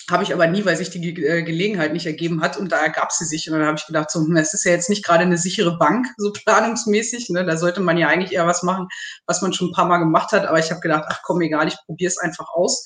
habe 0.10 0.24
ich 0.24 0.34
aber 0.34 0.48
nie, 0.48 0.66
weil 0.66 0.76
sich 0.76 0.90
die 0.90 1.10
äh, 1.24 1.44
Gelegenheit 1.44 1.94
nicht 1.94 2.06
ergeben 2.06 2.42
hat 2.42 2.58
und 2.58 2.72
da 2.72 2.78
ergab 2.78 3.12
sie 3.12 3.26
sich 3.26 3.50
und 3.50 3.58
dann 3.58 3.68
habe 3.68 3.78
ich 3.78 3.86
gedacht, 3.86 4.12
so, 4.12 4.20
hm, 4.20 4.36
es 4.38 4.54
ist 4.54 4.66
ja 4.66 4.72
jetzt 4.72 4.90
nicht 4.90 5.06
gerade 5.06 5.24
eine 5.24 5.38
sichere 5.38 5.78
Bank 5.78 6.08
so 6.18 6.32
planungsmäßig, 6.32 7.30
ne, 7.30 7.46
da 7.46 7.58
sollte 7.58 7.82
man 7.82 7.98
ja 7.98 8.08
eigentlich 8.08 8.34
eher 8.34 8.48
was 8.48 8.64
machen, 8.64 8.88
was 9.26 9.42
man 9.42 9.54
schon 9.54 9.70
ein 9.70 9.74
paar 9.74 9.88
Mal 9.88 10.00
gemacht 10.00 10.32
hat, 10.32 10.46
aber 10.46 10.60
ich 10.60 10.72
habe 10.72 10.82
gedacht, 10.82 11.06
ach 11.08 11.22
komm, 11.24 11.42
egal, 11.42 11.68
ich 11.68 11.78
probiere 11.86 12.10
es 12.10 12.18
einfach 12.18 12.50
aus 12.54 12.84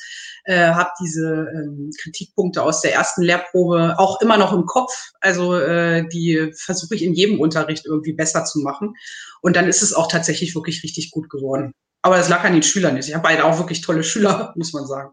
äh, 0.48 0.74
habe 0.74 0.90
diese 1.00 1.48
ähm, 1.54 1.92
Kritikpunkte 2.02 2.64
aus 2.64 2.82
der 2.82 2.94
ersten 2.94 3.22
Lehrprobe 3.22 3.96
auch 4.00 4.22
immer 4.22 4.38
noch 4.38 4.54
im 4.54 4.66
Kopf. 4.66 5.12
Also 5.20 5.56
äh, 5.56 6.08
die 6.08 6.52
versuche 6.56 6.96
ich 6.96 7.04
in 7.04 7.14
jedem 7.14 7.40
Unterricht 7.40 7.86
irgendwie 7.86 8.14
besser 8.14 8.46
zu 8.46 8.60
machen. 8.60 8.96
Und 9.42 9.56
dann 9.58 9.68
ist 9.68 9.84
es 9.84 9.94
auch 9.94 10.08
tatsächlich 10.08 10.56
wirklich 10.56 10.84
richtig 10.84 11.12
gut 11.12 11.30
geworden. 11.30 11.74
Aber 12.02 12.18
es 12.18 12.30
lag 12.30 12.46
an 12.46 12.54
den 12.54 12.64
Schülern 12.64 12.96
nicht. 12.96 13.10
Ich 13.10 13.14
habe 13.14 13.24
beide 13.24 13.44
auch 13.44 13.58
wirklich 13.58 13.82
tolle 13.82 14.04
Schüler, 14.04 14.54
muss 14.56 14.72
man 14.72 14.88
sagen. 14.88 15.12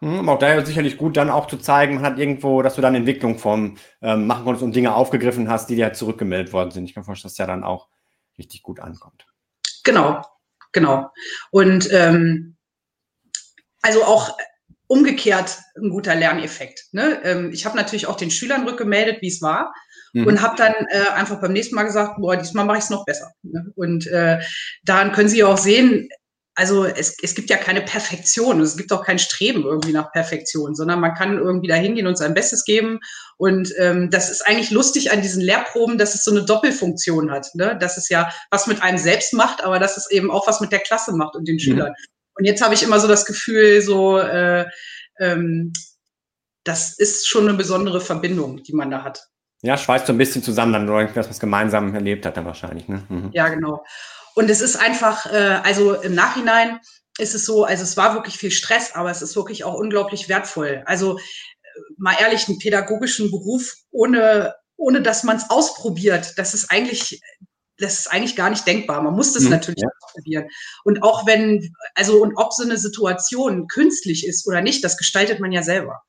Hm, 0.00 0.28
auch 0.28 0.38
daher 0.38 0.64
sicherlich 0.64 0.96
gut, 0.96 1.16
dann 1.16 1.30
auch 1.30 1.46
zu 1.46 1.56
zeigen, 1.56 1.96
man 1.96 2.04
hat 2.04 2.18
irgendwo, 2.18 2.62
dass 2.62 2.76
du 2.76 2.80
dann 2.80 2.94
Entwicklung 2.94 3.38
vom 3.38 3.76
ähm, 4.00 4.26
machen 4.26 4.44
konntest 4.44 4.62
und 4.62 4.76
Dinge 4.76 4.94
aufgegriffen 4.94 5.48
hast, 5.48 5.68
die 5.68 5.76
dir 5.76 5.92
zurückgemeldet 5.92 6.52
worden 6.52 6.70
sind. 6.70 6.84
Ich 6.84 6.94
kann 6.94 7.04
vorstellen, 7.04 7.28
dass 7.28 7.34
das 7.34 7.38
ja 7.38 7.46
dann 7.46 7.64
auch 7.64 7.88
richtig 8.38 8.62
gut 8.62 8.78
ankommt. 8.78 9.26
Genau, 9.82 10.22
genau. 10.72 11.10
Und 11.50 11.92
ähm, 11.92 12.56
also 13.82 14.04
auch 14.04 14.36
umgekehrt 14.86 15.58
ein 15.76 15.90
guter 15.90 16.14
Lerneffekt. 16.14 16.86
Ne? 16.92 17.20
Ähm, 17.24 17.50
ich 17.52 17.66
habe 17.66 17.76
natürlich 17.76 18.06
auch 18.06 18.16
den 18.16 18.30
Schülern 18.30 18.66
rückgemeldet, 18.66 19.20
wie 19.20 19.28
es 19.28 19.42
war. 19.42 19.72
Mhm. 20.12 20.26
Und 20.26 20.42
habe 20.42 20.56
dann 20.56 20.72
äh, 20.88 21.10
einfach 21.14 21.40
beim 21.40 21.52
nächsten 21.52 21.74
Mal 21.74 21.84
gesagt, 21.84 22.16
boah, 22.18 22.36
diesmal 22.36 22.64
mache 22.64 22.78
ich 22.78 22.84
es 22.84 22.90
noch 22.90 23.04
besser. 23.04 23.32
Ne? 23.42 23.70
Und 23.76 24.06
äh, 24.06 24.40
daran 24.84 25.12
können 25.12 25.28
Sie 25.28 25.44
auch 25.44 25.58
sehen, 25.58 26.08
also 26.58 26.86
es, 26.86 27.16
es 27.22 27.36
gibt 27.36 27.50
ja 27.50 27.56
keine 27.56 27.82
Perfektion, 27.82 28.60
es 28.60 28.76
gibt 28.76 28.92
auch 28.92 29.04
kein 29.04 29.20
Streben 29.20 29.62
irgendwie 29.62 29.92
nach 29.92 30.10
Perfektion, 30.10 30.74
sondern 30.74 30.98
man 30.98 31.14
kann 31.14 31.38
irgendwie 31.38 31.68
da 31.68 31.76
hingehen 31.76 32.08
und 32.08 32.18
sein 32.18 32.34
Bestes 32.34 32.64
geben. 32.64 32.98
Und 33.36 33.72
ähm, 33.78 34.10
das 34.10 34.28
ist 34.28 34.44
eigentlich 34.44 34.72
lustig 34.72 35.12
an 35.12 35.22
diesen 35.22 35.40
Lehrproben, 35.40 35.98
dass 35.98 36.16
es 36.16 36.24
so 36.24 36.32
eine 36.32 36.44
Doppelfunktion 36.44 37.30
hat. 37.30 37.46
Ne? 37.54 37.78
Dass 37.78 37.96
es 37.96 38.08
ja 38.08 38.32
was 38.50 38.66
mit 38.66 38.82
einem 38.82 38.98
selbst 38.98 39.34
macht, 39.34 39.62
aber 39.62 39.78
dass 39.78 39.96
es 39.96 40.10
eben 40.10 40.32
auch 40.32 40.48
was 40.48 40.60
mit 40.60 40.72
der 40.72 40.80
Klasse 40.80 41.12
macht 41.12 41.36
und 41.36 41.46
den 41.46 41.54
mhm. 41.54 41.60
Schülern. 41.60 41.94
Und 42.34 42.44
jetzt 42.44 42.60
habe 42.60 42.74
ich 42.74 42.82
immer 42.82 42.98
so 42.98 43.06
das 43.06 43.24
Gefühl, 43.24 43.80
so 43.80 44.18
äh, 44.18 44.66
ähm, 45.20 45.72
das 46.64 46.98
ist 46.98 47.28
schon 47.28 47.48
eine 47.48 47.56
besondere 47.56 48.00
Verbindung, 48.00 48.64
die 48.64 48.74
man 48.74 48.90
da 48.90 49.04
hat. 49.04 49.28
Ja, 49.62 49.76
schweißt 49.78 50.08
so 50.08 50.12
ein 50.12 50.18
bisschen 50.18 50.42
zusammen, 50.42 50.72
dann 50.72 50.88
was 50.88 51.28
man 51.28 51.38
gemeinsam 51.38 51.94
erlebt 51.94 52.26
hat, 52.26 52.36
dann 52.36 52.46
wahrscheinlich. 52.46 52.88
Ne? 52.88 53.04
Mhm. 53.08 53.30
Ja, 53.32 53.48
genau. 53.48 53.84
Und 54.38 54.48
es 54.50 54.60
ist 54.60 54.76
einfach, 54.76 55.26
äh, 55.26 55.60
also 55.64 55.94
im 55.94 56.14
Nachhinein 56.14 56.78
ist 57.18 57.34
es 57.34 57.44
so, 57.44 57.64
also 57.64 57.82
es 57.82 57.96
war 57.96 58.14
wirklich 58.14 58.38
viel 58.38 58.52
Stress, 58.52 58.94
aber 58.94 59.10
es 59.10 59.20
ist 59.20 59.34
wirklich 59.34 59.64
auch 59.64 59.74
unglaublich 59.74 60.28
wertvoll. 60.28 60.84
Also 60.86 61.18
äh, 61.18 61.22
mal 61.96 62.14
ehrlich, 62.20 62.46
einen 62.46 62.60
pädagogischen 62.60 63.32
Beruf 63.32 63.74
ohne, 63.90 64.54
ohne 64.76 65.02
dass 65.02 65.24
man 65.24 65.38
es 65.38 65.50
ausprobiert, 65.50 66.34
das 66.36 66.54
ist 66.54 66.70
eigentlich 66.70 67.20
das 67.78 67.98
ist 67.98 68.12
eigentlich 68.12 68.36
gar 68.36 68.50
nicht 68.50 68.64
denkbar. 68.64 69.02
Man 69.02 69.14
muss 69.14 69.32
das 69.32 69.42
mhm, 69.44 69.50
natürlich 69.50 69.82
ja. 69.82 69.88
ausprobieren. 70.04 70.48
Und 70.84 71.02
auch 71.02 71.26
wenn, 71.26 71.72
also 71.96 72.22
und 72.22 72.36
ob 72.36 72.52
so 72.52 72.62
eine 72.62 72.76
Situation 72.76 73.66
künstlich 73.66 74.24
ist 74.24 74.46
oder 74.46 74.60
nicht, 74.60 74.84
das 74.84 74.96
gestaltet 74.96 75.40
man 75.40 75.50
ja 75.50 75.64
selber. 75.64 76.02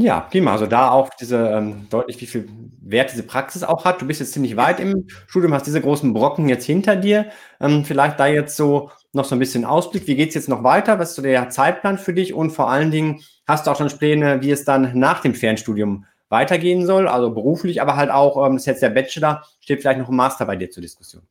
Ja, 0.00 0.20
prima. 0.20 0.52
Also 0.52 0.66
da 0.66 0.90
auch 0.90 1.10
diese 1.20 1.36
ähm, 1.36 1.86
deutlich, 1.90 2.18
wie 2.22 2.26
viel 2.26 2.48
Wert 2.80 3.12
diese 3.12 3.22
Praxis 3.22 3.62
auch 3.62 3.84
hat. 3.84 4.00
Du 4.00 4.06
bist 4.06 4.20
jetzt 4.20 4.32
ziemlich 4.32 4.56
weit 4.56 4.80
im 4.80 5.08
Studium, 5.26 5.52
hast 5.52 5.66
diese 5.66 5.82
großen 5.82 6.14
Brocken 6.14 6.48
jetzt 6.48 6.64
hinter 6.64 6.96
dir. 6.96 7.26
Ähm, 7.60 7.84
vielleicht 7.84 8.18
da 8.18 8.26
jetzt 8.26 8.56
so 8.56 8.90
noch 9.12 9.26
so 9.26 9.36
ein 9.36 9.38
bisschen 9.38 9.66
Ausblick. 9.66 10.06
Wie 10.06 10.16
geht 10.16 10.30
es 10.30 10.34
jetzt 10.36 10.48
noch 10.48 10.64
weiter? 10.64 10.98
Was 10.98 11.10
ist 11.10 11.16
so 11.16 11.22
der 11.22 11.50
Zeitplan 11.50 11.98
für 11.98 12.14
dich? 12.14 12.32
Und 12.32 12.50
vor 12.50 12.70
allen 12.70 12.90
Dingen, 12.90 13.22
hast 13.46 13.66
du 13.66 13.70
auch 13.70 13.76
schon 13.76 13.88
Pläne, 13.88 14.40
wie 14.40 14.50
es 14.50 14.64
dann 14.64 14.98
nach 14.98 15.20
dem 15.20 15.34
Fernstudium 15.34 16.06
weitergehen 16.30 16.86
soll, 16.86 17.06
also 17.06 17.30
beruflich, 17.30 17.82
aber 17.82 17.96
halt 17.96 18.10
auch, 18.10 18.46
ähm, 18.46 18.54
das 18.54 18.62
ist 18.62 18.66
jetzt 18.66 18.82
der 18.82 18.90
Bachelor, 18.90 19.44
steht 19.60 19.82
vielleicht 19.82 19.98
noch 19.98 20.08
ein 20.08 20.16
Master 20.16 20.46
bei 20.46 20.56
dir 20.56 20.70
zur 20.70 20.80
Diskussion. 20.80 21.22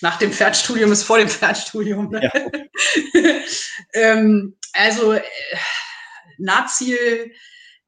Nach 0.00 0.18
dem 0.18 0.32
Pferdstudium 0.32 0.90
ist 0.90 1.04
vor 1.04 1.18
dem 1.18 1.28
Pferdstudium. 1.28 2.10
Ne? 2.10 2.22
Ja. 2.22 3.20
ähm, 3.92 4.56
also 4.72 5.12
äh, 5.12 5.22
Nahziel, 6.38 7.32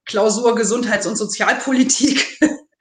Klausur 0.09 0.57
Gesundheits- 0.57 1.07
und 1.07 1.17
Sozialpolitik, 1.17 2.41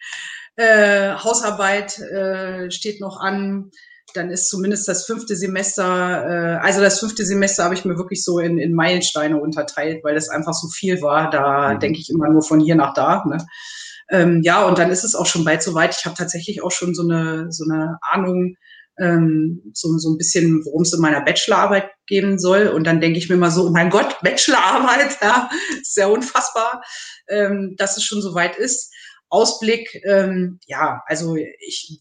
äh, 0.55 1.13
Hausarbeit 1.13 1.99
äh, 1.99 2.71
steht 2.71 2.99
noch 3.01 3.19
an. 3.19 3.69
dann 4.13 4.31
ist 4.31 4.49
zumindest 4.49 4.87
das 4.87 5.05
fünfte 5.05 5.35
Semester, 5.35 5.83
äh, 5.83 6.57
also 6.65 6.81
das 6.81 6.99
fünfte 6.99 7.25
Semester 7.25 7.65
habe 7.65 7.75
ich 7.75 7.85
mir 7.85 7.97
wirklich 7.97 8.23
so 8.23 8.39
in, 8.39 8.57
in 8.57 8.73
Meilensteine 8.73 9.37
unterteilt, 9.37 10.03
weil 10.03 10.15
das 10.15 10.29
einfach 10.29 10.53
so 10.53 10.69
viel 10.69 11.01
war. 11.01 11.29
Da 11.29 11.73
mhm. 11.73 11.79
denke 11.79 11.99
ich 11.99 12.09
immer 12.09 12.29
nur 12.29 12.41
von 12.41 12.59
hier 12.59 12.75
nach 12.75 12.93
da. 12.93 13.23
Ne? 13.27 13.45
Ähm, 14.09 14.41
ja, 14.43 14.65
und 14.65 14.79
dann 14.79 14.89
ist 14.89 15.03
es 15.03 15.13
auch 15.13 15.25
schon 15.25 15.43
bald 15.43 15.61
soweit. 15.61 15.95
Ich 15.99 16.05
habe 16.05 16.15
tatsächlich 16.15 16.63
auch 16.63 16.71
schon 16.71 16.95
so 16.95 17.03
eine, 17.03 17.51
so 17.51 17.65
eine 17.65 17.99
Ahnung, 18.01 18.55
ähm, 18.97 19.61
so, 19.73 19.97
so 19.97 20.09
ein 20.09 20.17
bisschen, 20.17 20.63
worum 20.65 20.83
es 20.83 20.93
in 20.93 21.01
meiner 21.01 21.21
Bachelorarbeit 21.21 21.91
geben 22.07 22.39
soll. 22.39 22.67
Und 22.67 22.85
dann 22.85 23.01
denke 23.01 23.19
ich 23.19 23.29
mir 23.29 23.37
mal 23.37 23.51
so, 23.51 23.67
oh 23.67 23.71
mein 23.71 23.89
Gott, 23.89 24.17
Bachelorarbeit, 24.21 25.17
ja, 25.21 25.49
sehr 25.83 26.09
unfassbar, 26.09 26.81
ähm, 27.29 27.75
dass 27.77 27.97
es 27.97 28.03
schon 28.03 28.21
soweit 28.21 28.57
ist. 28.57 28.93
Ausblick, 29.29 30.01
ähm, 30.05 30.59
ja, 30.65 31.03
also 31.05 31.35
ich 31.35 31.99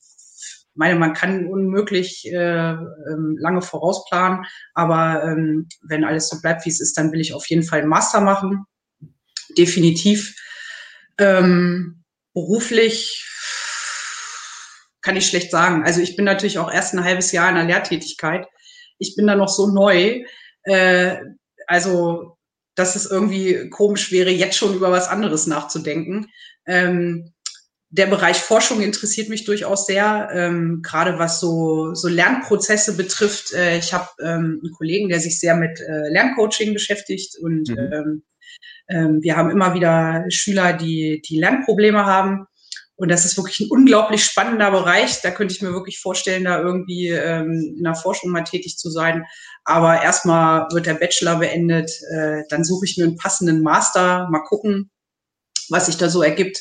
meine, 0.75 0.99
man 0.99 1.15
kann 1.15 1.47
unmöglich 1.47 2.27
äh, 2.27 2.73
ähm, 2.73 3.37
lange 3.39 3.63
vorausplanen, 3.63 4.45
aber 4.75 5.25
ähm, 5.25 5.69
wenn 5.83 6.05
alles 6.05 6.29
so 6.29 6.41
bleibt, 6.41 6.65
wie 6.65 6.71
es 6.71 6.81
ist, 6.81 6.97
dann 6.97 7.13
will 7.13 7.21
ich 7.21 7.35
auf 7.35 7.47
jeden 7.47 7.63
Fall 7.63 7.81
einen 7.81 7.89
Master 7.89 8.21
machen. 8.21 8.65
Definitiv. 9.57 10.37
Ähm, 11.19 12.05
beruflich 12.35 13.25
kann 15.01 15.17
ich 15.17 15.27
schlecht 15.27 15.51
sagen. 15.51 15.85
Also 15.85 16.01
ich 16.01 16.17
bin 16.17 16.25
natürlich 16.25 16.59
auch 16.59 16.71
erst 16.71 16.93
ein 16.93 17.05
halbes 17.05 17.33
Jahr 17.33 17.49
in 17.49 17.55
der 17.55 17.65
Lehrtätigkeit. 17.65 18.47
Ich 18.99 19.17
bin 19.17 19.27
da 19.27 19.37
noch 19.37 19.49
so 19.49 19.69
neu. 19.69 20.25
Äh, 20.63 21.17
also, 21.67 22.37
dass 22.75 22.97
es 22.97 23.07
irgendwie 23.07 23.71
komisch 23.71 24.13
wäre, 24.13 24.31
jetzt 24.31 24.57
schon 24.57 24.75
über 24.75 24.91
was 24.91 25.09
anderes 25.09 25.47
nachzudenken. 25.47 26.27
Ähm, 26.67 27.33
der 27.91 28.07
Bereich 28.07 28.39
Forschung 28.39 28.83
interessiert 28.83 29.29
mich 29.29 29.45
durchaus 29.45 29.87
sehr, 29.87 30.29
ähm, 30.33 30.81
gerade 30.83 31.19
was 31.19 31.41
so, 31.41 31.95
so 31.95 32.09
Lernprozesse 32.09 32.97
betrifft. 32.97 33.53
Äh, 33.55 33.79
ich 33.79 33.93
habe 33.95 34.09
ähm, 34.21 34.61
einen 34.63 34.73
Kollegen, 34.77 35.09
der 35.09 35.21
sich 35.21 35.39
sehr 35.39 35.55
mit 35.57 35.81
äh, 35.81 36.09
Lerncoaching 36.11 36.75
beschäftigt 36.75 37.37
und 37.41 37.69
mhm. 37.69 37.93
ähm, 37.93 38.23
ähm 38.89 39.23
wir 39.23 39.37
haben 39.37 39.51
immer 39.51 39.75
wieder 39.75 40.25
Schüler, 40.29 40.73
die, 40.73 41.23
die 41.27 41.39
Lernprobleme 41.39 42.05
haben. 42.05 42.47
Und 42.97 43.11
das 43.11 43.27
ist 43.27 43.37
wirklich 43.37 43.61
ein 43.61 43.71
unglaublich 43.71 44.25
spannender 44.25 44.71
Bereich. 44.71 45.21
Da 45.21 45.31
könnte 45.31 45.55
ich 45.55 45.61
mir 45.61 45.73
wirklich 45.73 45.99
vorstellen, 45.99 46.45
da 46.45 46.61
irgendwie 46.61 47.09
ähm, 47.09 47.75
in 47.77 47.85
der 47.85 47.95
Forschung 47.95 48.31
mal 48.31 48.43
tätig 48.45 48.79
zu 48.79 48.91
sein. 48.91 49.25
Aber 49.65 50.03
erstmal 50.03 50.67
wird 50.73 50.87
der 50.87 50.95
Bachelor 50.95 51.37
beendet. 51.37 51.91
Äh, 52.11 52.43
dann 52.49 52.65
suche 52.65 52.87
ich 52.87 52.97
mir 52.97 53.05
einen 53.05 53.17
passenden 53.17 53.63
Master. 53.63 54.29
Mal 54.31 54.45
gucken, 54.45 54.91
was 55.69 55.87
sich 55.87 55.99
da 55.99 56.09
so 56.09 56.23
ergibt. 56.23 56.59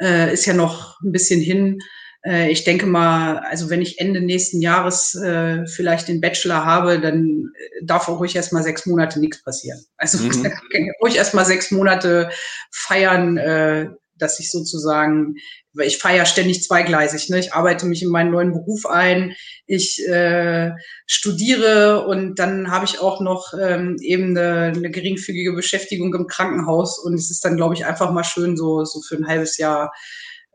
Äh, 0.00 0.32
ist 0.32 0.46
ja 0.46 0.54
noch 0.54 1.00
ein 1.02 1.12
bisschen 1.12 1.40
hin. 1.40 1.78
Äh, 2.24 2.50
ich 2.50 2.64
denke 2.64 2.86
mal, 2.86 3.38
also 3.38 3.70
wenn 3.70 3.82
ich 3.82 4.00
Ende 4.00 4.20
nächsten 4.20 4.60
Jahres 4.60 5.14
äh, 5.14 5.66
vielleicht 5.66 6.08
den 6.08 6.20
Bachelor 6.20 6.64
habe, 6.64 7.00
dann 7.00 7.52
darf 7.82 8.08
auch 8.08 8.18
ruhig 8.18 8.36
erstmal 8.36 8.62
sechs 8.62 8.86
Monate 8.86 9.20
nichts 9.20 9.42
passieren. 9.42 9.80
Also 9.96 10.18
mhm. 10.18 10.52
ruhig 11.02 11.16
erstmal 11.16 11.44
sechs 11.44 11.70
Monate 11.70 12.30
feiern, 12.70 13.36
äh, 13.36 13.90
dass 14.20 14.40
ich 14.40 14.50
sozusagen, 14.50 15.36
weil 15.72 15.86
ich 15.86 15.98
fahre 15.98 16.16
ja 16.16 16.26
ständig 16.26 16.62
zweigleisig, 16.62 17.28
ne? 17.30 17.38
ich 17.38 17.52
arbeite 17.52 17.86
mich 17.86 18.02
in 18.02 18.10
meinen 18.10 18.30
neuen 18.30 18.52
Beruf 18.52 18.86
ein, 18.86 19.34
ich 19.66 20.06
äh, 20.08 20.72
studiere 21.06 22.06
und 22.06 22.38
dann 22.38 22.70
habe 22.70 22.84
ich 22.84 23.00
auch 23.00 23.20
noch 23.20 23.54
ähm, 23.60 23.96
eben 24.00 24.36
eine, 24.36 24.72
eine 24.76 24.90
geringfügige 24.90 25.52
Beschäftigung 25.52 26.14
im 26.14 26.26
Krankenhaus 26.26 26.98
und 26.98 27.14
es 27.14 27.30
ist 27.30 27.44
dann, 27.44 27.56
glaube 27.56 27.74
ich, 27.74 27.86
einfach 27.86 28.12
mal 28.12 28.24
schön, 28.24 28.56
so, 28.56 28.84
so 28.84 29.00
für 29.00 29.16
ein 29.16 29.26
halbes 29.26 29.58
Jahr 29.58 29.92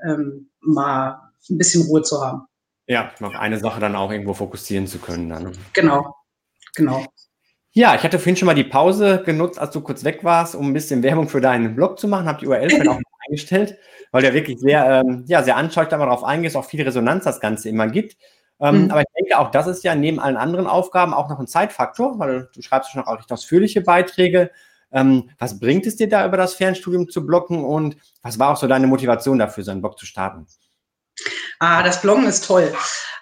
ähm, 0.05 0.49
mal 0.61 1.19
ein 1.49 1.57
bisschen 1.57 1.83
Ruhe 1.83 2.01
zu 2.01 2.21
haben. 2.21 2.43
Ja, 2.87 3.11
auf 3.19 3.35
eine 3.35 3.57
Sache 3.57 3.79
dann 3.79 3.95
auch 3.95 4.11
irgendwo 4.11 4.33
fokussieren 4.33 4.87
zu 4.87 4.99
können. 4.99 5.29
Dann. 5.29 5.57
Genau, 5.73 6.15
genau. 6.75 7.05
Ja, 7.77 7.95
ich 7.95 8.03
hatte 8.03 8.19
vorhin 8.19 8.37
schon 8.37 8.45
mal 8.45 8.53
die 8.53 8.63
Pause 8.63 9.21
genutzt, 9.25 9.59
als 9.59 9.71
du 9.71 9.81
kurz 9.81 10.03
weg 10.03 10.23
warst, 10.23 10.55
um 10.55 10.69
ein 10.69 10.73
bisschen 10.73 11.03
Werbung 11.03 11.27
für 11.27 11.41
deinen 11.41 11.75
Blog 11.75 11.99
zu 11.99 12.07
machen. 12.07 12.27
Habe 12.27 12.39
die 12.39 12.47
URL 12.47 12.87
auch 12.87 12.99
eingestellt, 13.25 13.77
weil 14.11 14.21
der 14.21 14.33
wirklich 14.33 14.59
sehr, 14.59 15.03
ähm, 15.05 15.23
ja, 15.27 15.43
sehr 15.43 15.57
anschaulich 15.57 15.89
darauf 15.89 16.23
eingeht, 16.23 16.55
auch 16.55 16.65
viel 16.65 16.81
Resonanz 16.81 17.23
das 17.23 17.39
Ganze 17.39 17.69
immer 17.69 17.87
gibt. 17.87 18.17
Ähm, 18.59 18.85
mhm. 18.85 18.91
Aber 18.91 19.01
ich 19.01 19.07
denke, 19.17 19.37
auch 19.37 19.51
das 19.51 19.67
ist 19.67 19.83
ja 19.83 19.95
neben 19.95 20.19
allen 20.19 20.37
anderen 20.37 20.67
Aufgaben 20.67 21.13
auch 21.13 21.29
noch 21.29 21.39
ein 21.39 21.47
Zeitfaktor, 21.47 22.19
weil 22.19 22.49
du 22.53 22.61
schreibst 22.61 22.91
schon 22.91 23.03
auch 23.03 23.17
recht 23.17 23.31
ausführliche 23.31 23.81
Beiträge. 23.81 24.51
Ähm, 24.91 25.29
was 25.39 25.59
bringt 25.59 25.85
es 25.85 25.97
dir 25.97 26.07
da 26.07 26.25
über 26.25 26.37
das 26.37 26.53
Fernstudium 26.53 27.09
zu 27.09 27.25
blocken 27.25 27.63
und 27.63 27.97
was 28.21 28.39
war 28.39 28.53
auch 28.53 28.57
so 28.57 28.67
deine 28.67 28.87
Motivation 28.87 29.39
dafür, 29.39 29.63
so 29.63 29.71
einen 29.71 29.81
Blog 29.81 29.99
zu 29.99 30.05
starten? 30.05 30.47
Ah, 31.59 31.83
das 31.83 32.01
Bloggen 32.01 32.25
ist 32.25 32.45
toll. 32.45 32.73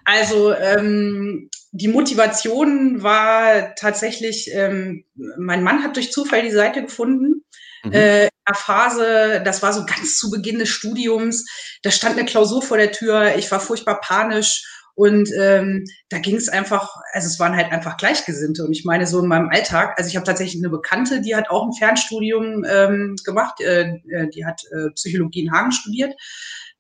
Also 0.06 0.54
ähm, 0.54 1.50
die 1.72 1.88
Motivation 1.88 3.02
war 3.02 3.74
tatsächlich, 3.76 4.52
ähm, 4.54 5.06
mein 5.16 5.64
Mann 5.64 5.84
hat 5.84 5.96
durch 5.96 6.12
Zufall 6.12 6.44
die 6.44 6.52
Seite 6.52 6.84
gefunden. 6.84 7.43
Mhm. 7.84 7.92
Äh, 7.92 8.24
in 8.26 8.30
einer 8.46 8.56
Phase, 8.56 9.42
das 9.44 9.62
war 9.62 9.74
so 9.74 9.86
ganz 9.86 10.18
zu 10.18 10.30
Beginn 10.30 10.60
des 10.60 10.70
Studiums, 10.70 11.46
da 11.84 11.92
stand 11.92 12.18
eine 12.18 12.26
Klausur 12.26 12.62
vor 12.62 12.78
der 12.78 12.92
Tür, 12.92 13.36
ich 13.36 13.52
war 13.52 13.60
furchtbar 13.60 14.00
panisch 14.02 14.66
und 14.96 15.30
ähm, 15.40 15.86
da 16.10 16.20
ging 16.20 16.36
es 16.36 16.50
einfach, 16.50 16.96
also 17.14 17.28
es 17.28 17.40
waren 17.40 17.56
halt 17.56 17.72
einfach 17.72 17.98
Gleichgesinnte. 17.98 18.64
Und 18.64 18.72
ich 18.74 18.86
meine, 18.86 19.08
so 19.08 19.20
in 19.20 19.28
meinem 19.28 19.50
Alltag, 19.50 19.96
also 19.98 20.08
ich 20.08 20.16
habe 20.16 20.26
tatsächlich 20.26 20.62
eine 20.62 20.70
Bekannte, 20.70 21.22
die 21.22 21.36
hat 21.36 21.50
auch 21.50 21.66
ein 21.66 21.74
Fernstudium 21.74 22.64
ähm, 22.64 23.16
gemacht, 23.24 23.60
äh, 23.62 23.90
äh 24.12 24.30
die 24.30 24.46
hat 24.46 24.62
äh, 24.72 24.92
Psychologie 24.92 25.46
in 25.46 25.52
Hagen 25.52 25.72
studiert. 25.72 26.14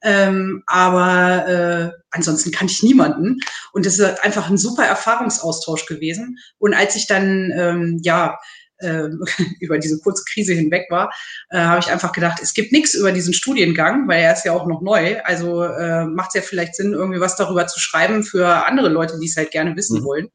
Ähm, 0.03 0.63
aber 0.67 1.47
äh, 1.47 1.91
ansonsten 2.11 2.51
kannte 2.51 2.73
ich 2.73 2.83
niemanden. 2.83 3.39
Und 3.71 3.85
es 3.85 3.97
ist 3.97 4.23
einfach 4.23 4.49
ein 4.49 4.57
super 4.57 4.85
Erfahrungsaustausch 4.85 5.87
gewesen. 5.87 6.37
Und 6.59 6.75
als 6.75 6.95
ich 6.95 7.07
dann, 7.07 7.51
ähm, 7.55 7.99
ja, 8.03 8.37
äh, 8.83 9.09
über 9.59 9.79
diese 9.79 9.99
kurze 9.99 10.23
Krise 10.31 10.53
hinweg 10.53 10.87
war, 10.89 11.11
äh, 11.49 11.57
habe 11.57 11.79
ich 11.79 11.91
einfach 11.91 12.11
gedacht, 12.11 12.39
es 12.41 12.53
gibt 12.53 12.71
nichts 12.71 12.93
über 12.93 13.11
diesen 13.11 13.33
Studiengang, 13.33 14.07
weil 14.07 14.21
er 14.21 14.33
ist 14.33 14.45
ja 14.45 14.51
auch 14.51 14.67
noch 14.67 14.81
neu. 14.81 15.21
Also 15.23 15.63
äh, 15.63 16.05
macht 16.05 16.29
es 16.29 16.35
ja 16.35 16.41
vielleicht 16.41 16.75
Sinn, 16.75 16.93
irgendwie 16.93 17.19
was 17.19 17.35
darüber 17.35 17.67
zu 17.67 17.79
schreiben 17.79 18.23
für 18.23 18.65
andere 18.65 18.89
Leute, 18.89 19.17
die 19.19 19.27
es 19.27 19.37
halt 19.37 19.51
gerne 19.51 19.75
wissen 19.75 20.01
mhm. 20.01 20.05
wollen. 20.05 20.27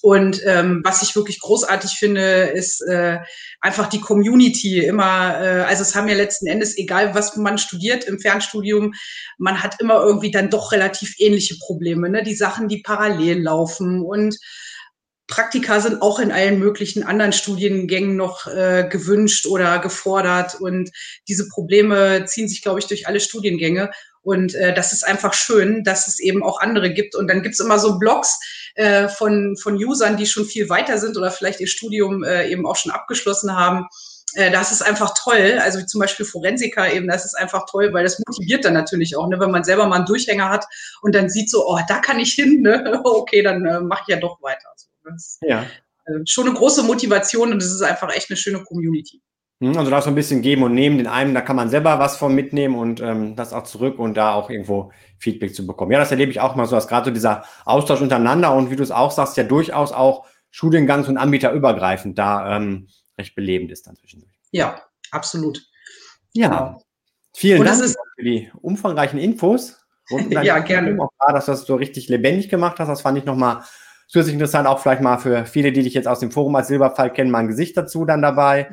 Und 0.00 0.40
ähm, 0.44 0.80
was 0.84 1.02
ich 1.02 1.16
wirklich 1.16 1.40
großartig 1.40 1.92
finde, 1.98 2.52
ist 2.54 2.80
äh, 2.82 3.18
einfach 3.60 3.88
die 3.88 4.00
Community 4.00 4.78
immer, 4.78 5.40
äh, 5.40 5.64
also 5.64 5.82
es 5.82 5.94
haben 5.94 6.08
ja 6.08 6.14
letzten 6.14 6.46
Endes, 6.46 6.78
egal 6.78 7.14
was 7.14 7.36
man 7.36 7.58
studiert 7.58 8.04
im 8.04 8.20
Fernstudium, 8.20 8.94
man 9.38 9.62
hat 9.62 9.80
immer 9.80 10.00
irgendwie 10.00 10.30
dann 10.30 10.50
doch 10.50 10.70
relativ 10.70 11.14
ähnliche 11.18 11.56
Probleme, 11.58 12.08
ne? 12.08 12.22
Die 12.22 12.36
Sachen, 12.36 12.68
die 12.68 12.82
parallel 12.82 13.42
laufen 13.42 14.02
und 14.02 14.36
Praktika 15.28 15.80
sind 15.80 16.02
auch 16.02 16.18
in 16.18 16.32
allen 16.32 16.58
möglichen 16.58 17.04
anderen 17.04 17.32
Studiengängen 17.32 18.16
noch 18.16 18.46
äh, 18.46 18.88
gewünscht 18.90 19.46
oder 19.46 19.78
gefordert. 19.78 20.56
Und 20.60 20.90
diese 21.28 21.48
Probleme 21.48 22.24
ziehen 22.24 22.48
sich, 22.48 22.62
glaube 22.62 22.80
ich, 22.80 22.86
durch 22.86 23.06
alle 23.06 23.20
Studiengänge. 23.20 23.90
Und 24.22 24.54
äh, 24.54 24.74
das 24.74 24.92
ist 24.92 25.06
einfach 25.06 25.34
schön, 25.34 25.84
dass 25.84 26.08
es 26.08 26.18
eben 26.18 26.42
auch 26.42 26.60
andere 26.60 26.92
gibt. 26.92 27.14
Und 27.14 27.28
dann 27.28 27.42
gibt's 27.42 27.60
immer 27.60 27.78
so 27.78 27.98
Blogs 27.98 28.38
äh, 28.74 29.08
von, 29.08 29.56
von 29.56 29.74
Usern, 29.74 30.16
die 30.16 30.26
schon 30.26 30.46
viel 30.46 30.68
weiter 30.68 30.98
sind 30.98 31.16
oder 31.16 31.30
vielleicht 31.30 31.60
ihr 31.60 31.68
Studium 31.68 32.24
äh, 32.24 32.48
eben 32.48 32.66
auch 32.66 32.76
schon 32.76 32.92
abgeschlossen 32.92 33.54
haben. 33.54 33.86
Äh, 34.34 34.50
das 34.50 34.72
ist 34.72 34.82
einfach 34.82 35.14
toll. 35.16 35.58
Also 35.62 35.84
zum 35.84 36.00
Beispiel 36.00 36.26
Forensiker 36.26 36.92
eben, 36.92 37.08
das 37.08 37.24
ist 37.24 37.34
einfach 37.34 37.66
toll, 37.70 37.92
weil 37.92 38.04
das 38.04 38.18
motiviert 38.26 38.64
dann 38.64 38.74
natürlich 38.74 39.16
auch, 39.16 39.28
ne, 39.28 39.38
wenn 39.40 39.50
man 39.50 39.64
selber 39.64 39.86
mal 39.86 39.96
einen 39.96 40.06
Durchhänger 40.06 40.48
hat 40.48 40.66
und 41.02 41.14
dann 41.14 41.28
sieht 41.28 41.50
so, 41.50 41.66
oh, 41.66 41.78
da 41.88 41.98
kann 41.98 42.18
ich 42.18 42.32
hin, 42.32 42.62
ne? 42.62 43.00
okay, 43.04 43.42
dann 43.42 43.64
äh, 43.66 43.80
mach 43.80 44.02
ich 44.02 44.08
ja 44.08 44.20
doch 44.20 44.40
weiter. 44.42 44.68
So, 44.76 44.87
das 45.10 45.38
ja. 45.42 45.62
Äh, 46.06 46.20
schon 46.26 46.48
eine 46.48 46.56
große 46.56 46.82
Motivation 46.82 47.52
und 47.52 47.62
es 47.62 47.72
ist 47.72 47.82
einfach 47.82 48.14
echt 48.14 48.30
eine 48.30 48.36
schöne 48.36 48.62
Community. 48.64 49.22
Hm, 49.60 49.76
also 49.76 49.90
da 49.90 50.00
so 50.00 50.08
ein 50.08 50.14
bisschen 50.14 50.42
geben 50.42 50.62
und 50.62 50.74
nehmen. 50.74 50.98
Den 50.98 51.06
einen, 51.06 51.34
da 51.34 51.40
kann 51.40 51.56
man 51.56 51.68
selber 51.68 51.98
was 51.98 52.16
von 52.16 52.34
mitnehmen 52.34 52.76
und 52.76 53.00
ähm, 53.00 53.34
das 53.34 53.52
auch 53.52 53.64
zurück 53.64 53.98
und 53.98 54.14
da 54.14 54.34
auch 54.34 54.50
irgendwo 54.50 54.92
Feedback 55.18 55.54
zu 55.54 55.66
bekommen. 55.66 55.92
Ja, 55.92 55.98
das 55.98 56.10
erlebe 56.10 56.30
ich 56.30 56.40
auch 56.40 56.54
mal 56.54 56.66
so, 56.66 56.76
dass 56.76 56.88
gerade 56.88 57.06
so 57.06 57.10
dieser 57.10 57.44
Austausch 57.64 58.00
untereinander 58.00 58.54
und 58.54 58.70
wie 58.70 58.76
du 58.76 58.82
es 58.82 58.90
auch 58.90 59.10
sagst, 59.10 59.36
ja 59.36 59.44
durchaus 59.44 59.92
auch 59.92 60.26
Studiengangs- 60.52 61.08
und 61.08 61.18
Anbieterübergreifend 61.18 62.18
da 62.18 62.56
ähm, 62.56 62.88
recht 63.18 63.34
belebend 63.34 63.72
ist 63.72 63.86
dann 63.86 63.96
zwischendurch. 63.96 64.32
Ja, 64.52 64.80
absolut. 65.10 65.60
Ja, 66.32 66.48
genau. 66.48 66.82
vielen 67.34 67.60
und 67.60 67.66
Dank 67.66 67.94
für 68.16 68.24
die 68.24 68.50
umfangreichen 68.62 69.18
Infos. 69.18 69.76
ja, 70.30 70.58
gerne. 70.60 71.00
Auch 71.02 71.10
da, 71.18 71.32
dass 71.32 71.46
du 71.46 71.52
das 71.52 71.66
so 71.66 71.74
richtig 71.74 72.08
lebendig 72.08 72.48
gemacht 72.48 72.78
hast. 72.78 72.88
Das 72.88 73.02
fand 73.02 73.18
ich 73.18 73.24
nochmal 73.24 73.62
zusätzlich 74.08 74.34
interessant, 74.34 74.66
auch 74.66 74.80
vielleicht 74.80 75.02
mal 75.02 75.18
für 75.18 75.46
viele, 75.46 75.70
die 75.70 75.82
dich 75.82 75.94
jetzt 75.94 76.08
aus 76.08 76.18
dem 76.18 76.32
Forum 76.32 76.56
als 76.56 76.68
Silberfall 76.68 77.12
kennen, 77.12 77.30
mal 77.30 77.38
ein 77.38 77.48
Gesicht 77.48 77.76
dazu 77.76 78.04
dann 78.04 78.22
dabei. 78.22 78.70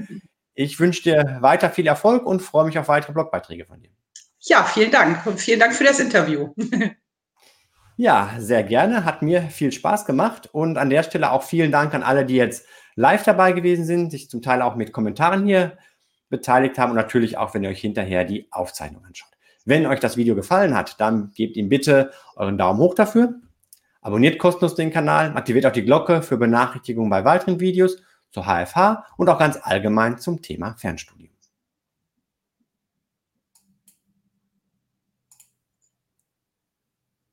Ich 0.56 0.80
wünsche 0.80 1.04
dir 1.04 1.38
weiter 1.42 1.70
viel 1.70 1.86
Erfolg 1.86 2.26
und 2.26 2.42
freue 2.42 2.66
mich 2.66 2.80
auf 2.80 2.88
weitere 2.88 3.14
Blogbeiträge 3.14 3.66
von 3.66 3.82
dir. 3.82 3.92
Ja, 4.40 4.64
vielen 4.64 4.92
Dank 4.92 5.26
und 5.26 5.40
vielen 5.40 5.60
Dank 5.60 5.74
für 5.74 5.84
das 5.84 6.00
Interview. 6.00 6.54
ja, 7.98 8.32
sehr 8.38 8.64
gerne. 8.64 9.04
Hat 9.04 9.22
mir 9.22 9.42
viel 9.44 9.72
Spaß 9.72 10.06
gemacht 10.06 10.50
und 10.52 10.78
an 10.78 10.90
der 10.90 11.04
Stelle 11.04 11.32
auch 11.32 11.44
vielen 11.44 11.72
Dank 11.72 11.94
an 11.94 12.04
alle, 12.04 12.26
die 12.26 12.36
jetzt 12.36 12.66
live 12.96 13.24
dabei 13.24 13.52
gewesen 13.52 13.86
sind, 13.86 14.12
sich 14.12 14.30
zum 14.30 14.42
Teil 14.42 14.62
auch 14.62 14.76
mit 14.76 14.94
Kommentaren 14.94 15.46
hier 15.46 15.78
beteiligt 16.30 16.78
haben 16.78 16.92
und 16.92 16.96
natürlich 16.96 17.38
auch, 17.38 17.54
wenn 17.54 17.64
ihr 17.64 17.70
euch 17.70 17.82
hinterher 17.82 18.24
die 18.24 18.48
Aufzeichnung 18.52 19.04
anschaut. 19.04 19.30
Wenn 19.66 19.86
euch 19.88 20.00
das 20.00 20.16
Video 20.16 20.36
gefallen 20.36 20.76
hat, 20.76 21.02
dann 21.02 21.32
gebt 21.32 21.58
ihm 21.58 21.70
bitte 21.70 22.12
euren 22.36 22.58
Daumen 22.58 22.80
hoch 22.80 22.94
dafür. 22.94 23.36
Abonniert 24.06 24.38
kostenlos 24.38 24.76
den 24.76 24.92
Kanal, 24.92 25.36
aktiviert 25.36 25.66
auch 25.66 25.72
die 25.72 25.84
Glocke 25.84 26.22
für 26.22 26.38
Benachrichtigungen 26.38 27.10
bei 27.10 27.26
weiteren 27.26 27.60
Videos 27.60 27.98
zur 28.30 28.44
HFH 28.46 29.04
und 29.18 29.28
auch 29.30 29.40
ganz 29.40 29.58
allgemein 29.60 30.20
zum 30.20 30.44
Thema 30.44 30.76
Fernstudium. 30.78 31.35